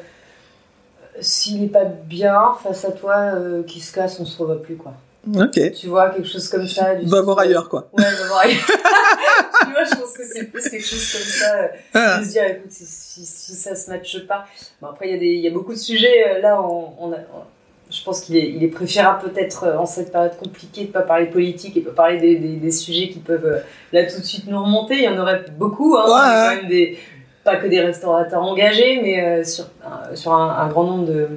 s'il 1.19 1.61
n'est 1.61 1.67
pas 1.67 1.83
bien 1.85 2.53
face 2.63 2.85
à 2.85 2.91
toi, 2.91 3.33
qu'il 3.67 3.83
se 3.83 3.91
casse, 3.93 4.19
on 4.19 4.25
se 4.25 4.37
revoit 4.37 4.61
plus 4.61 4.75
quoi. 4.77 4.93
Ok. 5.37 5.73
Tu 5.73 5.87
vois, 5.87 6.09
quelque 6.09 6.27
chose 6.27 6.47
comme 6.47 6.67
ça. 6.67 6.95
du 6.95 7.05
Va 7.07 7.21
voir 7.21 7.37
ailleurs 7.39 7.69
quoi. 7.69 7.89
Ouais, 7.95 8.03
va 8.03 8.27
voir 8.27 8.39
ailleurs. 8.39 8.65
tu 9.61 9.71
vois, 9.71 9.83
je 9.83 9.95
pense 9.95 10.13
que 10.17 10.23
c'est 10.25 10.45
plus 10.45 10.63
quelque 10.67 10.83
chose 10.85 11.11
comme 11.11 11.21
ça. 11.21 11.69
Ah. 11.93 12.17
de 12.19 12.23
se 12.25 12.29
dire, 12.31 12.43
écoute, 12.45 12.71
si, 12.71 12.85
si, 12.87 13.23
si 13.25 13.53
ça 13.53 13.75
se 13.75 13.91
matche 13.91 14.25
pas. 14.25 14.45
Bon, 14.81 14.87
après, 14.87 15.09
il 15.09 15.11
y, 15.13 15.15
a 15.15 15.19
des- 15.19 15.25
il 15.27 15.41
y 15.41 15.47
a 15.47 15.51
beaucoup 15.51 15.73
de 15.73 15.77
sujets. 15.77 16.39
là, 16.41 16.59
on, 16.59 16.93
on 16.99 17.11
a, 17.11 17.17
on- 17.17 17.43
je 17.91 18.03
pense 18.03 18.21
qu'il 18.21 18.37
est, 18.37 18.49
il 18.49 18.63
est 18.63 18.67
préférable 18.69 19.29
peut-être 19.29 19.65
euh, 19.65 19.77
en 19.77 19.85
cette 19.85 20.11
période 20.11 20.37
compliquée 20.37 20.85
de 20.85 20.91
pas 20.91 21.01
parler 21.01 21.25
politique 21.27 21.75
et 21.77 21.81
pas 21.81 21.91
parler 21.91 22.17
des, 22.19 22.35
des, 22.37 22.55
des 22.55 22.71
sujets 22.71 23.09
qui 23.09 23.19
peuvent 23.19 23.45
euh, 23.45 23.59
là 23.91 24.05
tout 24.09 24.19
de 24.19 24.25
suite 24.25 24.47
nous 24.47 24.61
remonter. 24.63 24.95
Il 24.95 25.03
y 25.03 25.09
en 25.09 25.17
aurait 25.19 25.43
beaucoup. 25.57 25.95
Hein, 25.97 26.05
Ouais, 26.05 26.11
On 26.13 26.17
est 26.17 26.19
ouais. 26.19 26.55
quand 26.55 26.61
même 26.61 26.69
des, 26.69 26.97
pas 27.43 27.55
que 27.57 27.67
des 27.67 27.79
restaurateurs 27.81 28.41
engagés, 28.43 29.01
mais 29.01 29.23
euh, 29.23 29.43
sur, 29.43 29.65
un- 29.85 30.15
sur 30.15 30.33
un, 30.33 30.49
un 30.57 30.67
grand 30.69 30.83
nombre 30.85 31.05
de, 31.05 31.27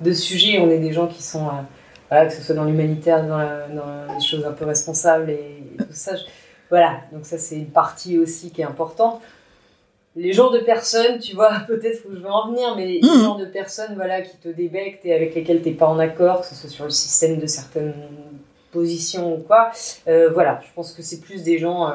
de 0.00 0.12
sujets, 0.12 0.58
on 0.60 0.68
est 0.70 0.78
des 0.78 0.92
gens 0.92 1.06
qui 1.06 1.22
sont, 1.22 1.46
euh, 1.46 1.50
voilà, 2.10 2.26
que 2.26 2.32
ce 2.32 2.42
soit 2.42 2.54
dans 2.54 2.64
l'humanitaire, 2.64 3.24
dans, 3.26 3.38
la- 3.38 3.66
dans 3.68 4.14
les 4.14 4.24
choses 4.24 4.44
un 4.44 4.52
peu 4.52 4.64
responsables 4.64 5.30
et, 5.30 5.62
et 5.74 5.76
tout 5.78 5.86
ça. 5.92 6.16
Je- 6.16 6.24
voilà, 6.68 7.00
donc 7.12 7.26
ça 7.26 7.36
c'est 7.38 7.56
une 7.56 7.66
partie 7.70 8.18
aussi 8.18 8.50
qui 8.50 8.62
est 8.62 8.64
importante. 8.64 9.20
Les 10.14 10.32
genres 10.34 10.50
de 10.52 10.58
personnes, 10.58 11.18
tu 11.18 11.34
vois, 11.34 11.60
peut-être 11.66 12.02
où 12.08 12.14
je 12.14 12.20
veux 12.20 12.30
en 12.30 12.50
venir, 12.50 12.74
mais 12.76 12.86
les 12.86 13.00
Mhm. 13.02 13.22
genres 13.22 13.38
de 13.38 13.46
personnes 13.46 13.94
voilà, 13.94 14.20
qui 14.22 14.36
te 14.36 14.48
débectent 14.48 15.06
et 15.06 15.14
avec 15.14 15.34
lesquelles 15.34 15.62
tu 15.62 15.70
n'es 15.70 15.74
pas 15.74 15.86
en 15.86 15.98
accord, 15.98 16.40
que 16.42 16.46
ce 16.46 16.54
soit 16.54 16.68
sur 16.70 16.84
le 16.84 16.90
système 16.90 17.38
de 17.38 17.46
certaines 17.46 17.94
positions 18.72 19.34
ou 19.36 19.38
quoi, 19.38 19.70
euh, 20.08 20.30
voilà, 20.30 20.60
je 20.66 20.68
pense 20.74 20.92
que 20.92 21.02
c'est 21.02 21.20
plus 21.20 21.42
des 21.42 21.58
gens, 21.58 21.88
euh, 21.88 21.92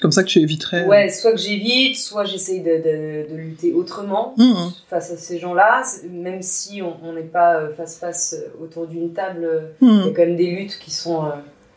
Comme 0.00 0.12
ça 0.12 0.22
que 0.22 0.28
tu 0.28 0.38
éviterais. 0.40 0.86
ouais, 0.86 1.08
soit 1.10 1.32
que 1.32 1.38
j'évite, 1.38 1.96
soit 1.98 2.24
j'essaye 2.24 2.60
de, 2.60 2.76
de, 2.78 3.30
de 3.30 3.36
lutter 3.36 3.72
autrement 3.74 4.34
Mhm. 4.38 4.70
face 4.88 5.10
à 5.10 5.16
ces 5.16 5.38
gens-là, 5.38 5.82
même 6.10 6.40
si 6.42 6.80
on 6.82 7.12
n'est 7.12 7.22
pas 7.22 7.56
euh, 7.60 7.74
face-face 7.74 8.34
euh, 8.38 8.62
autour 8.64 8.86
d'une 8.86 9.12
table, 9.12 9.44
euh, 9.44 9.60
Mhm. 9.80 10.00
il 10.00 10.06
y 10.06 10.08
a 10.08 10.12
quand 10.14 10.22
même 10.26 10.36
des 10.36 10.50
luttes 10.50 10.78
qui 10.78 10.90
sont... 10.90 11.24
euh, 11.26 11.30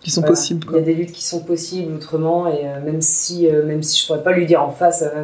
Qui 0.03 0.11
sont 0.11 0.19
voilà. 0.21 0.33
possibles. 0.33 0.67
Il 0.71 0.75
y 0.75 0.79
a 0.79 0.81
des 0.81 0.93
luttes 0.93 1.13
qui 1.13 1.23
sont 1.23 1.39
possibles 1.43 1.95
autrement, 1.95 2.45
et 2.47 2.67
euh, 2.67 2.81
même 2.81 3.01
si, 3.01 3.47
euh, 3.47 3.63
même 3.65 3.81
si 3.81 4.01
je 4.01 4.05
pourrais 4.07 4.21
pas 4.21 4.33
lui 4.33 4.45
dire 4.45 4.61
en 4.61 4.71
face, 4.71 5.01
euh, 5.01 5.23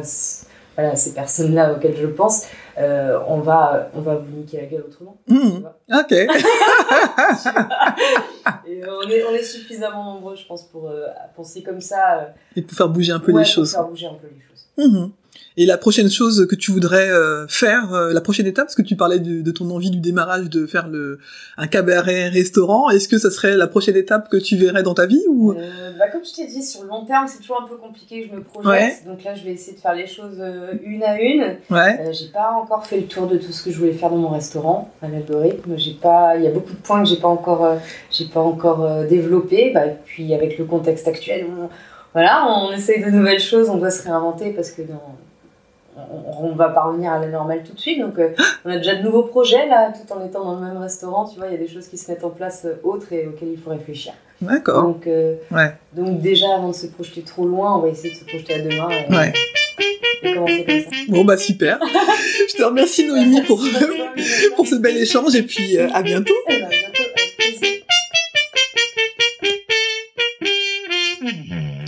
voilà, 0.76 0.96
ces 0.96 1.12
personnes-là 1.12 1.74
auxquelles 1.74 1.96
je 1.98 2.06
pense, 2.06 2.44
euh, 2.78 3.18
on 3.28 3.40
va, 3.40 3.90
on 3.94 4.00
va 4.00 4.14
vous 4.16 4.30
niquer 4.34 4.62
la 4.62 4.66
gueule 4.66 4.84
autrement. 4.88 5.18
vois. 5.26 5.76
Ok. 6.00 6.12
Et 8.66 8.82
euh, 8.82 8.86
on 9.04 9.08
est, 9.10 9.22
on 9.24 9.34
est 9.34 9.42
suffisamment 9.42 10.14
nombreux, 10.14 10.34
je 10.36 10.46
pense, 10.46 10.62
pour 10.64 10.90
penser 11.36 11.62
comme 11.62 11.82
ça. 11.82 12.32
Et 12.56 12.62
pour 12.62 12.74
faire 12.76 12.88
bouger 12.88 13.12
un 13.12 13.20
peu 13.20 13.32
ouais, 13.32 13.42
les 13.42 13.46
pour 13.46 13.54
choses. 13.54 13.72
faire 13.72 13.84
bouger 13.86 14.06
un 14.06 14.14
peu 14.14 14.28
les 14.28 14.40
choses. 14.40 14.66
Mhm. 14.78 15.10
Et 15.56 15.66
la 15.66 15.76
prochaine 15.76 16.08
chose 16.08 16.46
que 16.48 16.54
tu 16.54 16.70
voudrais 16.70 17.10
euh, 17.10 17.46
faire, 17.48 17.92
euh, 17.92 18.12
la 18.12 18.20
prochaine 18.20 18.46
étape, 18.46 18.66
parce 18.66 18.76
que 18.76 18.82
tu 18.82 18.94
parlais 18.94 19.18
de, 19.18 19.42
de, 19.42 19.50
ton 19.50 19.68
envie 19.70 19.90
du 19.90 19.98
démarrage 19.98 20.48
de 20.48 20.64
faire 20.66 20.88
le 20.88 21.18
un 21.56 21.66
cabaret 21.66 22.28
restaurant, 22.28 22.88
est-ce 22.88 23.08
que 23.08 23.18
ça 23.18 23.30
serait 23.30 23.56
la 23.56 23.66
prochaine 23.66 23.96
étape 23.96 24.28
que 24.28 24.36
tu 24.36 24.56
verrais 24.56 24.84
dans 24.84 24.94
ta 24.94 25.06
vie 25.06 25.22
ou? 25.28 25.52
Euh, 25.52 25.90
bah, 25.98 26.08
Comme 26.08 26.24
je 26.24 26.34
t'ai 26.34 26.46
dit, 26.46 26.62
sur 26.62 26.84
le 26.84 26.88
long 26.88 27.04
terme, 27.04 27.26
c'est 27.26 27.38
toujours 27.38 27.62
un 27.62 27.68
peu 27.68 27.76
compliqué, 27.76 28.28
je 28.30 28.36
me 28.36 28.42
projette. 28.42 28.70
Ouais. 28.70 28.94
Donc 29.06 29.24
là, 29.24 29.34
je 29.34 29.44
vais 29.44 29.52
essayer 29.52 29.76
de 29.76 29.80
faire 29.80 29.94
les 29.94 30.06
choses 30.06 30.40
une 30.84 31.02
à 31.02 31.20
une. 31.20 31.56
Ouais. 31.68 32.12
j'ai 32.12 32.28
pas 32.28 32.52
encore 32.52 32.86
fait 32.86 32.98
le 32.98 33.06
tour 33.06 33.26
de 33.26 33.36
tout 33.36 33.50
ce 33.50 33.64
que 33.64 33.72
je 33.72 33.78
voulais 33.78 33.92
faire 33.92 34.10
dans 34.10 34.18
mon 34.18 34.28
restaurant 34.28 34.92
à 35.02 35.08
l'algorithme. 35.08 35.76
J'ai 35.76 35.94
pas, 35.94 36.36
il 36.36 36.44
y 36.44 36.46
a 36.46 36.50
beaucoup 36.50 36.72
de 36.72 36.80
points 36.80 37.02
que 37.02 37.08
j'ai 37.08 37.16
pas 37.18 37.28
encore, 37.28 37.76
j'ai 38.12 38.26
pas 38.26 38.40
encore 38.40 39.04
développé. 39.06 39.72
Bah, 39.74 39.82
puis 40.04 40.32
avec 40.32 40.58
le 40.58 40.64
contexte 40.64 41.08
actuel, 41.08 41.46
on, 41.50 41.68
voilà, 42.12 42.46
on 42.48 42.72
essaye 42.72 43.02
de 43.02 43.10
nouvelles 43.10 43.40
choses, 43.40 43.68
on 43.68 43.78
doit 43.78 43.90
se 43.90 44.04
réinventer 44.04 44.52
parce 44.52 44.70
que 44.70 44.82
dans 44.82 45.16
on, 45.96 46.52
va 46.54 46.68
parvenir 46.68 47.12
à 47.12 47.18
la 47.18 47.26
normale 47.26 47.62
tout 47.64 47.72
de 47.72 47.80
suite. 47.80 48.00
Donc, 48.00 48.18
euh, 48.18 48.30
on 48.64 48.70
a 48.70 48.76
déjà 48.76 48.94
de 48.94 49.02
nouveaux 49.02 49.24
projets 49.24 49.66
là, 49.66 49.92
tout 49.92 50.12
en 50.12 50.24
étant 50.24 50.44
dans 50.44 50.60
le 50.60 50.66
même 50.66 50.76
restaurant. 50.76 51.28
Tu 51.28 51.38
vois, 51.38 51.48
il 51.48 51.52
y 51.52 51.56
a 51.56 51.58
des 51.58 51.68
choses 51.68 51.88
qui 51.88 51.98
se 51.98 52.10
mettent 52.10 52.24
en 52.24 52.30
place 52.30 52.64
euh, 52.64 52.80
autres 52.84 53.12
et 53.12 53.26
auxquelles 53.26 53.52
il 53.52 53.58
faut 53.58 53.70
réfléchir. 53.70 54.12
D'accord. 54.40 54.82
Donc, 54.82 55.06
euh, 55.06 55.34
ouais. 55.50 55.74
donc, 55.92 56.20
déjà, 56.20 56.54
avant 56.54 56.68
de 56.68 56.74
se 56.74 56.86
projeter 56.86 57.22
trop 57.22 57.46
loin, 57.46 57.76
on 57.76 57.80
va 57.80 57.88
essayer 57.88 58.10
de 58.10 58.18
se 58.18 58.24
projeter 58.24 58.54
à 58.54 58.58
demain. 58.60 58.88
Et, 58.90 59.14
ouais. 59.14 59.32
et 60.22 60.34
commencer 60.34 60.64
comme 60.64 60.80
ça. 60.80 60.90
Bon, 61.08 61.24
bah 61.24 61.36
super. 61.36 61.78
Je 62.48 62.56
te 62.56 62.62
remercie, 62.62 63.06
Noémie, 63.06 63.42
pour, 63.42 63.60
pour 64.56 64.66
ce 64.66 64.76
bel 64.76 64.96
échange 64.96 65.34
et 65.34 65.42
puis 65.42 65.76
à 65.78 66.02
bientôt. 66.02 66.34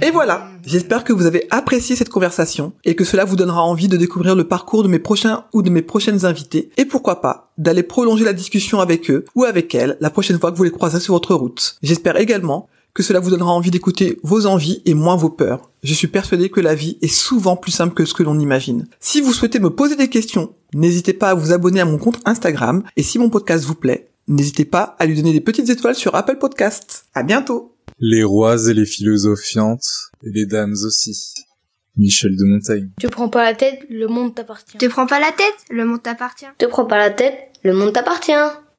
Et 0.05 0.11
voilà, 0.11 0.51
j'espère 0.67 1.05
que 1.05 1.13
vous 1.13 1.27
avez 1.27 1.47
apprécié 1.51 1.95
cette 1.95 2.09
conversation 2.09 2.73
et 2.85 2.97
que 2.97 3.05
cela 3.05 3.25
vous 3.25 3.37
donnera 3.37 3.63
envie 3.63 3.87
de 3.87 3.97
découvrir 3.97 4.35
le 4.35 4.49
parcours 4.49 4.83
de 4.83 4.89
mes 4.89 4.99
prochains 4.99 5.45
ou 5.53 5.63
de 5.63 5.71
mes 5.71 5.81
prochaines 5.81 6.25
invités 6.25 6.71
et 6.77 6.87
pourquoi 6.87 7.21
pas 7.21 7.53
d'aller 7.57 7.85
prolonger 7.85 8.25
la 8.25 8.33
discussion 8.33 8.81
avec 8.81 9.09
eux 9.13 9.25
ou 9.37 9.45
avec 9.45 9.77
elles 9.77 9.97
la 10.01 10.11
prochaine 10.11 10.41
fois 10.41 10.51
que 10.51 10.57
vous 10.57 10.65
les 10.65 10.73
croiserez 10.73 10.99
sur 10.99 11.15
votre 11.15 11.37
route. 11.37 11.77
J'espère 11.85 12.17
également 12.17 12.69
que 12.95 13.05
cela 13.05 13.21
vous 13.21 13.31
donnera 13.31 13.53
envie 13.53 13.71
d'écouter 13.71 14.19
vos 14.25 14.47
envies 14.47 14.83
et 14.87 14.95
moins 14.95 15.15
vos 15.15 15.31
peurs. 15.31 15.71
Je 15.85 15.95
suis 15.95 16.09
persuadé 16.09 16.51
que 16.51 16.61
la 16.61 16.75
vie 16.75 16.99
est 17.01 17.07
souvent 17.07 17.55
plus 17.55 17.71
simple 17.71 17.95
que 17.95 18.05
ce 18.05 18.13
que 18.13 18.25
l'on 18.25 18.41
imagine. 18.41 18.89
Si 18.99 19.21
vous 19.21 19.33
souhaitez 19.33 19.61
me 19.61 19.71
poser 19.71 19.95
des 19.95 20.09
questions, 20.09 20.53
n'hésitez 20.75 21.13
pas 21.13 21.31
à 21.31 21.35
vous 21.35 21.53
abonner 21.53 21.81
à 21.81 21.85
mon 21.85 21.99
compte 21.99 22.19
Instagram 22.25 22.83
et 22.97 23.05
si 23.05 23.21
mon 23.21 23.31
podcast 23.31 23.65
vous 23.65 23.77
plaît, 23.77 24.09
n'hésitez 24.27 24.65
pas 24.65 24.97
à 24.99 25.07
lui 25.07 25.15
donner 25.15 25.33
des 25.33 25.41
petites 25.41 25.71
étoiles 25.71 25.95
sur 25.95 26.17
Apple 26.17 26.39
Podcasts. 26.39 27.05
À 27.15 27.23
bientôt! 27.23 27.72
Les 27.99 28.25
rois 28.25 28.69
et 28.69 28.75
les 28.75 28.87
philosophiantes, 28.87 30.11
et 30.25 30.31
les 30.31 30.47
dames 30.47 30.75
aussi. 30.85 31.35
Michel 31.97 32.37
de 32.37 32.45
Montaigne. 32.45 32.91
Tu 32.99 33.09
prends 33.09 33.29
pas 33.29 33.45
la 33.45 33.55
tête, 33.55 33.81
le 33.91 34.09
monde 34.09 34.35
t'appartient. 34.35 34.79
Te 34.79 34.87
prends 34.87 35.07
pas 35.07 35.21
la 35.21 35.31
tête, 35.31 35.55
le 35.69 35.85
monde 35.85 36.03
t'appartient. 36.03 36.47
Te 36.57 36.65
prends 36.65 36.87
pas 36.87 36.97
la 36.97 37.11
tête, 37.11 37.37
le 37.63 37.75
monde 37.75 37.93
t'appartient. 37.93 38.33